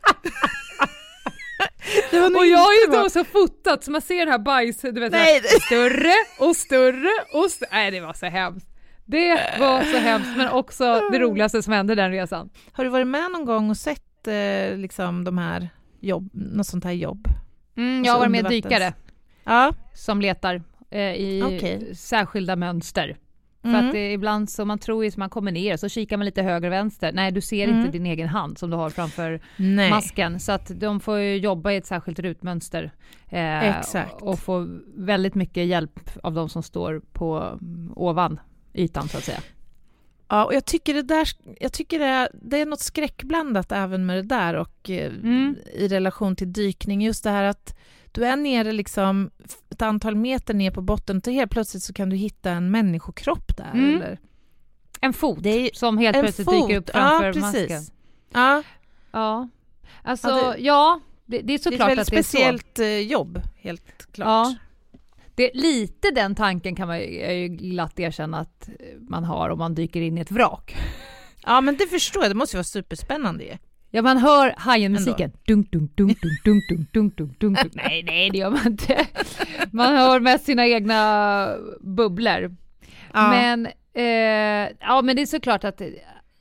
Och 2.12 2.46
jag 2.46 2.60
har 2.60 2.74
ju 2.74 2.92
då 2.92 3.10
så 3.10 3.24
fotat 3.24 3.84
så 3.84 3.92
man 3.92 4.02
ser 4.02 4.26
det 4.26 4.32
här 4.32 4.40
bajs, 4.40 4.82
du 4.82 4.92
vet, 4.92 5.12
Nej, 5.12 5.34
här, 5.34 5.60
större 5.60 6.14
och 6.40 6.56
större 6.56 7.12
och 7.34 7.52
större. 7.52 7.70
Nej 7.72 7.92
det 7.92 8.00
var 8.02 8.14
så 8.14 8.26
hemskt. 8.26 8.69
Det 9.12 9.58
var 9.60 9.84
så 9.84 9.98
hemskt 9.98 10.38
men 10.38 10.50
också 10.50 11.02
det 11.12 11.20
roligaste 11.20 11.64
som 11.64 11.74
hände 11.74 11.96
den 11.96 12.12
resan. 12.12 12.50
Har 12.72 12.84
du 12.84 12.90
varit 12.90 13.08
med 13.08 13.32
någon 13.32 13.46
gång 13.46 13.70
och 13.70 13.78
sett 13.78 14.28
eh, 14.28 14.78
liksom 14.78 15.24
de 15.24 15.38
här 15.38 15.70
jobb, 16.00 16.30
något 16.34 16.68
sånt 16.68 16.84
här 16.84 16.92
jobb? 16.92 17.28
Mm, 17.78 18.00
Och 18.02 18.06
jag 18.06 18.06
så 18.06 18.12
har 18.12 18.20
varit 18.20 18.32
med 18.32 18.46
dykare 18.52 18.94
Ja. 19.44 19.74
som 19.94 20.22
letar 20.22 20.62
eh, 20.90 21.00
i 21.02 21.44
Okej. 21.46 21.96
särskilda 21.96 22.56
mönster. 22.56 23.18
För 23.62 23.70
Mm. 23.70 23.86
att 23.88 23.92
det, 23.94 24.12
ibland 24.14 24.50
så 24.50 24.66
man 24.66 24.80
tror 24.80 25.04
ju 25.04 25.08
att 25.10 25.18
man 25.18 25.30
kommer 25.30 25.52
ner 25.52 25.78
så 25.78 25.90
kikar 25.90 26.18
man 26.18 26.26
lite 26.26 26.42
höger 26.42 26.68
och 26.68 26.74
vänster. 26.74 27.12
Nej 27.14 27.32
du 27.32 27.42
ser 27.42 27.68
Mm. 27.68 27.80
inte 27.80 27.92
din 27.92 28.06
egen 28.06 28.28
hand 28.28 28.58
som 28.58 28.70
du 28.70 28.76
har 28.78 28.90
framför 28.90 29.40
Nej. 29.58 29.90
masken. 29.90 30.40
Så 30.40 30.52
att 30.52 30.72
de 30.80 31.00
får 31.00 31.18
ju 31.20 31.38
jobba 31.38 31.72
i 31.72 31.76
ett 31.78 31.86
särskilt 31.86 32.20
rutmönster. 32.20 32.92
Eh, 33.30 33.78
Exakt. 33.80 34.22
Och 34.22 34.40
få 34.40 34.68
väldigt 34.96 35.36
mycket 35.36 35.66
hjälp 35.68 36.00
av 36.24 36.34
de 36.34 36.50
som 36.50 36.64
står 36.64 37.02
på 37.14 37.60
ovan 37.96 38.40
ytan 38.80 39.10
så 39.10 39.18
att 39.18 39.24
säga. 39.24 39.40
Ja, 40.28 40.46
och 40.46 40.54
jag 40.54 40.66
tycker 40.66 40.94
det 40.94 41.02
där, 41.02 41.30
jag 41.60 41.74
tycker 41.74 42.00
det 42.00 42.06
är, 42.06 42.30
det 42.34 42.62
är 42.62 42.66
något 42.66 42.80
skräckblandat 42.80 43.72
även 43.72 44.06
med 44.06 44.18
det 44.18 44.22
där 44.36 44.54
och 44.54 44.90
eh, 44.90 45.06
Mm. 45.14 45.56
i 45.74 45.88
relation 45.88 46.36
till 46.36 46.54
dykning. 46.54 47.02
Just 47.02 47.24
det 47.24 47.30
här 47.30 47.44
att 47.44 47.76
du 48.12 48.26
är 48.26 48.36
nere 48.36 48.72
liksom 48.72 49.32
ett 49.70 49.82
antal 49.82 50.16
meter 50.16 50.54
ner 50.54 50.72
på 50.72 50.82
botten 50.82 51.22
och 51.28 51.34
helt 51.34 51.52
plötsligt 51.52 51.84
så 51.84 51.94
kan 51.94 52.10
du 52.10 52.16
hitta 52.16 52.52
en 52.52 52.72
människokropp 52.72 53.58
där. 53.58 53.72
Mm. 53.74 53.96
Eller? 53.96 54.20
En 55.02 55.14
fot 55.14 55.38
Det 55.42 55.50
är 55.50 55.70
som 55.74 55.98
helt 55.98 56.20
plötsligt 56.22 56.46
fot. 56.50 56.68
dyker 56.68 56.80
upp 56.82 56.90
framför 56.90 57.26
ja, 57.26 57.42
masken. 57.42 57.68
precis. 57.68 57.92
Ja, 58.34 58.64
Ja, 59.12 59.50
alltså 60.04 60.28
Ja, 60.30 60.56
ja, 60.58 61.00
det- 61.26 61.38
det, 61.38 61.42
det 61.42 61.44
är 61.44 61.48
det 61.48 61.54
är 61.54 61.56
ett 61.56 61.64
såklart 61.64 61.90
väldigt 61.90 62.08
att 62.08 62.12
det 62.12 62.18
är 62.18 62.22
så. 62.24 62.28
speciellt 62.30 62.80
eh, 62.80 63.00
jobb, 63.00 63.42
helt 63.58 64.12
klart. 64.12 64.28
Ja. 64.28 64.56
Det, 65.40 65.52
lite 65.54 66.12
den 66.12 66.36
tanken 66.36 66.76
kan 66.76 66.88
man 66.88 67.00
ju, 67.00 67.48
glatt 67.48 68.00
erkänna 68.00 68.40
att 68.40 68.70
man 69.00 69.24
har 69.24 69.50
om 69.50 69.60
man 69.60 69.76
dyker 69.76 70.02
in 70.02 70.18
i 70.18 70.22
ett 70.22 70.32
vrak. 70.32 70.76
ja, 71.46 71.62
men 71.62 71.76
det 71.78 71.88
förstår 71.88 72.24
jag. 72.24 72.32
Det 72.32 72.36
måste 72.36 72.56
ju 72.56 72.58
vara 72.58 72.64
superspännande 72.64 73.44
ju. 73.44 73.58
Ja, 73.90 74.02
man 74.02 74.18
hör 74.18 74.54
Hajen-musiken. 74.58 75.32
Dunk, 75.48 75.72
dunk, 75.72 75.96
dunk, 75.96 76.22
dunk, 76.22 76.44
dunk, 76.44 76.64
dunk, 76.70 76.92
dunk, 76.94 77.18
dunk, 77.18 77.40
dunk, 77.40 77.60
dunk. 77.60 77.74
Nej, 77.74 78.04
nej, 78.04 78.30
det 78.30 78.38
gör 78.38 78.50
man 78.50 78.68
inte. 78.68 79.08
Man 79.72 79.96
hör 79.96 80.20
mest 80.20 80.46
sina 80.46 80.68
egna 80.68 81.54
bubblor. 81.82 82.56
Ja. 83.14 83.30
Men, 83.30 83.66
eh, 83.94 84.76
ja, 84.80 85.02
men 85.02 85.16
det 85.16 85.22
är 85.22 85.26
såklart 85.26 85.64
att 85.64 85.82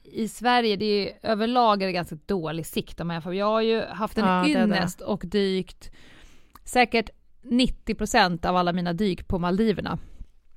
i 0.04 0.28
Sverige, 0.28 0.76
det 0.76 0.84
är 0.84 1.30
överlag 1.30 1.82
är 1.82 1.86
det 1.86 1.92
ganska 1.92 2.16
dålig 2.26 2.66
sikt 2.66 3.00
om 3.00 3.10
jag. 3.10 3.34
Jag 3.34 3.46
har 3.46 3.62
ju 3.62 3.82
haft 3.82 4.18
en 4.18 4.26
Ja, 4.26 4.48
ynnest 4.48 5.00
och 5.00 5.22
dykt 5.26 5.90
säkert 6.64 7.10
90% 7.50 8.46
av 8.46 8.56
alla 8.56 8.72
mina 8.72 8.92
dyk 8.92 9.28
på 9.28 9.38
Maldiverna. 9.38 9.98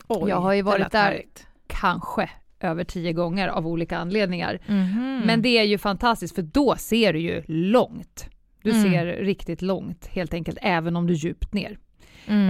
Oj, 0.08 0.30
jag 0.30 0.38
har 0.42 0.54
ju 0.54 0.62
varit 0.62 0.92
där. 0.92 1.04
härligt. 1.04 1.48
Kanske 1.68 2.30
över 2.60 2.84
tio 2.84 3.14
gånger 3.14 3.48
av 3.48 3.68
olika 3.68 3.98
anledningar. 3.98 4.60
Mhm. 4.68 5.22
Men 5.26 5.42
det 5.42 5.50
är 5.58 5.64
ju 5.64 5.78
fantastiskt 5.78 6.36
för 6.36 6.42
då 6.42 6.76
ser 6.76 7.14
du 7.14 7.20
ju 7.20 7.44
långt. 7.48 8.26
Du 8.64 8.72
Mm. 8.72 8.84
ser 8.92 9.06
riktigt 9.06 9.62
långt 9.62 10.08
helt 10.08 10.34
enkelt, 10.34 10.58
även 10.62 10.96
om 10.96 11.08
du 11.08 11.14
är 11.14 11.18
djupt 11.18 11.54
ner. 11.54 11.78
Mm. 12.28 12.50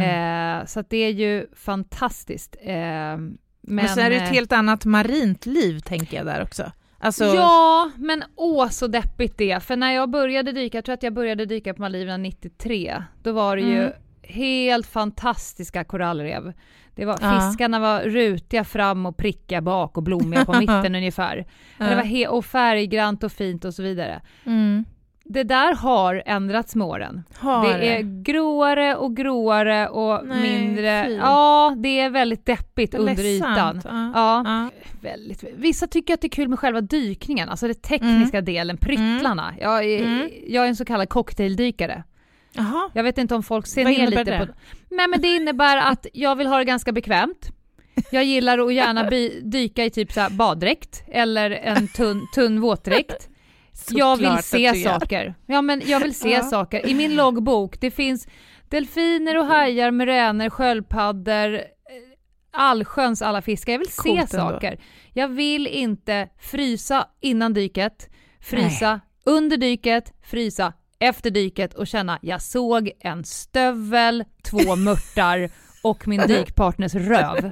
Eh, 0.62 0.66
så 0.66 0.84
det 0.90 0.98
är 0.98 1.10
ju 1.12 1.48
fantastiskt. 1.56 2.56
Eh, 2.62 2.74
men, 2.74 3.38
Men 3.62 3.88
så 3.90 4.00
är 4.00 4.10
det 4.10 4.16
ett 4.16 4.22
eh, 4.22 4.34
helt 4.34 4.52
annat 4.52 4.86
marint 4.86 5.46
liv, 5.46 5.80
tänker 5.80 6.18
jag 6.18 6.26
där 6.26 6.44
också. 6.44 6.72
Alltså, 7.00 7.26
Ja, 7.26 7.92
men 7.98 8.24
åh 8.36 8.70
så 8.70 8.88
deppigt 8.88 9.38
det. 9.38 9.64
För 9.64 9.76
när 9.76 9.92
jag 9.92 10.10
började 10.10 10.52
dyka, 10.52 10.78
jag 10.78 10.86
tror 10.86 10.94
att 10.94 11.04
jag 11.04 11.14
började 11.14 11.46
dyka 11.46 11.74
på 11.74 11.82
Maldiverna 11.82 12.18
93, 12.18 13.04
då 13.24 13.32
var 13.32 13.56
det 13.56 13.62
ju 13.62 13.78
Mm. 13.82 13.92
Helt 14.24 14.88
fantastiska 14.88 15.84
korallrev. 15.84 16.54
Det 16.96 17.06
var, 17.06 17.18
Ja. 17.22 17.40
Fiskarna 17.40 17.80
var 17.80 18.00
rutiga 18.02 18.64
fram 18.64 19.06
och 19.06 19.18
prickiga 19.18 19.62
bak 19.62 19.98
och 19.98 20.04
blommiga 20.04 20.46
på 20.46 20.54
mitten 20.60 20.96
ungefär. 20.96 21.46
Ja. 21.78 21.86
Det 21.86 21.96
var 21.96 22.04
he- 22.04 22.28
och 22.28 22.46
färggrant 22.46 23.24
och 23.24 23.32
fint 23.32 23.66
och 23.66 23.74
så 23.74 23.84
vidare. 23.84 24.22
mm. 24.46 24.86
Det 25.24 25.44
där 25.44 25.76
har 25.76 26.24
ändrats 26.26 26.76
med 26.76 26.88
åren. 26.88 27.24
Har 27.40 27.68
det 27.78 27.98
är 27.98 28.24
gråare 28.24 28.96
och 28.96 29.16
gråare 29.16 29.88
och 29.88 30.28
Nej, 30.28 30.60
mindre... 30.60 31.04
fy. 31.08 31.14
Ja, 31.16 31.76
det 31.78 32.00
är 32.00 32.10
väldigt 32.10 32.46
deppigt 32.46 32.94
under 32.94 33.16
Ledsamt. 33.16 33.78
ytan. 33.86 34.12
Ja. 34.16 34.44
Ja, 34.46 34.70
väldigt. 35.02 35.44
Vissa 35.56 35.88
tycker 35.88 36.14
att 36.14 36.22
det 36.22 36.28
är 36.28 36.30
kul 36.30 36.50
med 36.50 36.60
själva 36.60 36.82
dykningen, 36.82 37.50
alltså 37.50 37.66
den 37.68 37.76
tekniska 37.76 38.42
delen, 38.42 38.78
pryttlarna. 38.78 39.54
Jag, 39.60 39.84
är, 39.86 40.04
Mm. 40.04 40.30
jag 40.48 40.64
är 40.66 40.68
en 40.70 40.76
så 40.76 40.86
kallad 40.86 41.10
cocktaildykare. 41.10 42.04
Jaha. 42.54 42.90
Jag 42.94 43.04
vet 43.04 43.18
inte 43.18 43.36
om 43.36 43.44
folk 43.44 43.68
ser 43.68 43.84
Vad 43.84 43.94
ner 43.94 44.08
lite 44.08 44.24
det? 44.24 44.46
på 44.48 44.54
Nej 44.96 45.08
men 45.08 45.22
det 45.22 45.28
innebär 45.28 45.78
att 45.78 46.06
jag 46.14 46.36
vill 46.36 46.48
ha 46.48 46.58
det 46.58 46.66
ganska 46.66 46.92
bekvämt. 46.92 47.50
Jag 48.12 48.24
gillar 48.24 48.58
att 48.60 48.74
gärna 48.74 49.04
bi- 49.10 49.42
dyka 49.44 49.86
i 49.86 49.90
typ 49.90 50.12
så 50.12 50.28
baddräkt 50.32 51.04
eller 51.08 51.52
en 51.52 51.88
tunn, 51.88 52.28
tunn 52.36 52.62
våtdräkt. 52.62 53.30
Jag 53.90 54.18
vill 54.18 54.38
se 54.44 54.74
saker. 54.84 55.34
Ja 55.46 55.62
men 55.62 55.82
jag 55.86 56.00
vill 56.00 56.16
se 56.16 56.32
Ja. 56.32 56.44
saker. 56.44 56.86
I 56.88 56.94
min 56.94 57.16
loggbok, 57.16 57.80
det 57.82 57.92
finns 57.92 58.28
delfiner 58.70 59.38
och 59.38 59.46
hajar, 59.46 59.92
muräner, 59.92 60.50
sköldpaddor, 60.50 61.54
eh, 61.56 61.62
allsköns 62.52 63.22
alla 63.22 63.42
fiskar. 63.42 63.72
Jag 63.74 63.80
vill 63.80 63.92
se 63.92 64.02
Coolt 64.02 64.34
ändå. 64.34 64.50
saker. 64.52 64.80
Jag 65.14 65.28
vill 65.28 65.68
inte 65.68 66.30
frysa 66.40 67.08
innan 67.22 67.54
dyket, 67.54 68.10
frysa 68.42 69.00
under 69.26 69.58
dyket, 69.58 70.14
frysa 70.24 70.74
efter 71.02 71.30
dyket 71.32 71.74
och 71.74 71.88
känna 71.88 72.20
jag 72.22 72.42
såg 72.42 72.92
en 73.00 73.24
stövel, 73.24 74.24
två 74.44 74.76
mörtar 74.76 75.50
och 75.84 76.08
min 76.08 76.22
dykpartners 76.28 76.96
röv. 76.96 77.52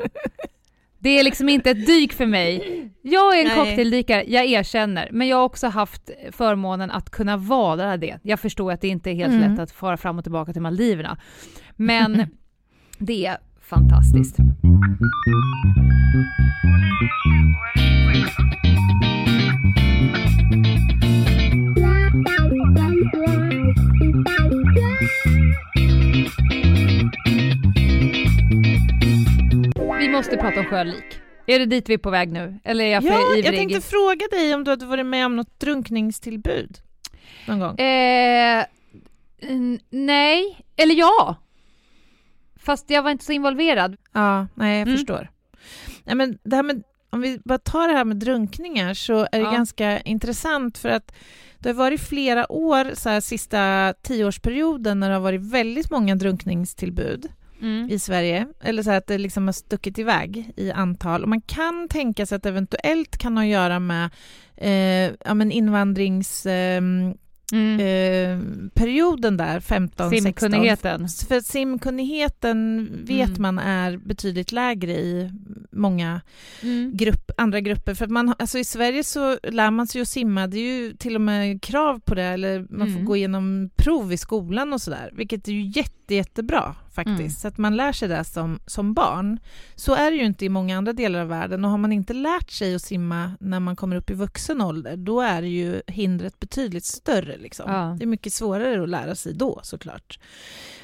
Det 1.02 1.20
är 1.20 1.24
liksom 1.24 1.50
inte 1.50 1.70
ett 1.72 1.86
dyk 1.86 2.14
för 2.14 2.26
mig. 2.26 2.62
Jag 3.02 3.38
är 3.38 3.42
en 3.42 3.48
Nej. 3.48 3.56
cocktaildykare, 3.56 4.24
jag 4.28 4.46
erkänner, 4.46 5.10
men 5.12 5.28
jag 5.28 5.38
har 5.38 5.44
också 5.44 5.68
haft 5.68 6.10
förmånen 6.32 6.92
att 6.92 7.10
kunna 7.10 7.38
vara 7.38 7.98
det. 7.98 8.20
Jag 8.24 8.40
förstår 8.40 8.72
att 8.72 8.82
det 8.82 8.88
inte 8.88 9.10
är 9.12 9.14
helt 9.16 9.34
Mm. 9.34 9.52
lätt 9.52 9.60
att 9.60 9.72
fara 9.72 9.98
fram 9.98 10.18
och 10.18 10.24
tillbaka 10.24 10.54
till 10.54 10.62
Maldiverna, 10.62 11.18
men 11.76 12.26
det 12.98 13.26
är 13.26 13.38
fantastiskt. 13.62 14.38
Vi 30.00 30.10
måste 30.10 30.38
prata 30.38 30.60
om 30.60 30.66
sjölik. 30.66 31.22
Är 31.46 31.60
det 31.60 31.66
dit 31.66 31.90
vi 31.90 31.94
är 31.94 31.98
på 31.98 32.10
väg 32.10 32.32
nu? 32.32 32.60
Eller 32.64 32.86
är 32.86 32.90
jag 32.92 33.04
för 33.04 33.10
Ja, 33.10 33.32
ivrig? 33.32 33.46
jag 33.46 33.56
tänkte 33.56 33.82
fråga 33.82 34.28
dig 34.32 34.56
om 34.56 34.64
du 34.64 34.72
hade 34.72 34.86
varit 34.86 35.06
med 35.06 35.26
om 35.26 35.36
något 35.36 35.60
drunkningstillbud 35.60 36.78
någon 37.48 37.60
gång. 37.60 37.80
Eh, 37.80 38.66
nej, 39.90 40.66
eller 40.78 40.96
ja. 40.96 41.36
Fast 42.60 42.90
jag 42.90 43.04
var 43.04 43.12
inte 43.12 43.26
så 43.26 43.32
involverad. 43.32 43.98
Ja, 44.14 44.48
nej 44.54 44.80
jag 44.80 44.88
Mm. 44.88 44.98
förstår. 44.98 45.30
Nej, 46.04 46.16
men 46.16 46.38
det 46.44 46.56
här 46.56 46.64
med, 46.64 46.84
om 47.10 47.22
vi 47.22 47.40
bara 47.46 47.58
tar 47.60 47.88
det 47.88 47.94
här 47.94 48.06
med 48.06 48.18
drunkningar 48.18 48.94
så 48.94 49.20
är 49.20 49.28
det 49.32 49.38
Ja. 49.40 49.52
ganska 49.52 50.00
intressant 50.00 50.78
för 50.78 50.90
att 50.90 51.16
det 51.60 51.70
har 51.70 51.74
varit 51.74 52.02
flera 52.02 52.52
år, 52.52 52.92
så 52.94 53.10
här 53.10 53.22
sista 53.22 53.94
tioårsperioden, 54.02 55.00
när 55.00 55.10
det 55.10 55.16
har 55.16 55.22
varit 55.22 55.42
väldigt 55.42 55.92
många 55.92 56.16
drunkningstillbud 56.16 57.28
Mm. 57.62 57.90
i 57.90 58.00
Sverige, 58.00 58.48
eller 58.62 58.84
så 58.84 58.90
här 58.90 58.98
att 58.98 59.08
det 59.08 59.18
liksom 59.18 59.46
har 59.48 59.54
stuckit 59.54 60.00
iväg 60.00 60.52
i 60.56 60.72
antal. 60.72 61.24
Och 61.24 61.30
man 61.30 61.42
kan 61.42 61.88
tänka 61.90 62.26
sig 62.26 62.36
att 62.36 62.46
eventuellt 62.46 63.18
kan 63.18 63.38
ha 63.38 63.44
att 63.44 63.50
göra 63.50 63.80
med 63.80 64.10
eh, 64.58 65.14
ja, 65.26 65.34
men 65.34 65.52
invandrings... 65.52 66.46
ehm, 66.46 67.14
Mm. 67.54 67.80
eh, 67.80 68.70
perioden 68.74 69.38
där, 69.38 69.60
15, 69.60 70.10
16. 70.10 70.24
Simkunnigheten. 70.34 71.08
För 71.08 71.40
simkunnigheten 71.42 72.90
vet 73.08 73.30
Mm. 73.30 73.42
man 73.42 73.60
är 73.60 73.98
betydligt 73.98 74.52
lägre 74.52 74.92
i 74.92 75.32
många 75.80 76.22
Mm. 76.64 76.92
grupp, 76.98 77.32
andra 77.38 77.60
grupper. 77.60 77.94
För 77.94 78.08
man, 78.08 78.34
alltså 78.40 78.58
I 78.60 78.64
Sverige 78.64 79.04
så 79.04 79.38
lär 79.44 79.72
man 79.72 79.88
sig 79.88 80.02
att 80.02 80.08
simma, 80.08 80.48
det 80.48 80.58
är 80.58 80.74
ju 80.82 80.94
till 80.94 81.16
och 81.16 81.22
med 81.22 81.62
krav 81.62 82.00
på 82.00 82.16
det, 82.16 82.24
eller 82.24 82.60
man 82.70 82.88
får 82.88 82.94
Mm. 82.94 83.06
gå 83.06 83.16
igenom 83.16 83.70
prov 83.76 84.14
i 84.14 84.18
skolan 84.18 84.74
och 84.74 84.82
sådär, 84.82 85.10
vilket 85.14 85.48
är 85.48 85.52
ju 85.52 85.62
jätte, 85.62 86.16
jättebra 86.16 86.76
faktiskt. 86.94 87.20
Mm. 87.20 87.30
Så 87.30 87.48
att 87.48 87.58
man 87.58 87.76
lär 87.76 87.92
sig 87.92 88.08
det 88.08 88.24
som, 88.24 88.60
som 88.66 88.94
barn. 88.94 89.40
Så 89.76 89.96
är 89.96 90.12
det 90.12 90.18
ju 90.18 90.26
inte 90.26 90.46
i 90.46 90.50
många 90.50 90.78
andra 90.78 90.94
delar 90.94 91.20
av 91.22 91.28
världen 91.28 91.66
och 91.66 91.72
har 91.72 91.78
man 91.78 91.92
inte 91.92 92.14
lärt 92.14 92.52
sig 92.52 92.76
att 92.76 92.82
simma 92.82 93.32
när 93.40 93.60
man 93.60 93.76
kommer 93.76 93.96
upp 93.96 94.10
i 94.10 94.14
vuxen 94.14 94.62
ålder, 94.62 94.98
då 94.98 95.22
är 95.22 95.42
ju 95.42 95.82
hindret 95.88 96.40
betydligt 96.40 96.86
större. 96.86 97.38
Liksom. 97.38 97.72
Ja. 97.72 97.96
Det 98.00 98.04
är 98.06 98.08
mycket 98.08 98.34
svårare 98.34 98.84
att 98.84 98.90
lära 98.90 99.16
sig 99.16 99.34
då 99.34 99.60
såklart. 99.64 100.20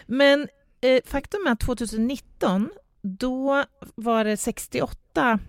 Men 0.08 0.48
eh, 0.82 1.00
faktum 1.06 1.48
är 1.48 1.52
att 1.52 1.60
2019, 1.60 2.70
då 3.08 3.64
var 3.96 4.24
det 4.26 4.38
68 4.38 5.40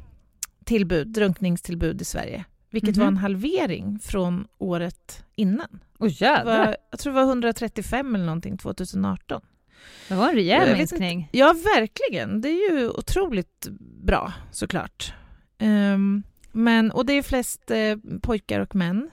tillbud, 0.65 1.09
drunkningstillbud 1.09 2.01
i 2.01 2.05
Sverige, 2.05 2.45
vilket 2.71 2.97
Mhm. 2.97 3.01
var 3.01 3.07
en 3.09 3.17
halvering 3.17 3.99
från 3.99 4.47
året 4.59 5.25
innan. 5.35 5.81
Jävlar, 6.01 6.67
var, 6.67 6.77
jag 6.91 7.01
tror 7.01 7.13
det 7.13 7.21
var 7.21 7.29
135 7.29 8.15
eller 8.15 8.25
någonting 8.27 8.59
2018. 8.59 9.41
det 10.09 10.15
var 10.15 10.29
en 10.29 10.35
rejäl 10.35 10.77
minskning. 10.77 11.29
Ja, 11.33 11.53
verkligen. 11.77 12.41
Det 12.41 12.49
är 12.49 12.71
ju 12.73 12.89
otroligt 12.91 13.67
bra 14.05 14.33
såklart. 14.53 15.15
Ehm, 15.59 16.23
men, 16.53 16.91
och 16.91 17.07
det 17.07 17.13
är 17.13 17.23
flest 17.23 17.71
eh, 17.71 17.97
pojkar 18.23 18.61
och 18.61 18.75
män 18.75 19.11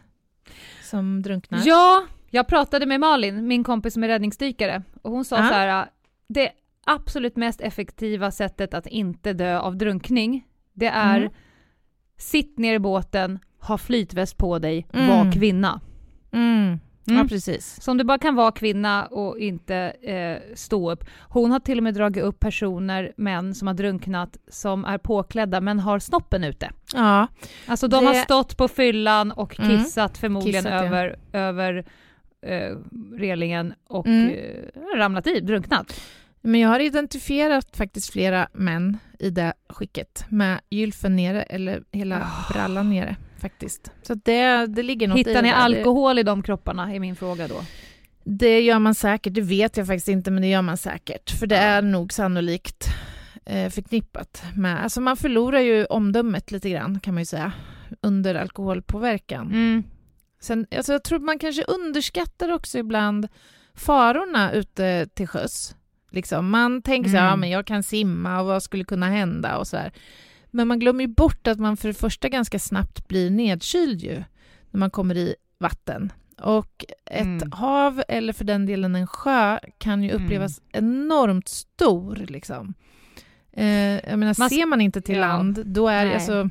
som 0.84 1.22
drunknar. 1.22 1.62
Ja, 1.66 2.04
jag 2.30 2.48
pratade 2.48 2.86
med 2.86 3.00
Malin, 3.00 3.48
min 3.48 3.64
kompis 3.64 3.94
som 3.94 4.04
är 4.04 4.08
räddningsdykare, 4.08 4.84
och 5.02 5.12
hon 5.12 5.26
sa 5.26 5.36
Ja. 5.38 5.48
så 5.48 5.54
här, 5.54 5.90
det 6.28 6.52
absolut 6.86 7.36
mest 7.36 7.62
effektiva 7.62 8.32
sättet 8.32 8.74
att 8.74 8.88
inte 8.88 9.34
dö 9.34 9.60
av 9.60 9.78
drunkning, 9.78 10.48
det 10.74 10.88
är 10.88 11.18
Mm. 11.18 11.32
sitt 12.18 12.58
ner 12.58 12.74
i 12.74 12.80
båten, 12.80 13.40
ha 13.60 13.78
flytväst 13.78 14.38
på 14.38 14.60
dig, 14.60 14.88
Mm. 14.94 15.08
var 15.08 15.32
kvinna. 15.32 15.82
Mm. 16.32 16.80
Ja, 17.06 17.14
Mm. 17.14 17.28
precis. 17.28 17.82
Så 17.82 17.92
om 17.92 17.98
du 17.98 18.04
bara 18.04 18.18
kan 18.18 18.36
vara 18.36 18.52
kvinna 18.52 19.06
och 19.06 19.40
inte 19.40 19.76
eh, 20.02 20.56
stå 20.56 20.92
upp. 20.92 21.04
Hon 21.30 21.52
har 21.52 21.60
till 21.60 21.78
och 21.78 21.84
med 21.84 21.94
dragit 21.94 22.24
upp 22.24 22.40
personer, 22.40 23.14
män 23.18 23.56
som 23.56 23.68
har 23.68 23.74
drunknat, 23.74 24.38
som 24.48 24.86
är 24.86 24.98
påklädda 24.98 25.62
men 25.62 25.80
har 25.80 26.00
snoppen 26.00 26.44
ute. 26.44 26.72
Ja, 26.94 27.28
Alltså 27.68 27.88
de 27.88 28.02
Det- 28.02 28.08
har 28.08 28.14
stått 28.14 28.58
på 28.58 28.68
fyllan 28.68 29.32
och 29.32 29.60
Mm. 29.60 29.78
kissat 29.78 30.18
förmodligen 30.18 30.64
Kissat, 30.64 30.74
ja. 30.82 30.86
över, 30.88 31.16
över 31.34 31.86
eh, 32.42 32.78
relingen 33.18 33.74
och 33.88 34.08
Mm. 34.08 34.30
eh, 34.34 34.98
ramlat 34.98 35.28
i, 35.28 35.40
drunknat. 35.40 36.02
Men 36.44 36.60
jag 36.62 36.70
har 36.70 36.80
identifierat 36.80 37.78
faktiskt 37.78 38.10
flera 38.14 38.48
män 38.54 38.98
i 39.20 39.30
det 39.30 39.54
skicket 39.70 40.26
med 40.30 40.60
gylfen 40.70 41.16
nere 41.16 41.44
eller 41.44 41.84
hela 41.92 42.22
Ah. 42.22 42.54
brallan 42.54 42.90
nere 42.90 43.16
faktiskt. 43.42 43.92
Så 44.02 44.14
det, 44.14 44.66
det 44.68 44.84
ligger 44.84 45.08
något 45.08 45.18
Hittar 45.18 45.42
ni 45.42 45.50
där. 45.50 45.56
alkohol 45.56 46.20
i 46.20 46.24
de 46.24 46.44
kropparna, 46.44 46.94
är 46.96 47.00
min 47.00 47.16
fråga 47.16 47.48
då. 47.48 47.62
Det 48.24 48.62
gör 48.62 48.80
man 48.80 48.96
säkert, 48.96 49.34
det 49.34 49.42
vet 49.42 49.78
jag 49.78 49.88
faktiskt 49.88 50.08
inte, 50.08 50.32
men 50.32 50.42
det 50.42 50.48
gör 50.50 50.62
man 50.62 50.78
säkert. 50.78 51.32
För 51.32 51.48
det 51.48 51.58
är 51.58 51.82
nog 51.82 52.14
sannolikt 52.14 52.88
eh, 53.46 53.70
förknippat 53.70 54.44
med... 54.56 54.84
Alltså 54.84 55.02
man 55.02 55.18
förlorar 55.18 55.60
ju 55.60 55.86
omdömet 55.86 56.52
lite 56.52 56.70
grann, 56.70 57.00
kan 57.00 57.14
man 57.14 57.22
ju 57.22 57.26
säga, 57.26 57.52
under 58.02 58.36
alkoholpåverkan. 58.36 59.48
Mm. 59.48 59.84
Sen, 60.42 60.66
alltså 60.78 60.92
jag 60.92 61.04
tror 61.04 61.20
man 61.20 61.40
kanske 61.40 61.64
underskattar 61.64 62.52
också 62.52 62.78
ibland 62.78 63.28
farorna 63.74 64.52
ute 64.52 65.08
till 65.14 65.28
sjöss. 65.28 65.76
Liksom. 66.14 66.50
Man 66.50 66.82
tänker 66.82 67.10
så 67.10 67.18
här, 67.18 67.24
Mm. 67.24 67.30
ja, 67.32 67.36
men 67.36 67.50
jag 67.50 67.68
kan 67.68 67.84
simma 67.84 68.40
och 68.42 68.46
vad 68.48 68.64
skulle 68.64 68.84
kunna 68.84 69.10
hända 69.10 69.58
och 69.58 69.68
så 69.68 69.78
här. 69.78 69.92
Men 70.52 70.68
man 70.68 70.80
glömmer 70.80 71.02
ju 71.04 71.08
bort 71.08 71.48
att 71.48 71.60
man 71.60 71.78
för 71.78 71.88
det 71.88 71.94
första 71.94 72.30
ganska 72.30 72.60
snabbt 72.60 73.08
blir 73.08 73.30
nedkyld 73.30 74.02
ju 74.02 74.24
när 74.72 74.80
man 74.80 74.92
kommer 74.92 75.18
i 75.18 75.36
vatten. 75.60 76.12
Och 76.42 76.86
ett 77.06 77.22
Mm. 77.22 77.52
hav, 77.52 78.04
eller 78.08 78.34
för 78.34 78.46
den 78.46 78.66
delen 78.66 78.96
en 78.96 79.08
sjö, 79.08 79.60
kan 79.78 80.04
ju 80.04 80.10
Mm. 80.12 80.24
upplevas 80.24 80.62
enormt 80.72 81.48
stor. 81.48 82.16
Liksom. 82.16 82.74
Eh, 83.52 83.66
jag 84.10 84.20
menar, 84.20 84.36
Man- 84.40 84.50
ser 84.50 84.66
man 84.66 84.82
inte 84.82 85.02
till 85.02 85.16
Ja. 85.16 85.22
land, 85.28 85.66
då 85.66 85.88
är 85.88 86.06
det 86.06 86.14
alltså... 86.14 86.50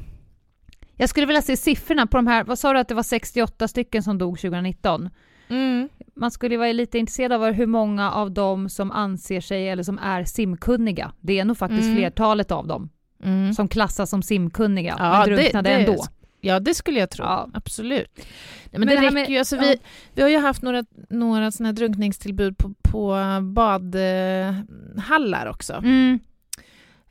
Jag 0.96 1.08
skulle 1.08 1.26
vilja 1.26 1.42
se 1.42 1.56
siffrorna 1.56 2.06
på 2.06 2.16
de 2.16 2.26
här, 2.26 2.44
vad 2.44 2.58
sa 2.58 2.72
du 2.72 2.78
att 2.78 2.88
det 2.88 2.94
var 2.94 3.02
68 3.02 3.68
stycken 3.68 4.02
som 4.02 4.18
dog 4.18 4.38
2019? 4.38 5.10
Mm, 5.52 5.88
Man 6.14 6.30
skulle 6.30 6.56
vara 6.56 6.72
lite 6.72 6.98
intresserad 6.98 7.32
av 7.32 7.52
hur 7.52 7.66
många 7.66 8.12
av 8.12 8.30
dem 8.30 8.68
som 8.68 8.90
anser 8.90 9.40
sig 9.40 9.68
eller 9.68 9.82
som 9.82 9.98
är 9.98 10.24
simkunniga. 10.24 11.12
Det 11.20 11.38
är 11.40 11.44
nog 11.44 11.58
faktiskt 11.58 11.82
Mm. 11.82 11.96
flertalet 11.96 12.50
av 12.50 12.66
dem 12.66 12.90
mm. 13.24 13.52
som 13.54 13.68
klassas 13.68 14.10
som 14.10 14.22
simkunniga 14.22 14.96
Ja, 14.98 15.18
men 15.18 15.28
det- 15.28 15.36
drunknade 15.36 15.70
det- 15.70 15.74
ändå. 15.76 16.04
Ja, 16.44 16.60
det 16.60 16.74
skulle 16.74 17.00
jag 17.00 17.10
tro. 17.10 17.24
Ja. 17.24 17.48
Absolut. 17.54 18.10
Nej, 18.16 18.26
men, 18.70 18.80
Men 18.80 18.88
det, 18.88 18.94
det 18.94 19.00
räcker 19.02 19.14
med- 19.14 19.28
ju. 19.30 19.38
Alltså, 19.38 19.56
ja. 19.56 19.62
vi, 19.62 19.76
vi 20.14 20.22
har 20.22 20.28
ju 20.28 20.38
haft 20.38 20.62
några, 20.62 20.84
några 21.10 21.50
såna 21.50 21.72
drunkningstillbud 21.72 22.58
på, 22.58 22.74
på 22.82 23.16
badhallar 23.42 25.46
också. 25.46 25.72
Mm. 25.74 26.18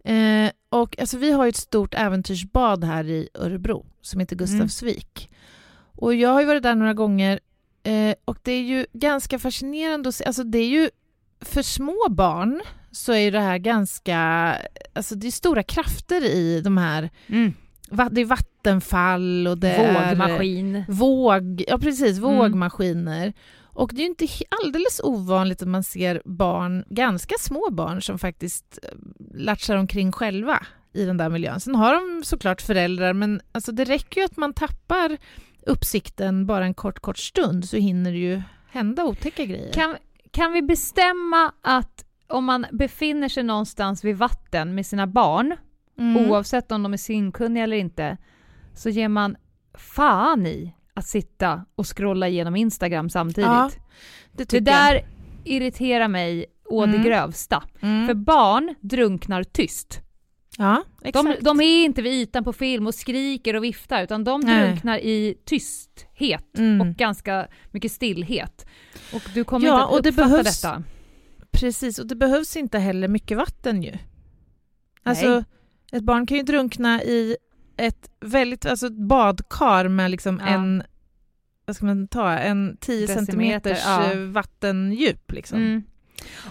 Eh, 0.03 0.51
och 0.69 0.99
alltså, 0.99 1.17
vi 1.17 1.31
har 1.31 1.45
ju 1.45 1.49
ett 1.49 1.55
stort 1.55 1.93
äventyrsbad 1.93 2.83
här 2.83 3.03
i 3.03 3.29
Örebro 3.33 3.85
som 4.01 4.19
heter 4.19 4.35
Gustavsvik. 4.35 5.29
Och 5.95 6.15
jag 6.15 6.29
har 6.29 6.45
varit 6.45 6.63
där 6.63 6.75
några 6.75 6.93
gånger 6.93 7.39
eh, 7.83 8.15
och 8.25 8.37
det 8.43 8.51
är 8.51 8.61
ju 8.61 8.85
ganska 8.93 9.39
fascinerande 9.39 10.09
att 10.09 10.15
se. 10.15 10.25
Alltså, 10.25 10.43
det 10.43 10.57
är 10.59 10.67
ju 10.67 10.89
för 11.41 11.61
små 11.61 12.07
barn 12.09 12.61
så 12.91 13.11
är 13.13 13.17
ju 13.19 13.31
det 13.31 13.39
här 13.39 13.57
ganska... 13.57 14.17
Alltså 14.93 15.15
det 15.15 15.27
är 15.27 15.31
stora 15.31 15.63
krafter 15.63 16.23
i 16.25 16.61
de 16.61 16.77
här... 16.77 17.09
Mm. 17.27 17.53
va- 17.89 18.09
Det 18.11 18.21
är 18.21 18.25
vattenfall 18.25 19.47
och 19.47 19.57
det 19.57 19.69
är... 19.71 20.09
Vågmaskin. 20.09 20.83
Våg, 20.87 21.63
ja 21.67 21.77
precis, 21.77 22.17
Mm. 22.17 22.37
vågmaskiner. 22.37 23.33
Och 23.73 23.91
det 23.93 24.01
är 24.01 24.05
inte 24.05 24.27
alldeles 24.63 24.99
ovanligt 25.03 25.61
att 25.61 25.67
man 25.67 25.83
ser 25.83 26.21
barn, 26.25 26.83
ganska 26.89 27.35
små 27.39 27.67
barn, 27.71 28.01
som 28.01 28.19
faktiskt 28.19 28.79
eh, 28.83 28.89
latchar 29.33 29.75
omkring 29.77 30.11
själva 30.11 30.65
i 30.93 31.05
den 31.05 31.17
där 31.17 31.29
miljön. 31.29 31.59
Sen 31.59 31.75
har 31.75 31.93
de 31.93 32.23
såklart 32.23 32.61
föräldrar, 32.61 33.13
men 33.13 33.41
alltså 33.51 33.71
det 33.71 33.83
räcker 33.85 34.21
ju 34.21 34.25
att 34.25 34.37
man 34.37 34.53
tappar 34.53 35.17
uppsikten 35.65 36.45
bara 36.45 36.65
en 36.65 36.73
kort, 36.73 36.99
kort 36.99 37.17
stund 37.17 37.65
så 37.65 37.77
hinner 37.77 38.11
det 38.11 38.17
ju 38.17 38.41
hända 38.71 39.03
otäcka 39.05 39.45
grejer. 39.45 39.73
Kan, 39.73 39.97
kan 40.31 40.51
vi 40.53 40.61
bestämma 40.61 41.51
att 41.61 42.05
om 42.27 42.45
man 42.45 42.65
befinner 42.71 43.29
sig 43.29 43.43
någonstans 43.43 44.03
vid 44.03 44.17
vatten 44.17 44.75
med 44.75 44.85
sina 44.85 45.07
barn, 45.07 45.55
Mm. 45.97 46.29
oavsett 46.29 46.71
om 46.71 46.83
de 46.83 46.93
är 46.93 46.97
simkunniga 46.97 47.63
eller 47.63 47.77
inte, 47.77 48.17
så 48.73 48.89
ger 48.89 49.07
man 49.07 49.35
fan 49.73 50.45
i 50.45 50.75
att 50.93 51.05
sitta 51.07 51.65
och 51.75 51.97
scrolla 51.97 52.27
igenom 52.27 52.55
Instagram 52.55 53.09
samtidigt. 53.09 53.45
Ja, 53.51 53.71
det 54.31 54.49
det 54.49 54.59
där 54.59 55.01
irriterar 55.43 56.07
mig 56.07 56.45
å 56.65 56.85
det 56.85 56.91
Mm. 56.91 57.03
grövsta. 57.03 57.63
jag. 57.79 57.89
Mm. 57.89 58.07
För 58.07 58.13
barn 58.13 58.75
drunknar 58.81 59.43
tyst. 59.43 60.01
Ja, 60.57 60.83
De, 61.01 61.07
exakt. 61.07 61.43
de 61.43 61.61
är 61.61 61.85
inte 61.85 62.01
vid 62.01 62.13
ytan 62.13 62.43
på 62.43 62.53
film 62.53 62.87
och 62.87 62.95
skriker 62.95 63.55
och 63.55 63.63
viftar, 63.63 64.03
utan 64.03 64.23
de 64.23 64.41
Nej. 64.41 64.67
drunknar 64.67 64.97
i 64.97 65.35
tysthet 65.45 66.57
Mm. 66.57 66.81
och 66.81 66.87
ganska 66.95 67.47
mycket 67.71 67.91
stillhet. 67.91 68.65
Och 69.13 69.21
du 69.33 69.43
kommer 69.43 69.67
Ja, 69.67 69.73
inte 69.73 69.83
att 69.85 69.91
och 69.91 70.03
det 70.03 70.09
uppfatta 70.09 70.29
behövs- 70.29 70.43
detta. 70.63 70.83
Precis, 71.51 71.99
och 71.99 72.07
det 72.07 72.15
behövs 72.15 72.57
inte 72.57 72.79
heller 72.79 73.07
mycket 73.07 73.37
vatten 73.37 73.83
ju. 73.83 73.91
Alltså, 75.03 75.29
Nej. 75.29 75.43
ett 75.91 76.03
barn 76.03 76.25
kan 76.27 76.37
ju 76.37 76.43
drunkna 76.43 77.03
i 77.03 77.35
ett 77.77 78.09
väldigt, 78.19 78.65
alltså 78.65 78.87
ett 78.87 78.97
badkar 79.07 79.87
med 79.87 80.11
liksom 80.11 80.41
Ja. 80.45 80.47
en, 80.47 80.83
vad 81.65 81.75
ska 81.75 81.85
man 81.85 82.07
ta, 82.07 82.29
en 82.31 82.77
10 82.81 83.01
Decimeter, 83.01 83.25
centimeters 83.25 83.81
ja. 83.85 84.11
eh, 84.11 84.17
vattendjup 84.19 85.31
liksom. 85.31 85.57
Mm. 85.59 85.83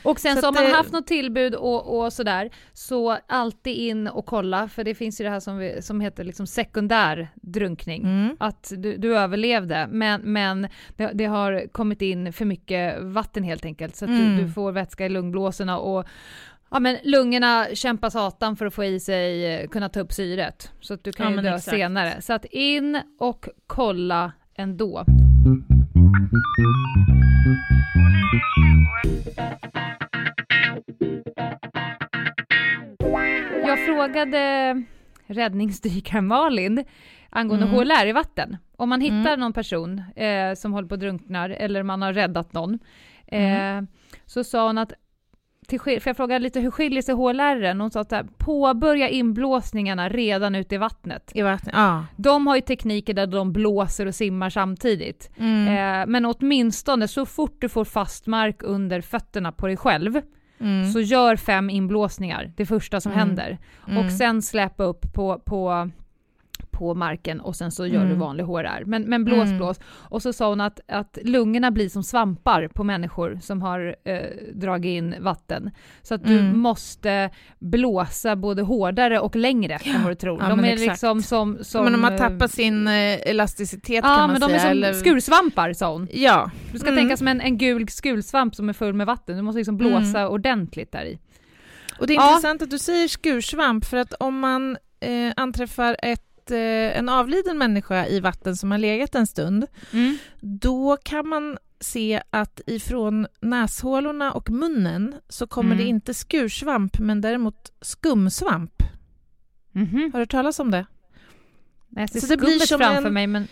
Och 0.03 0.20
sen 0.20 0.35
Så 0.37 0.41
så, 0.41 0.49
om 0.49 0.55
man 0.55 0.64
det- 0.64 0.70
haft 0.72 0.93
något 0.93 1.07
tillbud 1.07 1.55
och, 1.55 1.99
och 2.01 2.12
sådär, 2.12 2.51
så 2.72 3.18
alltid 3.26 3.76
in 3.76 4.09
och 4.09 4.26
kolla, 4.26 4.68
för 4.68 4.85
det 4.85 4.95
finns 4.95 5.20
ju 5.20 5.24
det 5.24 5.31
här 5.31 5.41
som, 5.41 5.59
vi, 5.59 5.83
som 5.83 6.01
heter 6.01 6.24
liksom 6.24 6.47
sekundär 6.47 7.28
drunkning. 7.35 8.03
Mm. 8.03 8.37
Att 8.41 8.72
du, 8.76 8.97
du 8.97 9.16
överlevde, 9.18 9.87
men, 9.91 10.20
men 10.20 10.68
det, 10.97 11.11
det 11.14 11.24
har 11.24 11.66
kommit 11.72 12.03
in 12.03 12.33
för 12.33 12.45
mycket 12.45 13.03
vatten 13.03 13.43
helt 13.45 13.64
enkelt, 13.64 13.97
så 13.97 14.05
att 14.05 14.09
Mm. 14.11 14.37
du, 14.37 14.43
du 14.45 14.53
får 14.53 14.72
vätska 14.72 15.07
i 15.07 15.09
lungblåsorna 15.09 15.78
och 15.78 16.07
ja, 16.70 16.81
men 16.81 16.97
lungorna 17.03 17.66
kämpar 17.74 18.11
satan 18.11 18.57
för 18.57 18.66
att 18.66 18.74
få 18.74 18.85
i 18.85 19.01
sig, 19.01 19.68
kunna 19.68 19.89
ta 19.89 20.01
upp 20.01 20.12
syret. 20.12 20.72
Så 20.81 20.95
att 20.95 21.05
du 21.05 21.12
kan 21.12 21.31
Ja, 21.31 21.37
ju 21.37 21.43
dö 21.43 21.55
exakt. 21.55 21.76
senare. 21.76 22.22
Så 22.22 22.33
att 22.33 22.45
in 22.45 23.01
och 23.18 23.49
kolla 23.66 24.33
ändå. 24.55 25.05
Jag 33.71 33.87
frågade 33.87 34.83
räddningsdykaren 35.27 36.27
Malin 36.27 36.85
angående 37.31 37.66
Mm. 37.66 37.77
HLR 37.79 38.07
i 38.07 38.12
vatten. 38.12 38.57
Om 38.77 38.89
man 38.89 39.01
hittar 39.01 39.14
Mm. 39.33 39.41
någon 39.41 39.53
person 39.53 40.03
eh, 40.16 40.55
som 40.55 40.73
håller 40.73 40.89
på 40.89 40.95
att 40.95 41.01
drunknar 41.01 41.51
eller 41.51 41.83
man 41.83 42.03
har 42.03 42.12
räddat 42.12 42.53
någon, 42.53 42.79
eh, 43.27 43.71
Mm. 43.73 43.87
så 44.27 44.45
sa 44.45 44.66
hon 44.66 44.79
att 44.79 44.93
till, 45.68 45.81
för 45.81 46.03
jag 46.07 46.16
frågade 46.16 46.39
lite 46.39 46.61
hur 46.61 46.71
skiljer 46.71 47.03
sig 47.03 47.14
HLR? 47.14 47.75
Hon 47.81 47.91
sa 47.91 48.01
att 48.01 48.12
här, 48.12 48.27
påbörja 48.39 49.09
inblåsningarna 49.09 50.09
redan 50.09 50.55
ute 50.55 50.75
i 50.75 50.79
vattnet. 50.79 51.33
I 51.35 51.43
vattnet, 51.43 51.75
ja. 51.79 52.07
De 52.16 52.47
har 52.47 52.57
ju 52.57 52.62
tekniker 52.62 53.14
där 53.14 53.27
de 53.27 53.53
blåser 53.53 54.07
och 54.07 54.14
simmar 54.14 54.51
samtidigt. 54.51 55.31
Mm. 55.39 55.68
Eh, 55.68 56.07
men 56.07 56.25
åtminstone 56.27 57.09
så 57.09 57.27
fort 57.27 57.57
du 57.61 57.68
får 57.68 57.85
fast 57.85 58.27
mark 58.27 58.62
under 58.62 59.01
fötterna 59.01 59.53
på 59.53 59.66
dig 59.66 59.77
själv 59.77 60.21
Mm. 60.61 60.93
så 60.93 61.01
gör 61.01 61.37
fem 61.37 61.71
inblåsningar, 61.71 62.53
det 62.57 62.67
första 62.67 63.01
som 63.01 63.13
Mm. 63.13 63.19
händer. 63.29 63.59
Mm. 63.89 63.99
Och 64.07 64.13
sen 64.13 64.43
släppa 64.43 64.85
upp 64.85 65.13
på, 65.13 65.39
på, 65.39 65.91
på 66.81 66.95
marken 66.95 67.41
och 67.41 67.57
sen 67.57 67.70
så 67.70 67.87
gör 67.87 67.97
Mm. 67.97 68.09
du 68.09 68.14
vanlig 68.14 68.45
HRR. 68.45 68.85
Men, 68.87 69.03
men 69.03 69.24
blås, 69.24 69.45
Mm. 69.47 69.57
blås. 69.57 69.81
Och 69.87 70.22
så 70.22 70.33
sa 70.33 70.49
hon 70.49 70.61
att, 70.61 70.81
att 70.89 71.18
lungorna 71.24 71.70
blir 71.70 71.89
som 71.89 72.03
svampar 72.03 72.68
på 72.74 72.85
människor 72.85 73.39
som 73.43 73.62
har 73.62 73.97
eh, 74.05 74.18
dragit 74.55 74.89
in 74.91 75.14
vatten. 75.20 75.70
Så 76.03 76.14
att 76.14 76.24
du 76.24 76.39
Mm. 76.39 76.59
måste 76.61 77.31
blåsa 77.59 78.37
både 78.37 78.62
hårdare 78.62 79.20
och 79.20 79.37
längre 79.37 79.74
än 79.85 80.03
vad 80.03 80.11
du 80.11 80.14
tror. 80.14 80.41
Ja, 80.43 80.49
de 80.49 80.61
är 80.61 80.64
exakt. 80.72 80.81
liksom 80.91 81.22
som... 81.22 81.59
som 81.64 81.85
men 81.85 81.93
de 81.93 82.05
har 82.05 82.12
eh, 82.12 82.18
tappat 82.18 82.51
sin 82.51 82.89
eh, 82.89 82.95
elasticitet 83.31 83.95
Ja, 83.95 84.01
kan 84.03 84.16
man 84.20 84.31
men 84.31 84.41
de 84.41 84.47
säga. 84.47 84.57
är 84.57 84.61
som 84.61 84.70
eller... 84.70 84.93
skursvampar 84.93 85.72
sa 85.72 85.93
hon. 85.93 86.09
Ja. 86.12 86.51
Du 86.72 86.78
ska 86.78 86.89
Mm. 86.89 87.01
tänka 87.01 87.16
som 87.16 87.28
en, 87.28 87.41
en 87.41 87.59
gul 87.59 87.89
skulsvamp 87.89 88.55
som 88.55 88.68
är 88.68 88.72
full 88.72 88.95
med 88.95 89.07
vatten. 89.07 89.37
Du 89.37 89.43
måste 89.43 89.59
liksom 89.59 89.76
blåsa 89.76 90.28
ordentligt 90.28 90.93
där 90.93 91.05
i. 91.05 91.18
Och 91.99 92.07
det 92.07 92.12
är 92.12 92.16
Ja. 92.16 92.31
intressant 92.31 92.62
att 92.62 92.70
du 92.70 92.78
säger 92.78 93.09
skursvamp, 93.09 93.85
för 93.85 93.97
att 93.97 94.12
om 94.20 94.39
man 94.39 94.76
eh, 95.01 95.33
anträffar 95.37 95.97
ett, 96.03 96.30
eh, 96.51 96.99
en 96.99 97.09
avliden 97.09 97.59
människa 97.59 98.07
i 98.07 98.21
vatten 98.21 98.57
som 98.57 98.71
har 98.71 98.79
legat 98.79 99.15
en 99.15 99.27
stund, 99.27 99.67
då 100.41 100.97
kan 101.03 101.29
man 101.29 101.59
se 101.81 102.23
att 102.31 102.61
ifrån 102.67 103.27
näshålorna 103.41 104.33
och 104.33 104.51
munnen 104.51 105.15
så 105.29 105.47
kommer 105.47 105.71
Mm. 105.75 105.79
det 105.85 105.89
inte 105.89 106.15
skursvamp, 106.15 106.99
men 106.99 107.21
däremot 107.21 107.73
skumsvamp. 107.81 108.83
Mhm. 109.73 110.01
Har 110.13 110.13
du 110.13 110.19
hört 110.19 110.31
talas 110.31 110.59
om 110.59 110.71
det? 110.71 110.87
Jag 111.89 112.11
ser 112.11 112.21
Så 112.21 112.27
det 112.27 112.37
blir 112.37 112.59
som 112.59 112.79
framför 112.79 113.07
en- 113.07 113.15
mig 113.15 113.27
men... 113.27 113.47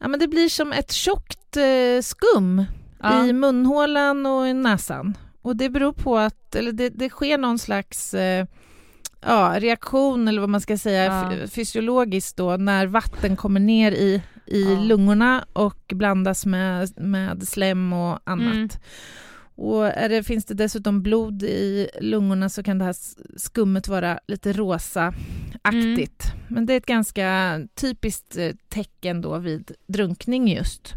Ja, 0.00 0.08
men 0.08 0.20
det 0.20 0.28
blir 0.28 0.48
som 0.48 0.72
ett 0.72 0.92
tjockt 0.92 1.56
eh, 1.56 2.02
skum 2.02 2.64
Ja. 3.02 3.26
i 3.26 3.32
munhålan 3.32 4.26
och 4.26 4.48
i 4.48 4.52
näsan. 4.52 5.16
Och 5.42 5.56
det 5.56 5.68
beror 5.70 5.92
på 5.92 6.18
att, 6.18 6.54
eller 6.54 6.72
det, 6.72 6.88
det 6.88 7.08
sker 7.10 7.38
någon 7.38 7.58
slags 7.58 8.14
eh, 8.14 8.46
ja, 9.22 9.54
reaktion, 9.58 10.28
eller 10.28 10.40
vad 10.40 10.50
man 10.50 10.60
ska 10.60 10.78
säga, 10.78 11.04
Ja. 11.04 11.46
fysiologiskt 11.46 12.36
då, 12.36 12.56
när 12.56 12.86
vatten 12.86 13.36
kommer 13.36 13.60
ner 13.60 13.92
i, 13.92 14.22
i 14.46 14.62
Ja. 14.62 14.80
lungorna 14.80 15.44
och 15.52 15.92
blandas 15.94 16.46
med, 16.46 17.00
med 17.00 17.48
slem 17.48 17.92
och 17.92 18.18
annat. 18.24 18.54
Mm. 18.54 18.68
Och 19.54 19.82
det, 19.84 20.22
finns 20.26 20.44
det 20.44 20.54
dessutom 20.54 21.02
blod 21.02 21.42
i 21.42 21.88
lungorna 22.00 22.48
så 22.48 22.62
kan 22.62 22.78
det 22.78 22.84
här 22.84 22.96
skummet 23.38 23.88
vara 23.88 24.18
lite 24.28 24.52
rosa-aktigt. 24.52 26.24
Mm. 26.24 26.36
Men 26.48 26.66
det 26.66 26.72
är 26.72 26.76
ett 26.76 26.86
ganska 26.86 27.60
typiskt 27.74 28.36
eh, 28.36 28.50
tecken 28.68 29.20
då 29.20 29.38
vid 29.38 29.72
drunkning 29.86 30.48
just. 30.48 30.94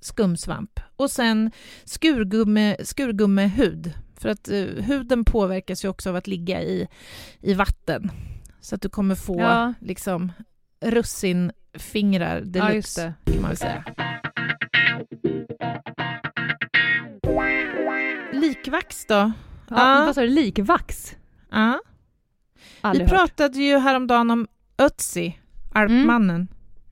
Skumsvamp. 0.00 0.80
Och 0.96 1.10
sen 1.10 1.50
skurgumme, 1.84 2.76
skurgummehud. 2.84 3.92
För 4.20 4.28
att 4.28 4.48
eh, 4.48 4.56
huden 4.64 5.24
påverkas 5.24 5.84
ju 5.84 5.88
också 5.88 6.10
av 6.10 6.16
att 6.16 6.26
ligga 6.26 6.62
i, 6.62 6.88
i 7.40 7.54
vatten. 7.54 8.10
Så 8.60 8.74
att 8.74 8.82
du 8.82 8.88
kommer 8.88 9.14
få 9.14 9.40
Ja. 9.40 9.74
liksom 9.80 10.32
russinfingrar 10.80 12.38
Ja, 12.38 12.44
deluxe, 12.44 13.14
det. 13.24 13.32
kan 13.32 13.42
man 13.42 13.50
väl 13.50 13.56
säga. 13.56 13.84
Likvax 18.32 19.06
då? 19.06 19.14
Ja, 19.14 19.32
Ja. 19.68 20.04
Vad 20.06 20.14
sa 20.14 20.20
du? 20.20 20.26
Likvax? 20.28 21.16
Ja. 21.50 21.80
Vi 22.92 23.00
hört. 23.00 23.08
pratade 23.08 23.58
ju 23.58 23.78
häromdagen 23.78 24.30
om 24.30 24.46
Ötzi, 24.78 25.38
Alpmannen. 25.74 26.36
Mm. 26.36 26.48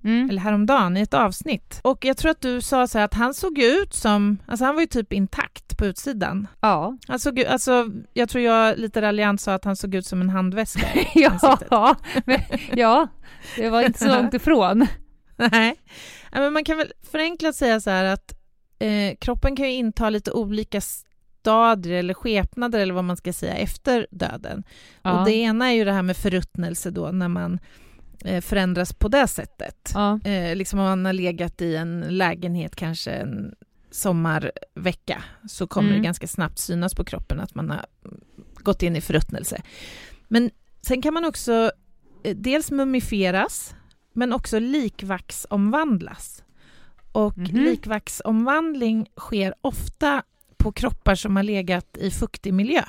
Eller 0.07 0.39
häromdagen 0.39 0.97
i 0.97 1.01
ett 1.01 1.15
avsnitt. 1.15 1.81
Och 1.83 2.05
jag 2.05 2.17
tror 2.17 2.31
att 2.31 2.41
du 2.41 2.61
sa 2.61 2.87
så 2.87 2.99
här 2.99 3.05
att 3.05 3.15
han 3.15 3.35
såg 3.35 3.59
ut 3.59 3.95
som, 3.95 4.39
alltså 4.47 4.65
han 4.65 4.75
var 4.75 4.83
ju 4.83 4.87
typ 4.87 5.13
intakt 5.13 5.79
på 5.79 5.87
utsidan. 5.87 6.47
Ja. 6.61 6.97
Han 7.09 7.19
såg, 7.19 7.45
alltså, 7.45 7.87
jag 8.13 8.29
tror 8.29 8.45
jag 8.45 8.79
lite 8.79 9.03
raljant 9.03 9.41
sa 9.41 9.55
att 9.55 9.65
han 9.65 9.77
såg 9.77 9.95
ut 9.95 10.07
som 10.07 10.21
en 10.21 10.31
handväska. 10.31 10.87
ja, 11.15 11.97
men, 12.25 12.41
ja, 12.73 13.09
det 13.57 13.71
var 13.71 13.83
inte 13.83 13.99
så 13.99 14.09
långt 14.09 14.35
ifrån. 14.35 14.87
Nej. 15.37 15.77
Men 16.33 16.53
man 16.53 16.65
kan 16.65 16.77
väl 16.77 16.93
förenklat 17.11 17.57
säga 17.57 17.81
så 17.81 17.91
här 17.91 18.05
att 18.05 18.35
eh, 18.79 19.17
kroppen 19.21 19.57
kan 19.57 19.67
ju 19.67 19.73
inta 19.73 20.11
lite 20.11 20.33
olika 20.33 20.81
stadier 20.81 21.99
eller 21.99 22.15
skepnader 22.15 22.81
eller 22.81 22.95
vad 22.95 23.05
man 23.05 23.17
ska 23.17 23.33
säga 23.33 23.55
efter 23.55 24.07
döden. 24.11 24.65
Ja. 25.03 25.19
Och 25.19 25.27
det 25.27 25.33
ena 25.33 25.67
är 25.67 25.73
ju 25.73 25.85
det 25.85 25.93
här 25.93 26.03
med 26.03 26.17
förruttnelse 26.17 26.91
då 26.91 27.11
när 27.13 27.29
man 27.29 27.59
förändras 28.41 28.93
på 28.93 29.09
det 29.09 29.27
sättet. 29.29 29.91
Ja. 29.95 30.21
Eh, 30.25 30.57
liksom 30.57 30.79
om 30.79 30.85
man 30.85 31.05
har 31.05 31.13
legat 31.13 31.63
i 31.63 31.77
en 31.77 32.01
lägenhet 32.01 32.77
kanske 32.77 33.11
en 33.11 33.55
sommarvecka 33.91 35.23
så 35.49 35.67
kommer 35.67 35.89
Mm. 35.89 36.01
det 36.01 36.05
ganska 36.05 36.27
snabbt 36.27 36.59
synas 36.59 36.95
på 36.95 37.05
kroppen 37.05 37.41
att 37.41 37.55
man 37.55 37.71
har 37.71 37.87
gått 38.55 38.83
in 38.83 38.97
i 38.97 39.01
förruttnelse. 39.01 39.63
Men 40.29 40.51
sen 40.83 41.03
kan 41.03 41.15
man 41.15 41.25
också 41.25 41.71
eh, 42.25 42.37
dels 42.37 42.71
mumifieras 42.71 43.75
men 44.13 44.33
också 44.33 44.59
likvaxomvandlas. 44.59 46.43
Och 47.13 47.39
Mhm. 47.39 47.57
likvaxomvandling 47.65 49.07
sker 49.17 49.55
ofta 49.61 50.23
på 50.57 50.73
kroppar 50.73 51.15
som 51.15 51.37
har 51.37 51.43
legat 51.43 51.97
i 51.97 52.11
fuktig 52.11 52.55
miljö 52.55 52.83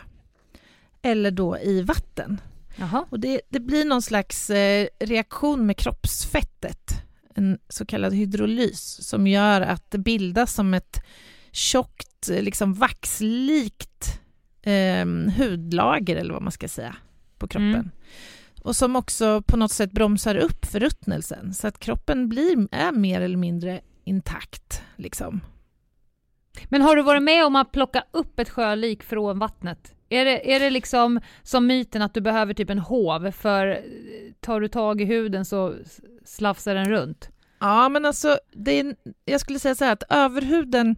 eller 1.02 1.32
då 1.32 1.58
i 1.58 1.82
vatten. 1.82 2.42
Jaha. 2.80 3.06
Och 3.10 3.20
det, 3.20 3.42
det 3.50 3.60
blir 3.60 3.86
någon 3.86 4.02
slags 4.02 4.50
eh, 4.50 4.88
reaktion 5.00 5.66
med 5.66 5.78
kroppsfettet, 5.78 6.92
en 7.36 7.60
så 7.70 7.86
kallad 7.86 8.14
hydrolys, 8.14 9.08
som 9.08 9.28
gör 9.28 9.62
att 9.62 9.92
det 9.92 9.98
bildas 9.98 10.54
som 10.54 10.74
ett 10.74 11.04
tjockt, 11.52 12.30
eh, 12.30 12.42
liksom 12.42 12.74
vaxlikt 12.74 14.20
eh, 14.62 15.06
hudlager, 15.38 16.16
eller 16.16 16.34
vad 16.34 16.44
man 16.44 16.52
ska 16.52 16.68
säga, 16.68 16.96
på 17.38 17.48
kroppen. 17.48 17.74
Mm. 17.74 17.92
Och 18.62 18.76
som 18.76 18.96
också 18.96 19.42
på 19.42 19.58
något 19.58 19.72
sätt 19.72 19.92
bromsar 19.92 20.36
upp 20.36 20.66
förruttnelsen, 20.66 21.54
så 21.54 21.68
att 21.68 21.80
kroppen 21.80 22.30
blir, 22.30 22.68
är 22.72 22.92
mer 22.92 23.22
eller 23.22 23.38
mindre 23.38 23.82
intakt. 24.04 24.84
Liksom. 24.96 25.42
Men 26.66 26.82
har 26.82 26.96
du 26.96 27.02
varit 27.02 27.24
med 27.24 27.46
om 27.46 27.56
att 27.56 27.72
plocka 27.72 28.04
upp 28.12 28.40
ett 28.40 28.50
sjölik 28.50 29.04
från 29.04 29.40
vattnet? 29.40 29.94
Är 30.10 30.26
det, 30.26 30.54
är 30.54 30.60
det 30.60 30.70
liksom 30.70 31.20
som 31.44 31.68
myten 31.68 32.02
att 32.02 32.14
du 32.14 32.22
behöver 32.22 32.54
typ 32.54 32.70
en 32.70 32.80
hov 32.80 33.32
för 33.32 33.68
eh, 33.68 33.78
tar 34.40 34.62
du 34.62 34.68
tag 34.68 35.02
i 35.02 35.06
huden 35.06 35.46
så 35.46 35.76
slafsar 36.26 36.76
den 36.76 36.90
runt? 36.90 37.30
Ja, 37.60 37.90
men 37.90 38.06
alltså, 38.06 38.40
det 38.52 38.80
är, 38.80 38.96
jag 39.26 39.42
skulle 39.42 39.60
säga 39.60 39.76
så 39.76 39.86
här 39.86 39.94
att 39.94 40.04
överhuden 40.10 40.96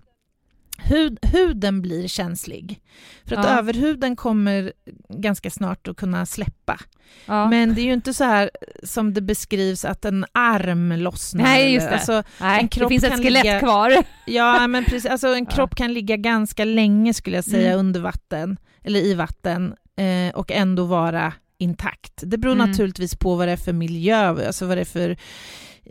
hud, 0.84 1.18
huden 1.22 1.82
blir 1.82 2.08
känslig. 2.08 2.82
För 3.26 3.36
att 3.36 3.46
Ja. 3.46 3.58
överhuden 3.60 4.16
kommer 4.16 4.74
ganska 5.10 5.50
snart 5.52 5.88
att 5.88 5.98
kunna 5.98 6.26
släppa. 6.26 6.80
Ja. 7.26 7.50
Men 7.50 7.76
det 7.76 7.82
är 7.82 7.84
ju 7.84 7.94
inte 7.94 8.14
så 8.14 8.24
här 8.24 8.50
som 8.84 9.14
det 9.14 9.22
beskrivs 9.22 9.86
att 9.86 10.06
en 10.06 10.26
arm 10.32 10.92
lossnar. 10.92 11.44
Nej, 11.44 11.74
just 11.74 11.88
det. 11.90 11.94
Alltså, 11.94 12.24
Nej, 12.42 12.60
en 12.60 12.66
det 12.66 12.70
kropp 12.70 12.90
finns 12.90 13.04
ett 13.04 13.18
skelett 13.18 13.44
ligga- 13.44 13.60
kvar. 13.60 14.04
ja, 14.28 14.68
men 14.68 14.86
precis. 14.86 15.06
Alltså, 15.12 15.28
en 15.28 15.44
Ja. 15.50 15.56
kropp 15.56 15.76
kan 15.76 15.94
ligga 15.94 16.18
ganska 16.18 16.66
länge, 16.66 17.14
skulle 17.14 17.36
jag 17.38 17.46
säga, 17.46 17.68
Mm. 17.68 17.80
under 17.80 18.00
vatten, 18.00 18.58
eller 18.84 19.00
i 19.00 19.14
vatten, 19.14 19.74
eh, 19.98 20.36
och 20.36 20.52
ändå 20.52 20.84
vara 20.86 21.34
intakt. 21.58 22.14
Det 22.22 22.38
beror 22.38 22.56
Mm. 22.56 22.70
naturligtvis 22.70 23.16
på 23.16 23.36
vad 23.36 23.48
det 23.48 23.52
är 23.52 23.58
för 23.58 23.74
miljö, 23.74 24.28
alltså 24.48 24.66
vad 24.66 24.78
det 24.78 24.82
är 24.82 24.86
för 24.86 25.18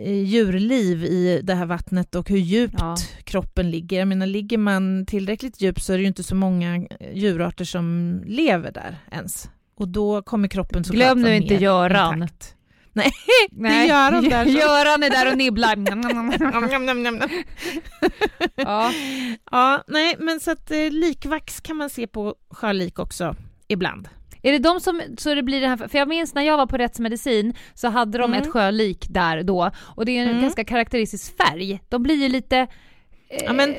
djurliv 0.04 1.04
i 1.04 1.40
det 1.44 1.54
här 1.54 1.66
vattnet 1.66 2.14
och 2.14 2.28
hur 2.28 2.38
djupt 2.38 2.74
Ja. 2.78 2.96
kroppen 3.24 3.70
ligger. 3.70 3.98
Jag 3.98 4.08
menar, 4.08 4.26
ligger 4.26 4.58
man 4.58 5.06
tillräckligt 5.06 5.60
djupt 5.60 5.82
så 5.82 5.92
är 5.92 5.96
det 5.96 6.02
ju 6.02 6.08
inte 6.08 6.22
så 6.22 6.34
många 6.34 6.76
eh, 6.76 6.86
djurarter 7.14 7.64
som 7.64 8.20
lever 8.26 8.72
där 8.72 8.96
ens. 9.12 9.50
Och 9.76 9.88
då 9.88 10.22
kommer 10.22 10.48
kroppen 10.48 10.84
såklart 10.84 11.04
Glöm 11.06 11.22
nu 11.22 11.36
inte 11.36 11.54
Göran. 11.54 12.14
intakt. 12.14 12.54
Nej, 12.92 13.10
det 13.50 13.68
är 13.68 13.84
Göran 13.86 14.24
där 14.24 14.44
Göran 14.44 15.02
är 15.02 15.10
där 15.10 15.30
och 15.32 15.38
nibblar. 15.38 15.76
Ja. 18.56 18.92
Ja, 19.50 19.84
nej, 19.88 20.16
men 20.18 20.40
så 20.40 20.50
att 20.50 20.70
eh, 20.70 20.90
likvax 20.90 21.60
kan 21.60 21.76
man 21.76 21.90
se 21.90 22.06
på 22.06 22.34
sjölik 22.50 22.98
också 22.98 23.36
ibland. 23.68 24.08
Är 24.42 24.52
det 24.52 24.58
de 24.58 24.80
som, 24.80 25.00
så 25.18 25.34
det 25.34 25.42
blir 25.42 25.60
det 25.60 25.68
här, 25.68 25.76
för 25.88 25.98
jag 25.98 26.08
minns 26.08 26.34
när 26.34 26.42
jag 26.42 26.56
var 26.56 26.66
på 26.66 26.76
rättsmedicin 26.76 27.54
så 27.74 27.88
hade 27.88 28.18
de 28.18 28.24
Mm. 28.32 28.42
ett 28.42 28.52
sjölik 28.52 29.06
där 29.10 29.42
då 29.42 29.70
och 29.96 30.04
det 30.04 30.12
är 30.18 30.22
en 30.22 30.28
Mm. 30.28 30.42
ganska 30.42 30.64
karaktäristisk 30.64 31.36
färg. 31.36 31.80
De 31.88 32.02
blir 32.02 32.14
ju 32.22 32.28
lite 32.28 32.56
eh, 32.58 32.66
Ja, 33.44 33.52
men- 33.52 33.74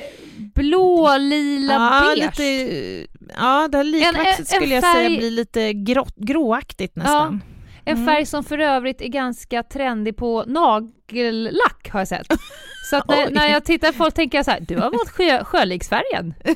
blå, 0.56 1.18
lila, 1.18 1.74
ja, 1.74 2.02
beige. 2.16 2.40
lite, 2.40 3.08
ja, 3.38 3.68
det 3.72 3.78
här 3.78 3.84
En- 3.86 3.92
likvaxet 3.92 4.40
en 4.40 4.46
skulle 4.46 4.76
jag 4.76 4.84
färg- 4.84 4.94
säga 5.08 5.18
blir 5.20 5.32
lite 5.32 5.74
grå, 5.74 6.06
gråaktigt 6.16 6.96
nästan. 6.96 7.42
En 7.86 7.94
Mm. 7.98 8.06
färg 8.08 8.26
som 8.26 8.44
för 8.44 8.58
övrigt 8.58 9.02
är 9.02 9.08
ganska 9.08 9.64
trendig 9.64 10.18
på 10.18 10.44
nagellack 10.48 11.90
har 11.92 12.00
jag 12.00 12.08
sett. 12.08 12.28
Så 12.90 12.96
att 12.98 13.08
när, 13.08 13.30
när 13.30 13.48
jag 13.48 13.66
tittar 13.66 13.88
på 13.92 13.98
folk 13.98 14.14
tänker 14.16 14.38
jag 14.38 14.46
så 14.46 14.52
här, 14.52 14.60
du 14.68 14.76
har 14.76 14.92
valt 14.92 15.10
sjö, 15.10 15.44
sjöliksfärgen. 15.44 16.34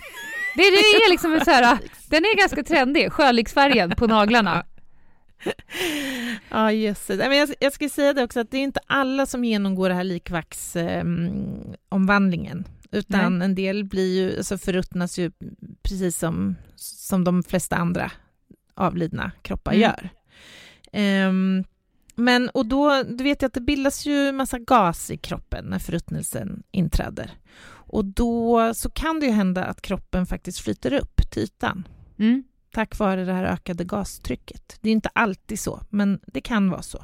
Det, 0.55 0.61
är 0.61 1.09
liksom 1.09 1.39
så 1.45 1.51
här, 1.51 1.79
den 2.07 2.25
är 2.25 2.37
ganska 2.37 2.63
trendig, 2.63 3.11
sköliksfärgen 3.11 3.91
på 3.97 4.07
naglarna. 4.07 4.65
Ja, 6.49 6.71
just 6.71 7.07
det. 7.07 7.17
Men 7.17 7.37
jag, 7.37 7.53
jag 7.59 7.73
ska 7.73 7.89
säga 7.89 8.13
det 8.13 8.23
också 8.23 8.39
att 8.39 8.51
det 8.51 8.57
är 8.57 8.63
inte 8.63 8.79
alla 8.87 9.25
som 9.25 9.43
genomgår 9.43 9.89
det 9.89 9.95
här 9.95 10.03
likvaxomvandlingen, 10.03 12.67
utan 12.91 13.39
Nej. 13.39 13.45
en 13.45 13.55
del 13.55 13.85
blir 13.85 14.15
ju, 14.15 14.37
alltså 14.37 14.57
förruttnas 14.57 15.19
ju 15.19 15.31
precis 15.83 16.17
som, 16.17 16.55
som 16.75 17.23
de 17.23 17.43
flesta 17.43 17.75
andra 17.75 18.11
avlidna 18.73 19.31
kroppar 19.41 19.71
Mm. 19.73 19.81
gör. 19.81 20.09
Ehm, 20.91 21.63
men, 22.15 22.49
och 22.49 22.65
då, 22.65 23.03
du 23.03 23.23
vet 23.23 23.41
jag 23.41 23.49
att 23.49 23.53
det 23.53 23.61
bildas 23.61 24.05
ju 24.05 24.31
massa 24.31 24.59
gas 24.59 25.11
i 25.11 25.17
kroppen 25.17 25.65
när 25.65 25.79
förruttnelsen 25.79 26.63
inträder. 26.71 27.31
Och 27.93 28.05
då 28.05 28.73
så 28.73 28.89
kan 28.89 29.19
det 29.19 29.25
ju 29.25 29.31
hända 29.31 29.65
att 29.65 29.81
kroppen 29.81 30.25
faktiskt 30.25 30.59
flyter 30.59 30.93
upp 30.93 31.21
till 31.31 31.41
ytan 31.43 31.87
Mm. 32.19 32.43
tack 32.71 32.99
vare 32.99 33.25
det 33.25 33.33
här 33.33 33.43
ökade 33.43 33.83
gastrycket. 33.83 34.77
Det 34.81 34.89
är 34.89 34.93
inte 34.93 35.09
alltid 35.13 35.59
så, 35.59 35.81
men 35.89 36.19
det 36.25 36.41
kan 36.41 36.69
vara 36.69 36.81
så 36.81 37.03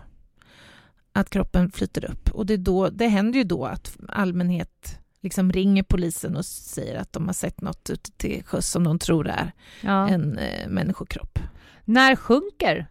att 1.14 1.30
kroppen 1.30 1.72
flyter 1.72 2.12
upp. 2.12 2.32
Och 2.32 2.46
det, 2.46 2.58
då, 2.58 2.90
det 2.90 3.08
händer 3.08 3.38
ju 3.40 3.44
då 3.44 3.66
att 3.66 3.98
allmänhet 4.08 5.00
liksom 5.22 5.52
ringer 5.52 5.84
polisen 5.84 6.36
och 6.36 6.46
säger 6.46 6.96
att 7.00 7.14
de 7.14 7.26
har 7.26 7.34
sett 7.34 7.62
något 7.62 7.90
ute 7.90 8.12
till 8.12 8.44
sjöss 8.46 8.68
som 8.70 8.84
de 8.84 9.00
tror 9.00 9.28
är 9.28 9.52
Ja. 9.82 10.08
en 10.10 10.38
eh, 10.38 10.68
människokropp. 10.70 11.40
När 11.86 12.16
sjunker 12.16 12.88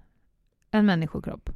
en 0.71 0.87
människokropp? 0.87 1.51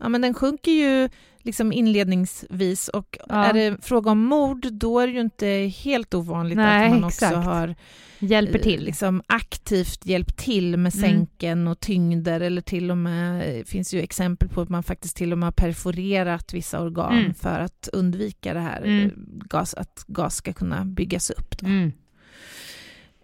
Ja, 0.00 0.08
men 0.08 0.20
den 0.20 0.34
sjunker 0.34 0.72
ju 0.72 1.08
liksom 1.42 1.72
inledningsvis 1.72 2.88
och 2.88 3.18
Ja. 3.28 3.44
är 3.44 3.52
det 3.52 3.84
fråga 3.84 4.10
om 4.10 4.18
mord 4.24 4.72
då 4.72 5.00
är 5.00 5.06
det 5.06 5.12
ju 5.12 5.20
inte 5.20 5.46
helt 5.84 6.14
ovanligt 6.14 6.56
Nej, 6.56 6.84
att 6.86 6.90
man 6.92 7.04
också 7.04 7.24
exakt. 7.24 7.46
har 7.46 7.74
Hjälper 8.18 8.58
eh, 8.58 8.62
till? 8.62 8.84
Liksom 8.84 9.22
aktivt 9.26 10.06
hjälpt 10.06 10.36
till 10.36 10.76
med 10.76 10.94
Mm. 10.94 11.08
sänken 11.10 11.68
och 11.68 11.80
tyngder 11.80 12.40
eller 12.40 12.62
till 12.62 12.90
och 12.90 12.96
med, 12.98 13.48
det 13.58 13.68
finns 13.68 13.94
ju 13.94 14.00
exempel 14.00 14.48
på 14.48 14.60
att 14.60 14.68
man 14.68 14.82
faktiskt 14.82 15.16
till 15.16 15.32
och 15.32 15.38
med 15.38 15.46
har 15.46 15.52
perforerat 15.52 16.54
vissa 16.54 16.80
organ 16.80 17.18
Mm. 17.18 17.34
för 17.34 17.60
att 17.60 17.88
undvika 17.92 18.54
det 18.54 18.60
här 18.60 18.82
Mm. 18.82 19.04
eh, 19.06 19.10
gas, 19.48 19.74
att 19.74 20.04
gas 20.06 20.36
ska 20.36 20.52
kunna 20.52 20.84
byggas 20.84 21.30
upp. 21.30 21.62
Mm. 21.62 21.92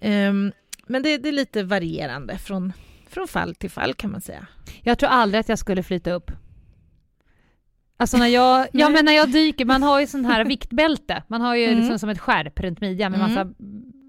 Ehm, 0.00 0.52
men 0.86 1.02
det, 1.02 1.18
det 1.18 1.28
är 1.28 1.32
lite 1.32 1.62
varierande 1.62 2.38
från, 2.38 2.72
från 3.08 3.28
fall 3.28 3.54
till 3.54 3.70
fall 3.70 3.94
kan 3.94 4.10
man 4.12 4.20
säga. 4.20 4.46
Jag 4.82 4.98
tror 4.98 5.08
aldrig 5.10 5.40
att 5.40 5.48
jag 5.48 5.58
skulle 5.58 5.82
flyta 5.82 6.12
upp. 6.12 6.30
Alltså 8.02 8.16
när 8.16 8.26
jag, 8.26 8.66
ja, 8.72 8.88
men 8.88 9.04
när 9.04 9.12
jag 9.12 9.30
dyker, 9.32 9.64
man 9.64 9.82
har 9.82 10.00
ju 10.00 10.06
sån 10.06 10.24
här 10.24 10.44
viktbälte, 10.44 11.22
man 11.28 11.40
har 11.40 11.54
ju 11.54 11.64
Mm. 11.64 11.78
liksom 11.78 11.98
som 11.98 12.08
ett 12.08 12.18
skärp 12.20 12.60
runt 12.60 12.80
midjan 12.80 13.12
med 13.12 13.20
Mm. 13.20 13.34
massa 13.34 13.50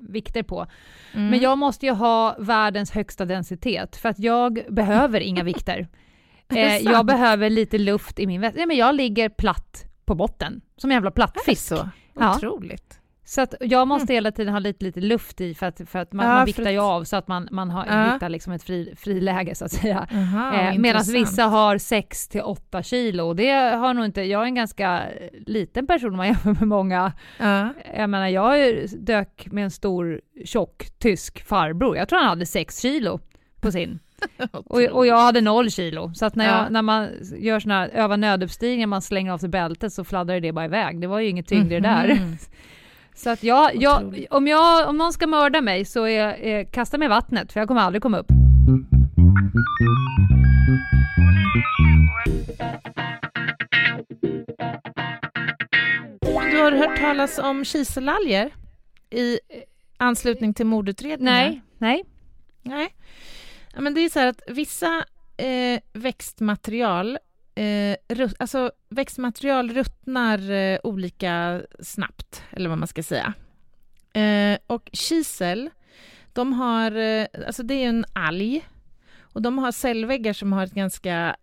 vikter 0.09 0.43
på. 0.43 0.65
Mm. 1.13 1.27
Men 1.29 1.39
jag 1.39 1.57
måste 1.57 1.85
ju 1.85 1.91
ha 1.91 2.35
världens 2.39 2.91
högsta 2.91 3.25
densitet 3.25 3.95
för 3.95 4.09
att 4.09 4.19
jag 4.19 4.61
behöver 4.69 5.19
inga 5.19 5.43
vikter. 5.43 5.87
Eh, 6.55 6.77
jag 6.77 7.05
behöver 7.05 7.49
lite 7.49 7.77
luft 7.77 8.19
i 8.19 8.27
min 8.27 8.41
väska. 8.41 8.57
Nej, 8.57 8.65
men 8.65 8.77
jag 8.77 8.95
ligger 8.95 9.29
platt 9.29 9.85
på 10.05 10.15
botten, 10.15 10.61
som 10.77 10.91
en 10.91 10.95
jävla 10.95 11.07
Är 11.07 11.11
det 11.11 11.15
plattfisk. 11.15 11.61
så? 11.67 11.89
Ja. 12.19 12.35
Otroligt. 12.35 12.99
Så 13.25 13.41
att 13.41 13.53
jag 13.59 13.87
måste 13.87 14.13
hela 14.13 14.31
tiden 14.31 14.53
ha 14.53 14.59
lite, 14.59 14.85
lite 14.85 14.99
luft 15.01 15.41
i 15.41 15.53
för 15.53 15.65
att, 15.65 15.81
för 15.89 15.99
att 15.99 16.13
man, 16.13 16.25
Ja, 16.25 16.33
man 16.33 16.45
viktar 16.45 16.71
ju 16.71 16.79
av 16.79 17.03
så 17.03 17.15
att 17.15 17.27
man, 17.27 17.47
man 17.51 17.69
har, 17.69 17.85
Ja. 17.85 18.13
hittar 18.13 18.29
liksom 18.29 18.53
ett 18.53 18.63
fri, 18.63 18.93
friläge 18.97 19.55
så 19.55 19.65
att 19.65 19.71
säga. 19.71 20.07
Aha, 20.13 20.53
Eh, 20.53 20.77
Medan 20.77 21.03
vissa 21.07 21.43
har 21.43 21.77
6 21.77 22.27
till 22.27 22.41
8 22.41 22.83
kilo. 22.83 23.23
Och 23.27 23.35
Det 23.35 23.51
har 23.51 23.93
nog 23.93 24.05
inte, 24.05 24.21
jag 24.21 24.41
är 24.41 24.45
en 24.45 24.55
ganska 24.55 25.01
liten 25.45 25.87
person 25.87 26.09
om 26.11 26.17
man 26.17 26.27
jämför 26.27 26.49
med 26.51 26.67
många. 26.67 27.11
Ja. 27.39 27.69
Jag 27.97 28.09
menar, 28.09 28.27
jag 28.27 28.75
dök 28.99 29.47
med 29.51 29.63
en 29.63 29.71
stor 29.71 30.21
tjock 30.45 30.85
tysk 30.99 31.45
farbror. 31.47 31.97
Jag 31.97 32.09
tror 32.09 32.19
han 32.19 32.29
hade 32.29 32.45
6 32.45 32.79
kilo 32.81 33.19
på 33.61 33.71
sin. 33.71 33.99
Och, 34.51 34.81
och 34.81 35.05
jag 35.07 35.19
hade 35.19 35.41
0 35.41 35.69
kilo. 35.69 36.11
Så 36.13 36.25
att 36.25 36.35
när, 36.35 36.45
jag, 36.45 36.55
Ja. 36.55 36.69
när 36.69 36.81
man 36.81 37.07
gör 37.39 37.59
såna 37.59 37.73
här, 37.79 37.89
övar 37.93 38.17
nöduppstigningar, 38.17 38.87
man 38.87 39.01
slänger 39.01 39.31
av 39.31 39.37
sig 39.37 39.49
bältet 39.49 39.93
så 39.93 40.03
fladdrar 40.03 40.39
det 40.39 40.51
bara 40.51 40.65
iväg. 40.65 41.01
Det 41.01 41.07
var 41.07 41.19
ju 41.19 41.27
inget 41.29 41.47
tyngd 41.47 41.71
i 41.71 41.75
det 41.75 41.79
där. 41.81 42.19
Så 43.15 43.29
att 43.29 43.43
jag, 43.43 43.75
jag, 43.75 44.25
om, 44.29 44.47
jag, 44.47 44.89
om 44.89 44.97
någon 44.97 45.13
ska 45.13 45.27
mörda 45.27 45.61
mig 45.61 45.85
så 45.85 46.07
är, 46.07 46.47
eh, 46.47 46.65
kasta 46.65 46.97
mig 46.97 47.05
i 47.05 47.09
vattnet 47.09 47.53
för 47.53 47.59
jag 47.59 47.67
kommer 47.67 47.81
aldrig 47.81 48.01
komma 48.01 48.17
upp. 48.17 48.27
Du 56.51 56.61
har 56.61 56.71
hört 56.71 56.99
talas 56.99 57.39
om 57.39 57.65
kiselalger 57.65 58.51
i 59.09 59.39
anslutning 59.97 60.53
till 60.53 60.65
mordutredningen? 60.65 61.33
Nej, 61.33 61.61
nej. 61.77 62.03
Nej. 62.61 62.95
Ja, 63.73 63.81
men 63.81 63.93
det 63.93 64.01
är 64.01 64.09
så 64.09 64.19
här 64.19 64.27
att 64.27 64.41
vissa 64.47 65.05
eh, 65.37 65.79
växtmaterial 65.93 67.17
Eh, 67.55 67.97
alltså 68.39 68.71
växtmaterial 68.89 69.71
ruttnar 69.71 70.51
eh, 70.51 70.79
olika 70.83 71.61
snabbt, 71.79 72.43
eller 72.51 72.69
vad 72.69 72.77
man 72.77 72.87
ska 72.87 73.03
säga. 73.03 73.33
Eh, 74.13 74.59
och 74.67 74.89
kisel, 74.93 75.69
de 76.33 76.53
har, 76.53 76.91
eh, 76.91 77.27
alltså 77.47 77.63
det 77.63 77.73
är 77.73 77.89
en 77.89 78.05
alg, 78.13 78.67
och 79.21 79.41
de 79.41 79.57
har 79.57 79.71
cellväggar 79.71 80.33
som 80.33 80.53
har 80.53 80.63
ett 80.63 80.73
ganska, 80.73 81.35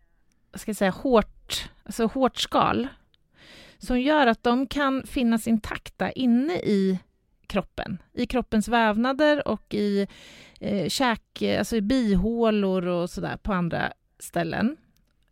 vad 0.52 0.61
ska 0.61 0.68
jag 0.68 0.76
säga, 0.76 0.90
hårt, 0.90 1.70
alltså 1.84 2.06
hårt 2.06 2.36
skal, 2.36 2.88
som 3.78 4.00
gör 4.00 4.26
att 4.26 4.42
de 4.42 4.66
kan 4.66 5.06
finnas 5.06 5.46
intakta 5.46 6.11
inne 6.11 6.52
i 6.52 6.98
kroppen, 7.46 7.98
i 8.12 8.26
kroppens 8.26 8.68
vävnader 8.68 9.48
och 9.48 9.74
i 9.74 10.06
eh, 10.61 10.88
käk, 10.88 11.42
alltså 11.58 11.76
i 11.76 11.80
bihålor 11.80 12.86
och 12.86 13.11
sådär 13.11 13.36
på 13.36 13.52
andra 13.52 13.92
ställen. 14.18 14.76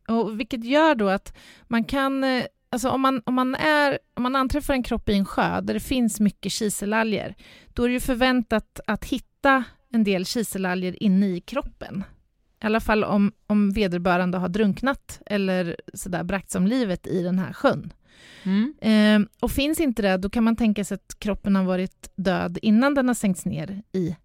Och 0.08 0.40
vilket 0.40 0.64
gör 0.64 0.94
då 0.94 1.08
att 1.08 1.36
man 1.62 1.84
kan, 1.84 2.24
eh, 2.24 2.44
alltså 2.70 2.88
om 2.88 3.00
man, 3.00 3.22
om 3.24 3.34
man, 3.34 3.54
är, 3.54 3.98
om 4.14 4.22
man 4.22 4.36
anträffar 4.36 4.74
en 4.74 4.82
kropp 4.82 5.08
i 5.08 5.14
en 5.14 5.24
sjö 5.24 5.60
där 5.60 5.74
det 5.74 5.80
finns 5.80 6.20
mycket 6.20 6.52
kiselalger, 6.52 7.34
då 7.68 7.82
är 7.82 7.88
det 7.88 7.94
ju 7.94 8.00
förväntat 8.00 8.80
att 8.86 9.04
hitta 9.04 9.64
en 9.92 10.04
del 10.04 10.26
kiselalger 10.26 11.02
inne 11.02 11.26
i 11.26 11.40
kroppen. 11.40 12.04
I 12.62 12.66
alla 12.66 12.80
fall 12.80 13.04
om, 13.04 13.32
om 13.46 13.70
vederbörande 13.70 14.38
har 14.38 14.48
drunknat 14.48 15.20
eller 15.26 15.76
sådär 15.94 16.24
bragts 16.24 16.54
om 16.54 16.66
livet 16.66 17.06
i 17.06 17.22
den 17.22 17.38
här 17.38 17.52
sjön. 17.52 17.92
Mm. 18.42 18.74
Eh, 18.80 19.28
och 19.40 19.50
finns 19.50 19.80
inte 19.80 20.02
det, 20.02 20.16
då 20.16 20.30
kan 20.30 20.44
man 20.44 20.56
tänka 20.56 20.84
sig 20.84 20.94
att 20.94 21.18
kroppen 21.18 21.56
har 21.56 21.64
varit 21.64 22.10
död 22.16 22.58
innan 22.62 22.94
den 22.94 23.08
har 23.08 23.14
sänkts 23.14 23.44
ner 23.44 23.82
i 23.92 24.16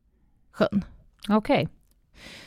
sjön. 0.52 0.86
Okej. 1.30 1.68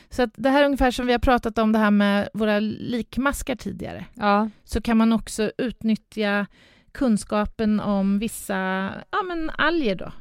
Så 0.09 0.23
att 0.23 0.29
det 0.35 0.49
här 0.49 0.61
är 0.61 0.65
ungefär 0.65 0.91
som 0.91 1.05
vi 1.05 1.11
har 1.11 1.19
pratat 1.19 1.57
om 1.57 1.71
det 1.71 1.79
här 1.79 1.91
med 1.91 2.29
våra 2.33 2.59
likmaskar 2.59 3.55
tidigare. 3.55 4.05
Ja. 4.13 4.49
Så 4.63 4.81
kan 4.81 4.97
man 4.97 5.13
också 5.13 5.51
utnyttja 5.57 6.45
kunskapen 6.91 7.79
om 7.79 8.19
vissa 8.19 8.55
ja, 9.11 9.23
men 9.27 9.49
alger 9.49 9.95
då. 9.95 10.11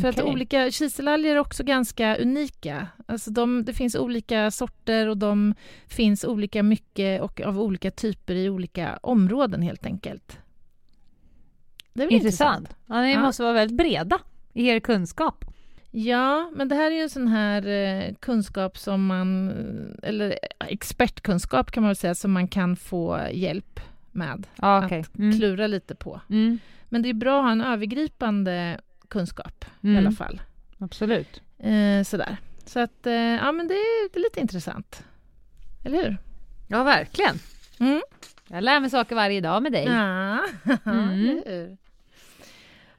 För 0.00 0.08
att 0.08 0.18
Okej. 0.18 0.32
olika 0.32 0.70
kiselalger 0.70 1.34
är 1.34 1.38
också 1.38 1.64
ganska 1.64 2.16
unika. 2.16 2.86
Alltså 3.06 3.30
de, 3.30 3.64
det 3.64 3.72
finns 3.72 3.94
olika 3.94 4.50
sorter 4.50 5.06
och 5.08 5.16
de 5.16 5.54
finns 5.86 6.24
olika 6.24 6.62
mycket 6.62 7.20
och 7.22 7.40
av 7.40 7.60
olika 7.60 7.90
typer 7.90 8.34
i 8.34 8.50
olika 8.50 8.98
områden 9.02 9.62
helt 9.62 9.86
enkelt. 9.86 10.38
Det 11.92 12.02
är 12.02 12.06
väl 12.06 12.14
Intressant. 12.14 12.76
Ja, 12.86 13.00
ni 13.00 13.12
Ja. 13.12 13.20
måste 13.20 13.42
vara 13.42 13.52
väldigt 13.52 13.76
breda 13.76 14.18
i 14.52 14.66
er 14.68 14.80
kunskap. 14.80 15.44
Ja, 15.90 16.50
men 16.54 16.68
det 16.68 16.74
här 16.74 16.90
är 16.90 16.94
ju 16.94 17.00
en 17.02 17.10
sån 17.10 17.28
här 17.28 17.66
eh, 17.66 18.14
kunskap 18.20 18.78
som 18.78 19.06
man, 19.06 19.50
eller 20.02 20.38
expertkunskap 20.68 21.70
kan 21.70 21.82
man 21.82 21.88
väl 21.88 21.96
säga, 21.96 22.14
som 22.14 22.32
man 22.32 22.48
kan 22.48 22.76
få 22.76 23.20
hjälp 23.32 23.80
med 24.12 24.46
Ja, 24.56 24.84
okej. 24.86 25.00
att 25.00 25.18
Mm. 25.18 25.38
klura 25.38 25.66
lite 25.66 25.94
på. 25.94 26.20
Mm. 26.30 26.58
Men 26.88 27.02
det 27.02 27.08
är 27.08 27.14
bra 27.14 27.38
att 27.38 27.44
ha 27.44 27.52
en 27.52 27.60
övergripande 27.60 28.80
kunskap 29.08 29.64
i 29.80 29.86
Mm. 29.86 29.98
alla 29.98 30.12
fall. 30.12 30.40
Absolut. 30.78 31.42
Eh, 31.58 32.02
sådär. 32.04 32.36
Så 32.66 32.80
att, 32.80 33.06
eh, 33.06 33.12
ja 33.14 33.52
men 33.52 33.68
det 33.68 33.74
är, 33.74 34.12
det 34.12 34.18
är 34.18 34.22
lite 34.22 34.40
intressant. 34.40 35.04
Eller 35.84 35.96
hur? 36.04 36.16
Ja, 36.68 36.82
verkligen. 36.82 37.36
Mm. 37.80 38.02
Jag 38.48 38.64
lär 38.64 38.80
mig 38.80 38.90
saker 38.90 39.14
varje 39.16 39.40
dag 39.40 39.62
med 39.62 39.72
dig. 39.72 39.84
Ja, 39.84 40.38
Mm. 40.84 41.08
eller 41.10 41.66
hur? 41.66 41.76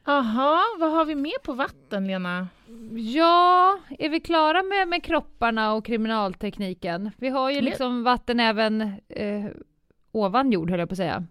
Jaha, 0.05 0.61
vad 0.79 0.91
har 0.91 1.05
vi 1.05 1.15
mer 1.15 1.39
på 1.43 1.53
vatten, 1.53 2.07
Lena? 2.07 2.47
Ja, 2.95 3.79
är 3.99 4.09
vi 4.09 4.19
klara 4.19 4.63
med, 4.63 4.87
med 4.87 5.03
kropparna 5.03 5.73
och 5.73 5.85
kriminaltekniken? 5.85 7.11
Vi 7.17 7.29
har 7.29 7.51
ju 7.51 7.61
liksom 7.61 8.03
vatten 8.03 8.39
även 8.39 8.81
eh, 9.07 9.45
ovan 10.11 10.51
jord, 10.51 10.69
höll 10.69 10.79
jag 10.79 10.89
på 10.89 10.93
att 10.93 10.97
säga. 10.97 11.25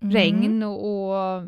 Mm. 0.00 0.14
Regn 0.14 0.62
och, 0.62 0.78
och... 0.84 1.42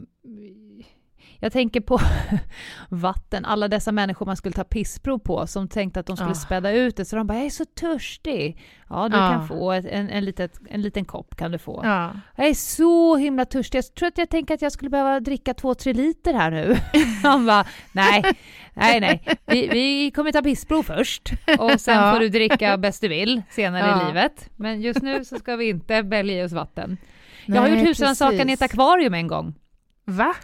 Jag 1.45 1.53
tänker 1.53 1.81
på 1.81 2.01
vatten, 2.89 3.45
alla 3.45 3.69
dessa 3.69 3.93
människor 3.93 4.27
man 4.27 4.37
skulle 4.37 4.55
ta 4.55 4.65
pissprov 4.65 5.19
på 5.19 5.47
som 5.47 5.69
tänkte 5.69 6.01
att 6.01 6.07
de 6.07 6.17
skulle 6.17 6.31
Ja. 6.31 6.35
späda 6.35 6.73
ut 6.73 6.97
det, 6.97 7.05
så 7.05 7.17
de 7.17 7.27
bara 7.27 7.39
“jag 7.39 7.47
är 7.47 7.51
så 7.51 7.65
törstig”. 7.65 8.59
Ja, 8.89 9.09
du 9.09 9.17
Ja. 9.17 9.31
kan 9.31 9.49
få 9.49 9.73
ett, 9.73 9.85
en, 9.85 10.09
en, 10.11 10.25
litet, 10.25 10.61
en 10.71 10.83
liten 10.83 11.05
kopp 11.05 11.37
kan 11.37 11.53
du 11.53 11.59
få. 11.59 11.81
Ja. 11.85 12.11
Jag 12.37 12.47
är 12.47 12.55
så 12.55 13.17
himla 13.17 13.45
törstig, 13.45 13.79
jag 13.79 13.95
tror 13.95 14.09
att 14.09 14.19
jag 14.19 14.29
tänker 14.31 14.55
att 14.55 14.63
jag 14.63 14.73
skulle 14.73 14.91
behöva 14.91 15.21
dricka 15.21 15.55
två, 15.55 15.75
tre 15.75 15.93
liter 15.93 16.35
här 16.35 16.51
nu. 16.51 16.77
Han 17.23 17.47
bara, 17.47 17.65
nej, 17.93 18.23
nej, 18.75 19.01
nej, 19.01 19.23
vi, 19.47 19.69
vi 19.69 20.11
kommer 20.11 20.33
ta 20.33 20.43
pissprov 20.43 20.83
först 20.83 21.33
och 21.59 21.81
sen 21.81 22.13
får 22.13 22.21
du 22.21 22.29
dricka 22.29 22.77
bäst 22.79 23.01
du 23.01 23.09
vill 23.09 23.43
senare 23.51 24.03
i 24.03 24.07
livet. 24.07 24.51
Men 24.57 24.81
just 24.81 25.03
nu 25.03 25.25
så 25.25 25.39
ska 25.39 25.57
vi 25.57 25.69
inte 25.69 26.03
välja 26.03 26.43
i 26.43 26.47
oss 26.47 26.53
vatten. 26.53 26.97
Jag 27.47 27.63
har 27.63 27.69
Nej, 27.69 27.79
gjort 27.79 27.89
husrannsakan 27.89 28.51
i 28.51 28.53
ett 28.53 28.63
akvarium 28.63 29.15
en 29.15 29.27
gång. 29.27 29.55
Va? 30.05 30.35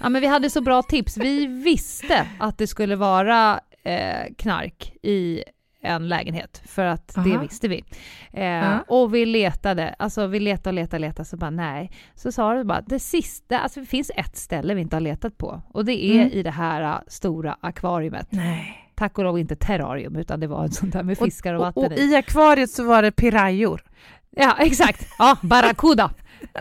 Ja, 0.00 0.08
men 0.08 0.20
vi 0.20 0.26
hade 0.26 0.50
så 0.50 0.60
bra 0.60 0.82
tips. 0.82 1.16
Vi 1.16 1.46
visste 1.46 2.26
att 2.38 2.58
det 2.58 2.66
skulle 2.66 2.96
vara 2.96 3.60
eh, 3.84 4.34
knark 4.38 4.92
i 5.02 5.42
en 5.82 6.08
lägenhet, 6.08 6.62
för 6.66 6.84
att 6.84 7.14
det 7.24 7.30
Aha. 7.32 7.40
visste 7.42 7.68
vi. 7.68 7.84
Eh, 8.32 8.44
Ja. 8.44 8.84
Och 8.88 9.14
vi 9.14 9.26
letade, 9.26 9.94
alltså 9.98 10.26
vi 10.26 10.40
letade 10.40 10.68
och 10.70 10.74
letade 10.74 10.96
och 10.96 11.00
letade, 11.00 11.24
så 11.28 11.36
bara 11.36 11.50
nej. 11.50 11.90
Så 12.14 12.32
sa 12.32 12.54
det 12.54 12.64
bara, 12.64 12.80
det 12.80 12.98
sista, 12.98 13.58
alltså 13.58 13.80
det 13.80 13.86
finns 13.86 14.10
ett 14.16 14.36
ställe 14.36 14.74
vi 14.74 14.80
inte 14.80 14.96
har 14.96 15.00
letat 15.00 15.38
på 15.38 15.62
och 15.68 15.84
det 15.84 16.04
är 16.04 16.14
Mm. 16.20 16.28
i 16.32 16.42
det 16.42 16.50
här 16.50 16.82
eh, 16.82 16.98
stora 17.08 17.56
akvariumet. 17.60 18.26
Nej. 18.30 18.82
Tack 18.94 19.18
och 19.18 19.24
lov 19.24 19.38
inte 19.38 19.56
terrarium, 19.56 20.16
utan 20.16 20.40
det 20.40 20.46
var 20.46 20.64
en 20.64 20.72
sån 20.72 20.90
där 20.90 21.02
med 21.02 21.18
fiskar 21.18 21.54
och 21.54 21.60
vatten 21.60 21.84
och, 21.84 21.92
och 21.92 21.98
i. 21.98 22.16
akvariet 22.16 22.70
så 22.70 22.84
var 22.84 23.02
det 23.02 23.10
pirajor. 23.12 23.82
Ja, 24.30 24.56
exakt. 24.58 25.06
Ja, 25.18 25.36
barracuda. 25.42 26.10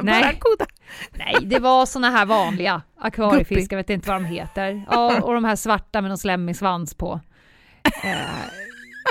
Nej. 0.01 0.21
Barracuda. 0.23 0.65
Nej, 1.11 1.35
det 1.41 1.59
var 1.59 1.85
såna 1.85 2.09
här 2.09 2.25
vanliga 2.25 2.81
akvariefiskar, 2.99 3.77
jag 3.77 3.83
vet 3.83 3.89
inte 3.89 4.07
vad 4.09 4.21
de 4.21 4.25
heter. 4.25 4.85
Ja, 4.91 5.21
och 5.21 5.33
de 5.33 5.45
här 5.45 5.55
svarta 5.55 6.01
med 6.01 6.09
någon 6.11 6.17
slemmig 6.17 6.55
svans 6.55 6.93
på. 6.93 7.19
Eh, 8.03 8.11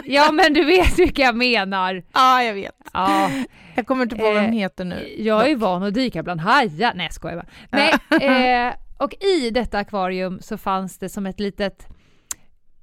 ja, 0.05 0.33
men 0.33 0.53
du 0.53 0.65
vet 0.65 0.99
vilka 0.99 1.23
jag 1.23 1.37
menar. 1.37 2.03
Ja, 2.13 2.43
jag 2.43 2.55
vet. 2.55 2.75
Ja, 2.93 3.31
Jag 3.75 3.87
kommer 3.87 4.03
inte 4.03 4.17
på 4.17 4.23
vad 4.23 4.35
de 4.35 4.41
Eh, 4.41 4.51
heter 4.53 4.85
nu. 4.85 5.15
jag 5.19 5.51
är 5.51 5.57
van 5.57 5.83
att 5.83 5.95
dyka 5.95 6.23
bland 6.23 6.41
hajar. 6.41 6.93
Nej, 6.95 7.07
jag 7.07 7.13
skojar 7.15 7.37
bara. 7.37 7.47
Nej, 7.71 8.69
eh, 8.69 8.75
och 8.99 9.15
i 9.15 9.51
detta 9.51 9.79
akvarium 9.79 10.39
så 10.41 10.59
fanns 10.59 10.99
det 10.99 11.09
som 11.09 11.27
ett 11.27 11.41
litet 11.41 11.87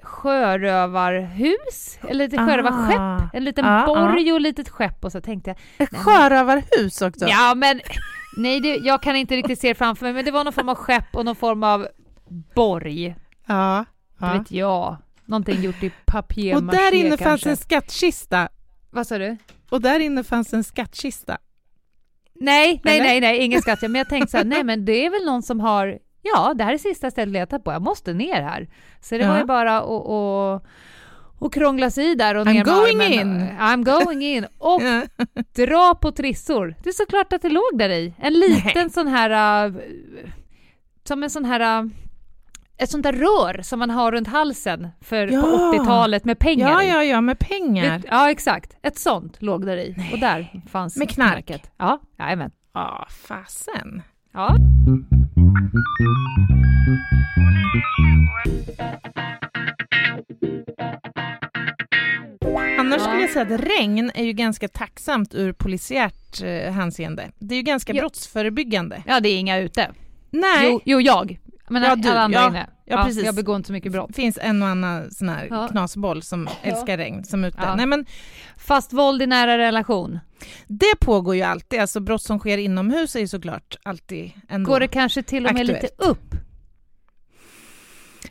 sjörövarhus, 0.03 1.99
eller 2.09 2.29
sjörövarskepp. 2.29 2.99
Ah. 2.99 3.29
En 3.33 3.43
liten 3.43 3.65
Ja, 3.65 3.83
borg 3.85 4.31
och 4.31 4.35
ett 4.37 4.41
litet 4.41 4.69
skepp 4.69 5.05
och 5.05 5.11
så 5.11 5.21
tänkte 5.21 5.49
jag, 5.49 5.87
Ett 5.87 5.97
sjörövarhus 5.97 7.01
också. 7.01 7.25
Ja, 7.27 7.53
men 7.55 7.81
nej, 8.37 8.59
det, 8.59 8.75
jag 8.75 9.01
kan 9.03 9.15
inte 9.15 9.35
riktigt 9.35 9.59
se 9.59 9.67
det 9.67 9.75
framför 9.75 10.05
mig, 10.05 10.13
men 10.13 10.25
det 10.25 10.31
var 10.31 10.43
någon 10.43 10.53
form 10.53 10.69
av 10.69 10.75
skepp 10.75 11.15
och 11.15 11.25
någon 11.25 11.35
form 11.35 11.63
av 11.63 11.87
borg. 12.55 13.15
ja. 13.47 13.85
Det 14.19 14.37
vet 14.37 14.51
jag. 14.51 14.97
Någonting 15.25 15.61
gjort 15.61 15.83
i 15.83 15.91
papier 16.05 16.55
Och 16.55 16.63
där 16.63 16.93
inne 16.93 17.09
fanns 17.09 17.19
kanske. 17.19 17.49
en 17.49 17.57
skattkista. 17.57 18.49
Vad 18.89 19.07
sa 19.07 19.17
du? 19.17 19.37
Och 19.69 19.81
där 19.81 19.99
inne 19.99 20.23
fanns 20.23 20.53
en 20.53 20.63
skattkista. 20.63 21.37
Nej, 22.33 22.81
nej, 22.83 22.99
nej, 22.99 23.21
nej, 23.21 23.37
ingen 23.37 23.61
skatt. 23.61 23.81
Men 23.81 23.95
jag 23.95 24.09
tänkte 24.09 24.31
så 24.31 24.37
här, 24.37 24.43
nej 24.45 24.63
men 24.63 24.85
det 24.85 25.05
är 25.05 25.09
väl 25.09 25.25
någon 25.25 25.43
som 25.43 25.59
har, 25.59 25.97
ja, 26.21 26.53
det 26.53 26.63
här 26.63 26.73
är 26.73 26.77
sista 26.77 27.11
stället 27.11 27.35
jag 27.35 27.41
letat 27.41 27.63
på, 27.63 27.71
jag 27.71 27.81
måste 27.81 28.13
ner 28.13 28.41
här. 28.41 28.67
Så 29.01 29.15
det 29.17 29.21
Ja. 29.23 29.29
var 29.31 29.37
ju 29.37 29.45
bara 29.45 29.77
att 29.77 29.85
och, 29.85 30.65
och 31.39 31.53
krångla 31.53 31.89
sig 31.91 32.11
i 32.11 32.15
där 32.15 32.35
och 32.35 32.45
I'm 32.47 32.53
ner 32.53 32.63
going 32.63 33.13
in. 33.13 33.47
I'm 33.59 33.83
going 33.99 34.21
in. 34.23 34.45
Och 34.57 34.81
dra 35.55 35.95
på 35.95 36.11
trissor. 36.11 36.75
Det 36.83 36.89
är 36.89 36.93
såklart 36.93 37.33
att 37.33 37.41
det 37.41 37.49
låg 37.49 37.71
där 37.77 37.89
i. 37.89 38.13
En 38.19 38.33
liten 38.33 38.89
sån 38.89 39.07
här, 39.07 39.65
äh, 39.65 39.73
som 41.03 41.23
en 41.23 41.29
sån 41.29 41.45
här, 41.45 41.79
äh, 41.83 41.89
ett 42.77 42.89
sånt 42.89 43.03
där 43.03 43.13
rör 43.13 43.61
som 43.61 43.79
man 43.79 43.89
har 43.89 44.11
runt 44.11 44.27
halsen 44.27 44.87
för 45.01 45.27
Ja. 45.27 45.41
på 45.41 45.47
80-talet 45.47 46.25
med 46.25 46.39
pengar 46.39 46.69
ja, 46.69 46.83
ja, 46.83 47.03
ja, 47.03 47.21
med 47.21 47.39
pengar. 47.39 48.01
Ja, 48.07 48.31
exakt. 48.31 48.77
Ett 48.81 48.97
sånt 48.99 49.41
låg 49.41 49.65
där 49.65 49.77
i. 49.77 49.95
Och 50.13 50.19
där 50.19 50.61
fanns 50.71 50.97
Med 50.97 51.09
knark? 51.09 51.31
knarket. 51.31 51.71
Ja, 51.77 51.99
jajamän. 52.19 52.51
Ja, 52.73 53.07
fasen. 53.09 54.01
Ja. 54.33 54.55
Annars 62.79 63.01
skulle 63.01 63.21
jag 63.21 63.29
säga 63.29 63.55
att 63.55 63.61
regn 63.61 64.11
är 64.15 64.23
ju 64.23 64.33
ganska 64.33 64.67
tacksamt 64.67 65.35
ur 65.35 65.53
polisiärt 65.53 66.41
eh, 66.41 66.71
hänseende. 66.73 67.31
Det 67.39 67.55
är 67.55 67.57
ju 67.57 67.63
ganska 67.63 67.93
brottsförebyggande. 67.93 69.03
ja, 69.07 69.19
det 69.19 69.29
är 69.29 69.39
inga 69.39 69.57
ute. 69.57 69.91
Nej, 70.29 70.67
Jo, 70.71 70.81
jo 70.85 71.01
jag. 71.01 71.39
Men 71.69 71.83
Ja, 71.83 71.95
du. 71.95 72.09
alla 72.09 72.21
andra 72.21 72.39
Ja, 72.39 72.47
inne. 72.49 72.69
Ja, 72.91 73.03
precis. 73.05 73.23
Jag 73.25 73.35
begår 73.35 73.55
inte 73.55 73.67
så 73.67 73.73
mycket 73.73 73.91
brott. 73.91 74.15
finns 74.15 74.37
en 74.41 74.61
och 74.61 74.67
annan 74.67 75.11
sån 75.11 75.29
här 75.29 75.47
Ja. 75.49 75.67
knasboll 75.67 76.21
som 76.21 76.49
älskar 76.63 76.97
regn 76.97 77.23
som 77.23 77.43
ute. 77.43 77.57
Ja. 77.61 77.75
Nej, 77.75 77.85
men 77.85 78.05
Fast 78.57 78.93
våld 78.93 79.21
i 79.21 79.25
nära 79.27 79.57
relation. 79.57 80.19
det 80.67 80.95
pågår 81.01 81.35
ju 81.35 81.41
alltid. 81.41 81.79
Alltså 81.79 81.99
brott 81.99 82.21
som 82.21 82.39
sker 82.39 82.57
inomhus 82.57 83.15
är 83.15 83.19
ju 83.19 83.27
såklart 83.27 83.77
alltid 83.83 84.31
ändå. 84.49 84.71
Går 84.71 84.79
det 84.79 84.87
kanske 84.87 85.23
till 85.23 85.45
och 85.47 85.53
med 85.53 85.65
lite 85.67 85.79
Aktuellt. 85.79 86.01
upp? 86.11 86.35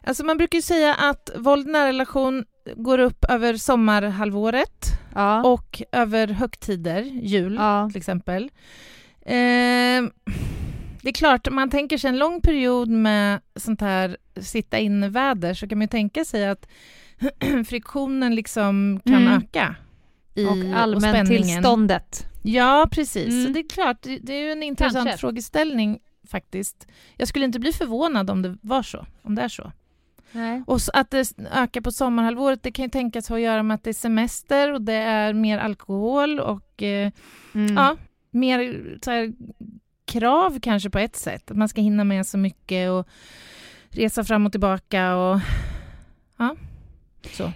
Alltså 0.04 0.24
man 0.24 0.36
brukar 0.38 0.58
ju 0.58 0.62
säga 0.62 0.94
att 0.94 1.30
våld 1.36 1.68
i 1.68 1.70
nära 1.70 1.88
relation 1.88 2.44
går 2.76 2.98
upp 2.98 3.24
över 3.28 3.56
sommarhalvåret 3.56 4.86
Ja. 5.14 5.42
och 5.44 5.82
över 5.92 6.28
högtider, 6.28 7.02
jul 7.02 7.54
ja. 7.54 7.88
till 7.88 7.98
exempel. 7.98 8.50
Eh, 9.26 10.02
det 11.02 11.08
är 11.08 11.12
klart, 11.12 11.50
man 11.50 11.70
tänker 11.70 11.98
sig 11.98 12.08
en 12.08 12.18
lång 12.18 12.40
period 12.40 12.88
med 12.88 13.40
sånt 13.56 13.80
här 13.80 14.16
sitta 14.40 14.78
inne-väder 14.78 15.54
så 15.54 15.68
kan 15.68 15.78
man 15.78 15.82
ju 15.84 15.88
tänka 15.88 16.24
sig 16.24 16.48
att 16.48 16.68
friktionen 17.66 18.34
liksom 18.34 19.00
kan 19.04 19.14
Mm. 19.14 19.32
öka. 19.38 19.74
I, 20.34 20.46
Och 20.46 20.78
allmäntillståndet. 20.78 22.26
Ja, 22.42 22.88
precis. 22.92 23.28
Mm. 23.28 23.46
Så 23.46 23.52
det 23.52 23.60
är 23.60 23.68
klart, 23.68 24.02
det, 24.02 24.32
är 24.34 24.40
ju 24.44 24.52
en 24.52 24.62
intressant 24.62 25.08
Kanske. 25.08 25.20
frågeställning 25.20 25.98
faktiskt. 26.30 26.86
Jag 27.16 27.28
skulle 27.28 27.44
inte 27.44 27.58
bli 27.60 27.72
förvånad 27.72 28.30
om 28.30 28.42
det 28.42 28.56
var 28.62 28.82
så, 28.82 29.06
om 29.22 29.34
det 29.34 29.42
är 29.42 29.48
så. 29.48 29.72
Nej. 30.32 30.62
Och 30.66 30.78
att 30.94 31.10
det 31.10 31.32
ökar 31.52 31.80
på 31.80 31.92
sommarhalvåret, 31.92 32.62
det 32.62 32.72
kan 32.72 32.84
ju 32.84 32.88
tänkas 32.90 33.28
ha 33.28 33.36
att 33.36 33.42
göra 33.42 33.62
med 33.62 33.74
att 33.74 33.84
det 33.84 33.90
är 33.90 33.94
semester 33.94 34.72
och 34.72 34.82
det 34.82 34.92
är 34.94 35.32
mer 35.32 35.58
alkohol 35.58 36.40
och 36.40 36.82
eh, 36.82 37.12
Mm. 37.54 37.76
ja, 37.76 37.96
mer 38.30 38.84
så 39.04 39.10
här, 39.10 39.32
krav 40.10 40.60
kanske 40.60 40.90
på 40.90 40.98
ett 40.98 41.16
sätt. 41.16 41.50
Att 41.50 41.56
man 41.56 41.68
ska 41.68 41.80
hinna 41.80 42.04
med 42.04 42.26
så 42.26 42.38
mycket 42.38 42.90
och 42.90 43.08
resa 43.90 44.24
fram 44.24 44.46
och 44.46 44.52
tillbaka 44.52 45.16
och 45.16 45.40
ja, 46.38 46.56
så. 47.32 47.52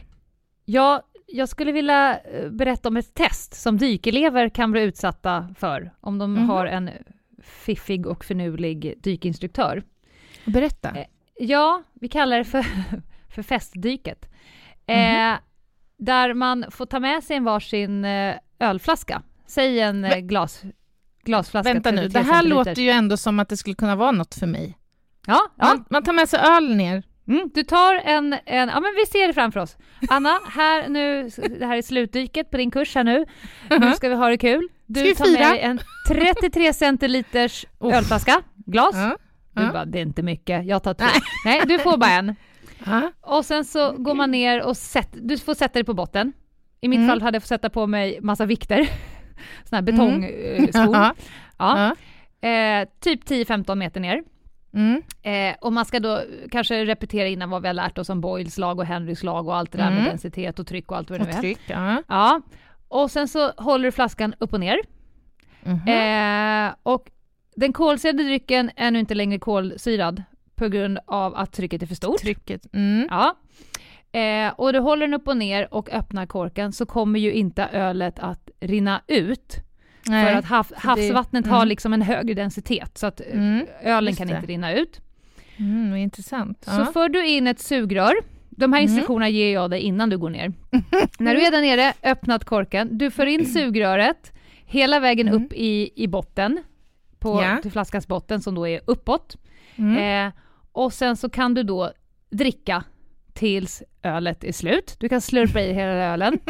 Ja, 0.65 1.03
jag 1.27 1.49
skulle 1.49 1.73
vilja 1.73 2.19
eh, 2.21 2.51
berätta 2.51 2.89
om 2.89 2.97
ett 2.97 3.15
test 3.15 3.55
som 3.55 3.79
dykelever 3.79 4.49
kan 4.49 4.73
bli 4.73 4.83
utsatta 4.83 5.55
för 5.59 5.91
om 6.01 6.19
de 6.19 6.33
Mhm. 6.35 6.49
har 6.49 6.67
en 6.67 6.91
fiffig 7.43 8.07
och 8.07 8.25
förnulig 8.25 8.95
dykinstruktör. 9.03 9.83
Berätta. 10.45 10.91
Eh, 10.91 11.07
Ja, 11.39 11.83
vi 11.93 12.09
kallar 12.09 12.39
det 12.39 12.45
för, 12.45 12.65
för 13.35 13.43
festdyket. 13.43 14.27
Eh, 14.87 15.35
där 15.99 16.35
man 16.35 16.65
får 16.71 16.87
ta 16.87 17.01
med 17.01 17.25
sig 17.25 17.37
en 17.37 17.45
varsin 17.45 18.05
eh, 18.05 18.35
ölflaska. 18.59 19.23
Säg 19.47 19.81
en 19.81 20.05
eh, 20.05 20.19
glas, 20.19 20.63
glasflaska. 21.25 21.73
Vänta 21.73 21.91
nu, 21.91 21.97
33 21.97 22.21
det 22.21 22.27
här 22.27 22.33
centiliter. 22.43 22.57
låter 22.71 22.83
ju 22.83 22.91
ändå 22.91 23.17
som 23.17 23.39
att 23.41 23.49
det 23.49 23.57
skulle 23.57 23.75
kunna 23.77 23.97
vara 23.97 24.11
något 24.11 24.35
för 24.35 24.47
mig. 24.47 24.79
Ja, 25.27 25.41
ja. 25.57 25.67
Man, 25.67 25.85
man 25.91 26.03
tar 26.03 26.13
med 26.13 26.29
sig 26.29 26.41
öl 26.41 26.77
ner. 26.77 27.03
Mm, 27.29 27.51
du 27.55 27.63
tar 27.63 27.95
en, 27.95 28.33
en, 28.47 28.69
ja 28.69 28.81
men 28.81 28.95
vi 28.97 29.07
ser 29.07 29.27
det 29.27 29.33
framför 29.35 29.61
oss. 29.61 29.77
Anna, 30.09 30.39
här 30.51 30.89
nu, 30.89 31.31
det 31.59 31.67
här 31.67 31.77
är 31.77 31.83
slutdyket 31.83 32.51
på 32.51 32.57
din 32.57 32.71
kurs 32.71 32.95
här 32.95 33.05
nu. 33.05 33.25
Nu 33.81 33.93
ska 33.93 34.09
vi 34.09 34.15
ha 34.15 34.29
det 34.29 34.39
kul. 34.39 34.69
Du 34.87 35.15
tar 35.15 35.33
med 35.33 35.41
dig 35.53 35.61
en 35.61 35.81
33 36.09 36.73
centiliters 36.73 37.67
Uff. 37.79 37.95
ölflaska, 37.95 38.43
glas. 38.67 38.95
Ja. 38.95 39.17
Du 39.53 39.63
Ja. 39.63 39.73
bara, 39.73 39.85
det 39.85 39.99
är 39.99 40.03
inte 40.03 40.23
mycket, 40.23 40.67
jag 40.67 40.83
tar 40.83 40.95
två. 40.95 41.05
Nej, 41.45 41.63
du 41.67 41.79
får 41.79 41.97
bara 41.97 42.11
en. 42.11 42.35
Ja. 42.87 43.13
Och 43.21 43.45
sen 43.45 43.65
så 43.65 43.93
går 43.93 44.15
man 44.15 44.31
ner 44.31 44.63
och 44.63 44.77
sätter, 44.77 45.21
du 45.23 45.39
får 45.39 45.55
sätta 45.55 45.73
dig 45.75 45.85
på 45.85 45.95
botten. 45.95 46.33
I 46.81 46.89
mitt 46.89 46.97
Mm. 46.99 47.09
fall 47.11 47.23
hade 47.23 47.35
jag 47.37 47.43
fått 47.43 47.49
sätta 47.49 47.71
på 47.71 47.87
mig 47.87 48.19
massa 48.21 48.47
vikter. 48.47 48.89
Såna 49.65 49.77
här 49.77 49.83
betongskor. 49.83 50.71
Ja. 50.95 51.15
Ja. 51.59 51.95
Ja. 52.41 52.49
Eh, 52.49 52.89
typ 53.01 53.25
10-15 53.25 53.75
meter 53.75 54.01
ner. 54.01 54.23
Mm. 54.75 55.03
Eh, 55.23 55.57
och 55.61 55.73
man 55.73 55.85
ska 55.85 56.01
då 56.01 56.21
kanske 56.51 56.85
repetera 56.85 57.29
innan 57.29 57.51
vad 57.51 57.63
vi 57.63 57.69
har 57.69 57.75
lärt 57.75 57.99
oss 57.99 58.09
om 58.09 58.21
Boyles 58.21 58.59
lag 58.59 58.79
och 58.79 58.87
Henrys 58.87 59.23
lag 59.23 59.49
och 59.49 59.57
allt 59.57 59.73
det 59.73 59.79
där 59.79 59.87
Mm. 59.87 60.03
med 60.03 60.13
densitet 60.13 60.59
och 60.59 60.67
tryck 60.67 60.91
och 60.91 60.97
allt 60.97 61.11
vad 61.11 61.21
det 61.21 61.25
nu 61.25 61.31
är. 61.31 61.41
tryck. 61.41 61.61
Ja. 61.67 62.03
Ja. 62.09 62.41
Och 62.89 63.11
sen 63.11 63.29
så 63.29 63.51
håller 63.51 63.85
du 63.85 63.93
flaskan 63.93 64.35
upp 64.39 64.53
och 64.53 64.61
ner. 64.61 64.77
Mhm. 65.63 65.89
Eh, 65.89 66.75
och 66.83 67.11
den 67.57 67.73
kolsyrade 67.73 68.23
drycken 68.23 68.71
är 68.77 68.91
nu 68.91 68.99
inte 68.99 69.15
längre 69.15 69.39
kolsyrad 69.39 70.23
på 70.55 70.69
grund 70.69 70.99
av 71.07 71.35
att 71.37 71.53
trycket 71.53 71.83
är 71.83 71.87
för 71.87 71.95
stort. 71.95 72.19
Trycket. 72.21 72.75
Mm. 72.75 73.09
Ja. 73.11 73.35
Eh, 74.21 74.53
och 74.57 74.73
du 74.73 74.79
håller 74.79 75.07
den 75.07 75.15
upp 75.15 75.29
och 75.29 75.37
ner 75.37 75.75
och 75.75 75.91
öppnar 75.93 76.27
korken 76.27 76.73
så 76.73 76.87
kommer 76.87 77.21
ju 77.21 77.33
inte 77.33 77.65
ölet 77.65 78.19
att 78.19 78.44
rinna 78.65 79.03
ut. 79.07 79.57
Nej. 80.07 80.27
För 80.27 80.39
att 80.39 80.45
hav, 80.45 80.67
det- 80.71 80.77
havsvattnet 80.79 81.47
har 81.47 81.57
mm. 81.57 81.69
liksom 81.69 81.93
en 81.93 82.03
högre 82.03 82.35
densitet 82.35 82.99
så 82.99 83.07
att 83.07 83.21
eh, 83.21 83.27
Mm, 83.33 83.67
ölen 83.83 84.15
kan 84.17 84.27
det. 84.29 84.35
inte 84.37 84.47
rinna 84.47 84.73
ut. 84.75 85.01
Mm, 85.57 85.97
intressant. 85.97 86.65
Så 86.65 86.71
Ja. 86.81 86.85
för 86.93 87.09
du 87.09 87.27
in 87.27 87.47
ett 87.47 87.61
sugrör. 87.61 88.15
De 88.51 88.73
här 88.73 88.81
Mm. 88.81 88.91
instruktionerna 88.91 89.29
ger 89.29 89.53
jag 89.55 89.71
dig 89.71 89.81
innan 89.81 90.11
du 90.11 90.19
går 90.19 90.31
ner. 90.31 90.53
När 91.19 91.35
du 91.35 91.43
är 91.47 91.51
där 91.51 91.61
nere, 91.61 91.93
öppnat 92.03 92.45
korken. 92.45 92.99
Du 92.99 93.11
för 93.11 93.27
in 93.27 93.47
sugröret 93.47 94.33
hela 94.67 95.01
vägen 95.01 95.29
Mm. 95.29 95.43
upp 95.45 95.53
i, 95.53 95.91
i 95.97 96.07
botten. 96.09 96.63
På, 97.19 97.43
Ja. 97.43 97.59
Till 97.63 97.73
flaskans 97.73 98.09
botten 98.09 98.41
som 98.43 98.55
då 98.55 98.69
är 98.69 98.81
uppåt. 98.87 99.37
Mm. 99.77 100.27
Eh, 100.29 100.33
och 100.73 100.93
sen 100.93 101.17
så 101.17 101.29
kan 101.31 101.55
du 101.55 101.63
då 101.63 101.93
dricka 102.31 102.85
tills 103.35 103.83
ölet 104.03 104.45
är 104.45 104.53
slut. 104.53 104.97
Du 105.01 105.09
kan 105.09 105.21
slurpa 105.21 105.61
i 105.61 105.73
hela 105.73 105.93
ölen. 105.93 106.39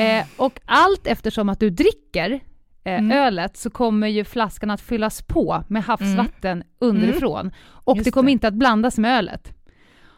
Eh, 0.00 0.26
och 0.36 0.60
allt 0.64 1.06
eftersom 1.06 1.48
att 1.48 1.60
du 1.60 1.70
dricker 1.70 2.30
eh, 2.30 2.40
Mm. 2.98 3.12
ölet 3.12 3.56
så 3.56 3.70
kommer 3.70 4.08
ju 4.08 4.24
flaskan 4.24 4.70
att 4.70 4.80
fyllas 4.80 5.22
på 5.22 5.64
med 5.68 5.82
havsvatten 5.84 6.62
underifrån. 6.78 7.50
Och 7.68 7.92
Mm. 7.92 7.98
Just 7.98 8.04
det 8.04 8.10
kommer 8.10 8.26
det. 8.28 8.32
inte 8.32 8.48
att 8.48 8.54
blandas 8.54 8.98
med 8.98 9.18
ölet. 9.18 9.52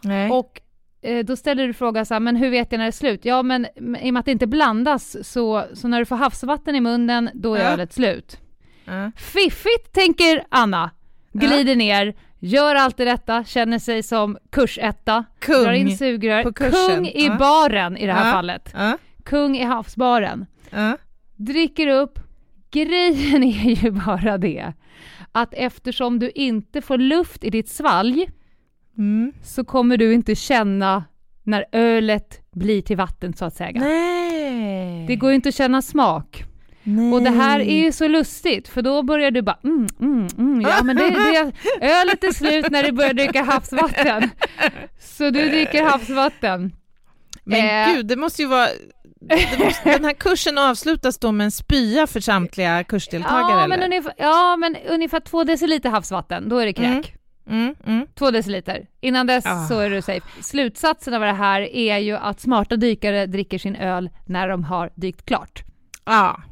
Nej. 0.02 0.30
Och 0.30 0.60
eh, 1.02 1.24
då 1.24 1.36
ställer 1.36 1.66
du 1.66 1.72
frågan 1.72 2.06
så 2.06 2.14
här, 2.14 2.20
men 2.20 2.36
hur 2.36 2.50
vet 2.50 2.72
jag 2.72 2.78
när 2.78 2.84
det 2.84 2.88
är 2.88 2.92
slut? 2.92 3.24
Ja, 3.24 3.42
men 3.42 3.66
i 4.00 4.10
och 4.10 4.14
med 4.14 4.20
att 4.20 4.24
det 4.26 4.32
inte 4.32 4.46
blandas 4.46 5.16
så, 5.28 5.64
så 5.74 5.88
när 5.88 5.98
du 5.98 6.04
får 6.04 6.16
havsvatten 6.16 6.74
i 6.76 6.80
munnen, 6.80 7.30
då 7.34 7.54
är 7.54 7.60
Ja. 7.64 7.70
ölet 7.70 7.92
slut. 7.92 8.40
ja. 8.84 9.12
Fiffigt, 9.16 9.92
tänker 9.92 10.44
Anna. 10.48 10.90
Glider 11.32 11.76
ner, 11.76 12.14
gör 12.42 12.74
allt 12.74 12.96
det 12.96 13.04
rätta, 13.04 13.44
känner 13.44 13.78
sig 13.78 14.02
som 14.02 14.38
kursetta, 14.50 15.24
Kung 15.38 15.64
drar 15.64 15.72
in 15.72 15.96
sugrör. 15.96 16.52
Kung 16.52 17.06
i 17.06 17.26
Ja. 17.26 17.36
baren 17.38 17.96
i 17.96 18.06
det 18.06 18.12
här 18.12 18.26
Ja. 18.26 18.32
fallet. 18.32 18.70
Ja. 18.74 18.98
Kung 19.24 19.56
i 19.56 19.62
havsbaren. 19.64 20.46
Dricker 21.36 21.86
upp. 21.86 22.18
Grejen 22.70 23.42
är 23.44 23.84
ju 23.84 23.90
bara 23.90 24.38
det 24.38 24.72
att 25.32 25.54
eftersom 25.54 26.18
du 26.18 26.30
inte 26.30 26.80
får 26.82 26.98
luft 26.98 27.44
i 27.44 27.50
ditt 27.50 27.68
svalg 27.68 28.28
Mm. 28.98 29.32
så 29.42 29.64
kommer 29.64 29.96
du 29.96 30.14
inte 30.14 30.34
känna 30.34 31.04
när 31.42 31.64
ölet 31.72 32.40
blir 32.52 32.82
till 32.82 32.96
vatten 32.96 33.34
så 33.34 33.44
att 33.44 33.54
säga. 33.54 33.80
Nej. 33.80 35.06
Det 35.06 35.16
går 35.16 35.30
ju 35.30 35.36
inte 35.36 35.48
att 35.48 35.54
känna 35.54 35.82
smak. 35.82 36.44
Nej. 36.82 37.12
Och 37.12 37.22
det 37.22 37.30
här 37.30 37.60
är 37.60 37.84
ju 37.84 37.92
så 37.92 38.08
lustigt 38.08 38.68
för 38.68 38.82
då 38.82 39.02
börjar 39.02 39.30
du 39.30 39.42
bara 39.42 39.58
mm, 39.64 39.86
mm, 40.00 40.26
mm, 40.38 40.60
ja 40.60 40.82
men 40.84 40.96
det, 40.96 41.10
det, 41.10 41.52
ölet 41.86 42.24
är 42.24 42.32
slut 42.32 42.70
när 42.70 42.82
du 42.82 42.92
börjar 42.92 43.12
dricka 43.14 43.42
havsvatten. 43.42 44.30
Så 45.00 45.24
du 45.24 45.48
dricker 45.48 45.84
havsvatten. 45.84 46.72
Men 47.44 47.88
Eh. 47.90 47.94
gud, 47.94 48.06
det 48.06 48.16
måste 48.16 48.42
ju 48.42 48.48
vara... 48.48 48.68
Måste, 49.58 49.92
den 49.92 50.04
här 50.04 50.12
kursen 50.12 50.58
avslutas 50.58 51.18
då 51.18 51.32
med 51.32 51.44
en 51.44 51.50
spya 51.50 52.06
för 52.06 52.20
samtliga 52.20 52.84
kursdeltagare 52.84 53.40
Ja 53.50 53.64
eller? 53.64 53.68
men, 53.76 53.82
ungefär, 53.84 54.12
ja 54.18 54.56
men 54.56 54.76
ungefär 54.88 55.20
två 55.20 55.44
deciliter 55.44 55.90
havsvatten, 55.90 56.48
då 56.48 56.58
är 56.58 56.66
det 56.66 56.72
kräk. 56.72 57.14
Mm, 57.50 57.74
mm. 57.86 58.06
Två 58.18 58.30
deciliter. 58.30 58.86
Innan 59.00 59.26
dess 59.26 59.46
Ah. 59.46 59.66
så 59.68 59.78
är 59.78 59.90
du 59.90 60.02
safe. 60.02 60.26
Slutsatsen 60.42 61.14
av 61.14 61.20
det 61.20 61.32
här 61.32 61.60
är 61.60 61.98
ju 61.98 62.16
att 62.16 62.40
smarta 62.40 62.76
dykare 62.76 63.26
dricker 63.26 63.58
sin 63.58 63.76
öl 63.76 64.10
när 64.26 64.48
de 64.48 64.64
har 64.64 64.90
dykt 64.94 65.24
klart. 65.26 65.62
Ja, 66.04 66.42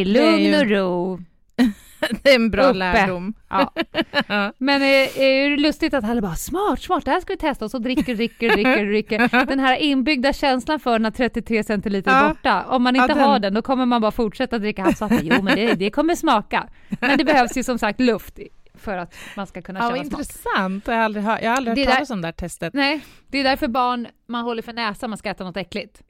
I 0.00 0.04
Det 0.04 0.20
är 0.20 0.30
lugn 0.32 0.42
ju- 0.44 0.60
och 0.60 0.70
ro. 0.70 1.20
det 2.22 2.30
är 2.30 2.34
en 2.34 2.50
bra 2.50 2.62
Uppe. 2.64 2.72
lärdom. 2.78 3.34
Ja. 3.48 3.72
Men 4.58 4.82
eh, 4.82 5.20
är 5.20 5.50
det 5.50 5.56
lustigt 5.56 5.94
att 5.94 6.04
alla 6.04 6.20
bara 6.20 6.34
smart, 6.34 6.82
smart, 6.82 7.04
det 7.04 7.10
här 7.10 7.20
ska 7.20 7.32
vi 7.32 7.36
testa 7.38 7.64
och 7.64 7.70
så 7.70 7.78
dricker, 7.78 8.14
dricker, 8.14 8.48
dricker, 8.50 8.86
dricker. 8.86 9.46
Den 9.46 9.60
här 9.60 9.76
inbyggda 9.76 10.32
känslan 10.32 10.80
för 10.80 10.98
när 10.98 11.10
33 11.10 11.64
centiliter 11.64 12.10
är 12.10 12.22
Ja. 12.22 12.28
borta. 12.28 12.64
Om 12.68 12.82
man 12.82 12.96
inte 12.96 13.08
Ja, 13.12 13.14
den- 13.14 13.24
har 13.28 13.38
den 13.38 13.54
då 13.54 13.62
kommer 13.62 13.86
man 13.86 14.00
bara 14.00 14.10
fortsätta 14.10 14.58
dricka 14.58 14.82
havsvatten. 14.82 15.20
Jo 15.22 15.42
men 15.42 15.56
det, 15.56 15.74
det 15.74 15.90
kommer 15.90 16.14
smaka. 16.14 16.68
Men 17.00 17.18
det 17.18 17.24
behövs 17.24 17.56
ju 17.56 17.62
som 17.62 17.78
sagt 17.78 18.00
luft 18.00 18.38
för 18.74 18.98
att 18.98 19.14
man 19.36 19.46
ska 19.46 19.62
kunna 19.62 19.78
Ja, 19.80 19.82
känna 19.90 19.96
smak. 20.04 20.04
intressant. 20.20 20.86
Jag 20.86 20.94
har 20.94 21.00
aldrig, 21.02 21.24
jag 21.24 21.30
har 21.30 21.56
aldrig 21.56 21.76
Det 21.76 21.80
hört 21.80 21.88
där- 21.88 21.94
talas 21.94 22.10
om 22.10 22.20
det 22.20 22.26
här 22.26 22.32
testet. 22.32 22.74
Nej, 22.74 23.00
det 23.28 23.38
är 23.38 23.44
därför 23.44 23.68
barn, 23.68 24.06
man 24.28 24.44
håller 24.44 24.62
för 24.62 24.72
näsan, 24.72 25.10
man 25.10 25.16
ska 25.18 25.30
äta 25.30 25.44
något 25.44 25.56
äckligt. 25.56 26.02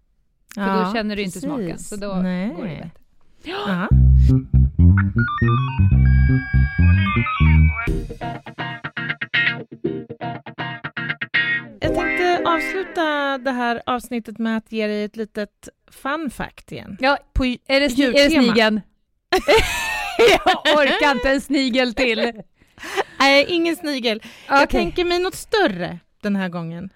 För 0.54 0.60
Ja, 0.62 0.84
då 0.86 0.94
känner 0.94 1.16
du 1.16 1.22
inte 1.22 1.40
smaken. 1.40 1.66
precis. 1.70 1.88
Så 1.88 1.96
då 1.96 2.14
Nej. 2.14 2.48
går 2.48 2.62
det 2.64 2.68
bättre. 2.68 2.90
Ja. 3.42 3.88
Jag 11.80 11.94
tänkte 11.94 12.42
avsluta 12.44 13.38
det 13.38 13.50
här 13.50 13.82
avsnittet 13.86 14.38
med 14.38 14.56
att 14.56 14.72
ge 14.72 14.86
dig 14.86 15.04
ett 15.04 15.16
litet 15.16 15.68
fun 15.90 16.30
fact 16.30 16.72
igen. 16.72 16.96
Ja, 17.00 17.18
På 17.32 17.44
är 17.44 17.58
det, 17.66 17.74
är 17.74 17.80
det 17.80 18.30
snigeln? 18.30 18.80
Jag 20.18 20.76
orkar 20.78 21.14
inte 21.14 21.30
en 21.30 21.40
snigel 21.40 21.94
till. 21.94 22.32
Nej, 23.18 23.44
ingen 23.48 23.76
snigel. 23.76 24.22
Jag 24.48 24.62
Okej. 24.62 24.80
tänker 24.80 25.04
mig 25.04 25.18
något 25.18 25.34
större 25.34 25.98
den 26.22 26.36
här 26.36 26.48
gången. 26.48 26.90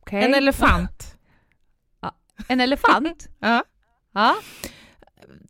Okej. 0.00 0.24
En 0.24 0.34
elefant. 0.34 1.16
En 2.48 2.60
elefant? 2.60 3.28
Ja. 3.38 3.64
Ja. 4.12 4.36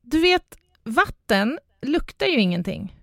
Du 0.03 0.21
vet, 0.21 0.59
vatten 0.85 1.59
luktar 1.83 2.27
ju 2.27 2.41
ingenting. 2.41 2.97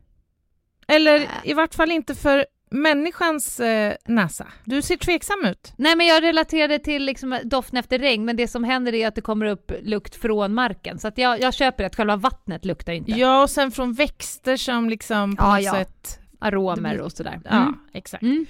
Eller 0.88 1.28
i 1.44 1.54
vart 1.54 1.76
fall 1.76 1.92
inte 1.92 2.16
för 2.16 2.46
människans 2.72 3.60
eh, 3.60 3.96
näsa. 4.06 4.48
Du 4.66 4.82
ser 4.82 4.98
tveksam 4.98 5.46
ut. 5.46 5.74
Nej 5.78 5.96
men 5.96 6.08
jag 6.08 6.24
relaterade 6.24 6.80
till 6.80 7.06
liksom 7.06 7.40
doften 7.44 7.78
efter 7.78 8.00
regn 8.00 8.26
men 8.26 8.36
det 8.36 8.48
som 8.48 8.64
händer 8.64 8.94
är 8.96 9.08
att 9.08 9.16
det 9.16 9.22
kommer 9.22 9.46
upp 9.46 9.72
lukt 9.82 10.16
från 10.16 10.54
marken 10.54 11.00
så 11.00 11.08
att 11.08 11.18
jag, 11.18 11.40
jag 11.42 11.54
köper 11.54 11.84
att 11.84 11.96
själva 11.96 12.16
vattnet 12.16 12.66
luktar 12.66 12.94
inte. 12.94 13.12
Ja, 13.12 13.44
och 13.44 13.50
sen 13.50 13.72
från 13.72 13.94
växter 13.94 14.58
som 14.58 14.90
liksom 14.90 15.36
på 15.36 15.44
Ja, 15.44 15.56
något 15.56 15.64
ja. 15.64 15.72
sätt... 15.72 16.20
Aromer 16.42 17.02
och 17.02 17.12
sådär. 17.12 17.42
Ja, 17.46 17.74
exakt. 17.94 18.24
Mm. 18.24 18.46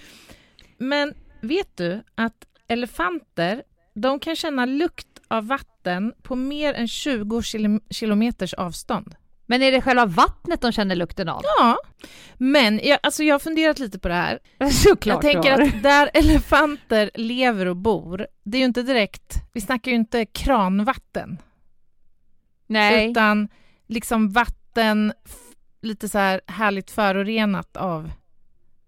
Men 0.77 1.13
vet 1.41 1.77
du 1.77 2.03
att 2.15 2.45
elefanter, 2.67 3.63
de 3.93 4.19
kan 4.19 4.35
känna 4.35 4.65
lukt 4.65 5.07
av 5.27 5.47
vatten 5.47 5.68
på 6.21 6.35
mer 6.35 6.73
än 6.73 6.87
20 6.87 7.41
kilo- 7.41 7.79
kilometers 7.89 8.53
avstånd. 8.53 9.15
Men 9.45 9.61
är 9.61 9.71
det 9.71 9.81
själva 9.81 10.05
vattnet 10.05 10.61
de 10.61 10.71
känner 10.71 10.95
lukten 10.95 11.29
av? 11.29 11.41
Ja, 11.43 11.77
men 12.37 12.79
jag, 12.83 12.99
alltså 13.03 13.23
jag 13.23 13.33
har 13.33 13.39
funderat 13.39 13.79
lite 13.79 13.99
på 13.99 14.07
det 14.07 14.13
här. 14.13 14.39
Såklart 14.71 15.23
jag 15.23 15.33
tänker 15.33 15.61
att 15.61 15.83
där 15.83 16.09
elefanter 16.13 17.11
lever 17.13 17.65
och 17.65 17.75
bor, 17.77 18.27
det 18.43 18.57
är 18.57 18.59
ju 18.59 18.65
inte 18.65 18.83
direkt, 18.83 19.33
vi 19.53 19.61
snackar 19.61 19.91
ju 19.91 19.97
inte 19.97 20.25
kranvatten, 20.25 21.37
Nej. 22.67 23.11
utan 23.11 23.47
liksom 23.87 24.29
vatten 24.29 25.13
lite 25.81 26.09
så 26.09 26.17
här 26.17 26.41
härligt 26.47 26.91
förorenat 26.91 27.77
av 27.77 28.11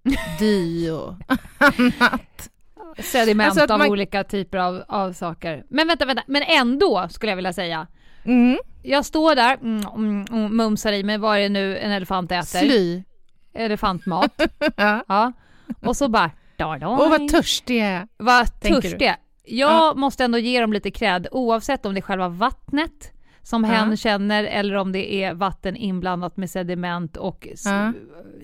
dy 0.39 0.89
och 0.91 1.15
annat. 1.57 2.50
Sediment 2.97 3.47
Alltså 3.47 3.63
att 3.63 3.71
av 3.71 3.79
man- 3.79 3.89
olika 3.89 4.23
typer 4.23 4.57
av, 4.57 4.83
av 4.87 5.13
saker. 5.13 5.63
Men 5.69 5.87
vänta, 5.87 6.05
vänta, 6.05 6.23
men 6.27 6.43
ändå 6.43 7.07
skulle 7.09 7.31
jag 7.31 7.35
vilja 7.35 7.53
säga. 7.53 7.87
Mm. 8.25 8.57
Jag 8.83 9.05
står 9.05 9.35
där, 9.35 9.53
mm, 9.61 9.83
mm, 9.95 10.25
mm, 10.31 10.57
mumsar 10.57 10.93
i 10.93 11.03
mig 11.03 11.17
vad 11.17 11.37
är 11.37 11.41
det 11.41 11.49
nu 11.49 11.77
en 11.77 11.91
elefant 11.91 12.31
äter. 12.31 12.59
Sly. 12.59 13.03
Elefantmat. 13.53 14.41
Ja. 14.75 15.03
ja. 15.07 15.33
Och 15.85 15.97
så 15.97 16.09
bara... 16.09 16.31
Och 16.63 17.09
vad 17.09 17.27
törstig 17.29 17.77
jag 17.79 17.87
är. 17.87 18.07
Vad 18.17 18.61
tänker 18.61 18.81
törstiga. 18.81 19.15
Jag 19.45 19.97
måste 19.97 20.23
ändå 20.23 20.37
ge 20.37 20.61
dem 20.61 20.73
lite 20.73 20.91
cred 20.91 21.27
oavsett 21.31 21.85
om 21.85 21.93
det 21.93 21.99
är 21.99 22.01
själva 22.01 22.27
vattnet 22.29 23.11
som 23.43 23.63
Ja. 23.63 23.69
hen 23.69 23.97
känner 23.97 24.43
eller 24.43 24.75
om 24.75 24.91
det 24.91 25.13
är 25.13 25.33
vatten 25.33 25.75
inblandat 25.75 26.37
med 26.37 26.49
sediment 26.49 27.17
och 27.17 27.47
Ja. 27.65 27.93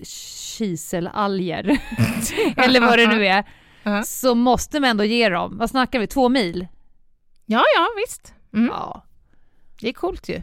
kiselalger 0.04 1.64
eller 2.56 2.80
vad 2.80 2.98
det 2.98 3.06
nu 3.06 3.26
är. 3.26 3.44
Så 4.04 4.34
måste 4.34 4.80
man 4.80 4.90
ändå 4.90 5.04
ge 5.04 5.28
dem, 5.28 5.58
vad 5.58 5.70
snackar 5.70 5.98
vi, 5.98 6.06
två 6.06 6.28
mil? 6.28 6.66
Ja, 7.46 7.64
ja, 7.76 7.86
visst. 8.06 8.34
Mm. 8.54 8.66
Ja. 8.66 9.04
Det 9.80 9.88
är 9.88 9.92
coolt 9.92 10.28
ju. 10.28 10.42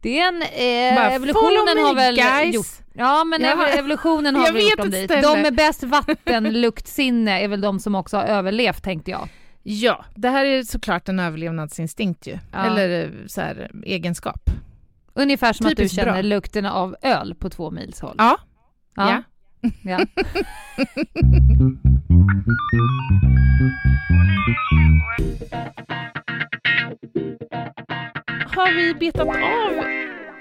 Det 0.00 0.18
är 0.20 0.28
en, 0.28 0.42
eh, 0.42 0.96
Bara, 0.96 1.10
evolutionen 1.10 1.66
"Follow 1.66 1.86
har 1.86 1.94
väl 1.94 2.16
guys." 2.16 2.54
gjort, 2.54 2.66
ja 2.94 3.24
men 3.24 3.40
Ja. 3.42 3.48
ev- 3.48 3.78
evolutionen 3.78 4.36
har 4.36 4.52
väl 4.52 4.62
gjort 4.62 4.76
dem 4.76 4.90
dit. 4.90 5.08
De 5.08 5.42
med 5.42 5.54
bäst 5.54 5.82
vattenluktsinne 5.82 7.40
är 7.40 7.48
väl 7.48 7.60
de 7.60 7.80
som 7.80 7.94
också 7.94 8.16
har 8.16 8.24
överlevt 8.24 8.82
tänkte 8.82 9.10
jag. 9.10 9.28
Ja, 9.62 10.04
det 10.14 10.28
här 10.28 10.44
är 10.44 10.62
såklart 10.62 11.08
en 11.08 11.20
överlevnadsinstinkt 11.20 12.26
ju. 12.26 12.38
Ja. 12.52 12.64
Eller 12.66 13.04
eh, 13.04 13.10
så 13.26 13.40
här, 13.40 13.70
egenskap. 13.84 14.50
Ungefär 15.14 15.52
som 15.52 15.66
att 15.66 15.70
du 15.70 15.76
Typiskt 15.76 15.96
känner 15.96 16.12
bra. 16.12 16.22
lukten 16.22 16.66
av 16.66 16.96
öl 17.02 17.34
på 17.34 17.50
två 17.50 17.70
mils 17.70 18.00
håll. 18.00 18.14
Ja. 18.18 18.38
Ja. 18.96 19.22
ja. 19.82 19.98
Har 28.56 28.74
vi 28.74 28.94
betat 28.94 29.26
av 29.28 29.84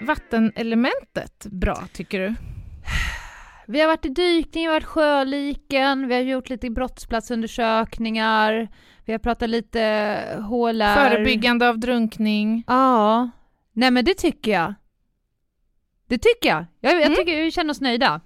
vattenelementet 0.08 1.46
bra, 1.52 1.88
tycker 1.94 2.20
du? 2.20 2.36
Vi 3.68 3.82
har 3.82 3.88
varit 3.88 4.06
i 4.06 4.10
dykning, 4.10 4.64
vi 4.64 4.66
har 4.66 4.74
varit 4.74 4.84
sjöliken, 4.84 6.08
vi 6.08 6.14
har 6.16 6.22
gjort 6.22 6.50
lite 6.50 6.70
brottsplatsundersökningar, 6.70 8.68
vi 9.06 9.12
har 9.12 9.20
pratat 9.20 9.50
lite 9.50 9.80
HLR. 10.50 10.96
Förebyggande 11.10 11.70
av 11.70 11.80
drunkning. 11.80 12.64
Ja. 12.68 13.30
Nej 13.74 13.92
men 13.92 14.06
det 14.06 14.14
tycker 14.14 14.52
jag. 14.52 14.74
Det 16.08 16.18
tycker 16.18 16.50
jag. 16.50 16.66
Jag, 16.80 16.94
jag 16.94 17.02
Mm. 17.02 17.16
tycker 17.16 17.42
vi 17.44 17.52
känner 17.52 17.72
oss 17.72 17.82
nöjda. 17.82 18.22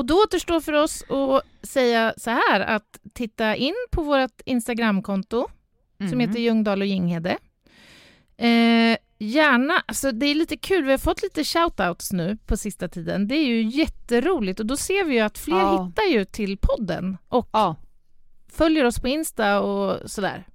Och 0.00 0.06
då 0.06 0.14
återstår 0.14 0.60
för 0.60 0.72
oss 0.72 1.04
att 1.10 1.68
säga 1.68 2.14
så 2.16 2.30
här 2.30 2.60
att 2.60 2.98
titta 3.12 3.56
in 3.56 3.74
på 3.90 4.02
vårt 4.02 4.40
Instagramkonto 4.44 5.46
som 5.98 6.06
Mhm. 6.06 6.20
heter 6.20 6.40
Ljungdahl 6.40 6.80
och 6.80 6.86
Ginghede. 6.86 7.38
Eh, 8.36 8.96
gärna, 9.18 9.82
alltså 9.86 10.12
det 10.12 10.26
är 10.26 10.34
lite 10.34 10.56
kul, 10.56 10.84
vi 10.84 10.90
har 10.90 10.98
fått 10.98 11.22
lite 11.22 11.44
shoutouts 11.44 12.12
nu 12.12 12.36
på 12.46 12.56
sista 12.56 12.88
tiden. 12.88 13.28
Det 13.28 13.34
är 13.34 13.46
ju 13.46 13.62
jätteroligt 13.62 14.60
och 14.60 14.66
då 14.66 14.76
ser 14.76 15.04
vi 15.04 15.14
ju 15.14 15.20
att 15.20 15.38
fler 15.38 15.58
Ja. 15.58 15.84
hittar 15.86 16.02
ju 16.18 16.24
till 16.24 16.58
podden 16.58 17.16
och 17.28 17.48
Ja. 17.52 17.76
följer 18.52 18.84
oss 18.84 19.00
på 19.00 19.08
Insta 19.08 19.60
och 19.60 20.10
sådär. 20.10 20.46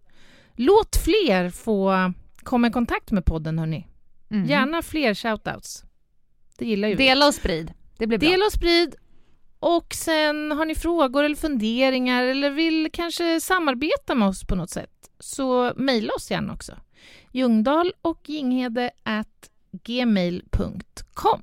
Låt 0.55 0.95
fler 0.95 1.49
få 1.49 2.13
komma 2.43 2.67
i 2.67 2.71
kontakt 2.71 3.11
med 3.11 3.25
podden 3.25 3.59
hörni. 3.59 3.87
Mhm. 4.27 4.45
Gärna 4.45 4.81
fler 4.81 5.13
shoutouts. 5.13 5.83
Det 6.57 6.65
gillar 6.65 6.87
ju 6.87 6.95
vi. 6.95 7.03
Dela 7.03 7.27
och 7.27 7.33
sprid. 7.33 7.73
Det 7.97 8.07
blir 8.07 8.17
bra. 8.17 8.29
Dela 8.29 8.45
och 8.45 8.51
sprid. 8.51 8.95
Och 9.67 9.93
sen 9.93 10.51
har 10.51 10.65
ni 10.65 10.75
frågor 10.75 11.23
eller 11.23 11.35
funderingar 11.35 12.23
eller 12.23 12.49
vill 12.49 12.89
kanske 12.93 13.41
samarbeta 13.41 14.15
med 14.15 14.27
oss 14.27 14.43
på 14.43 14.55
något 14.55 14.69
sätt 14.69 15.09
så 15.19 15.73
mejla 15.75 16.13
oss 16.13 16.31
gärna 16.31 16.53
också. 16.53 16.73
Ljungdahl 17.31 17.93
och 18.01 18.29
Ginghede 18.29 18.91
at 19.03 19.49
gmail.com. 19.83 21.41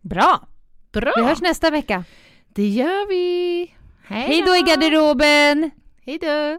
Bra. 0.00 0.48
Bra! 0.92 1.12
Vi 1.16 1.22
hörs 1.22 1.40
nästa 1.40 1.70
vecka. 1.70 2.04
Det 2.48 2.68
gör 2.68 3.08
vi! 3.08 3.58
Hej 4.06 4.26
Hej 4.26 4.42
då 4.46 4.56
i 4.56 4.60
garderoben! 4.60 5.70
Hej 6.04 6.18
då! 6.18 6.58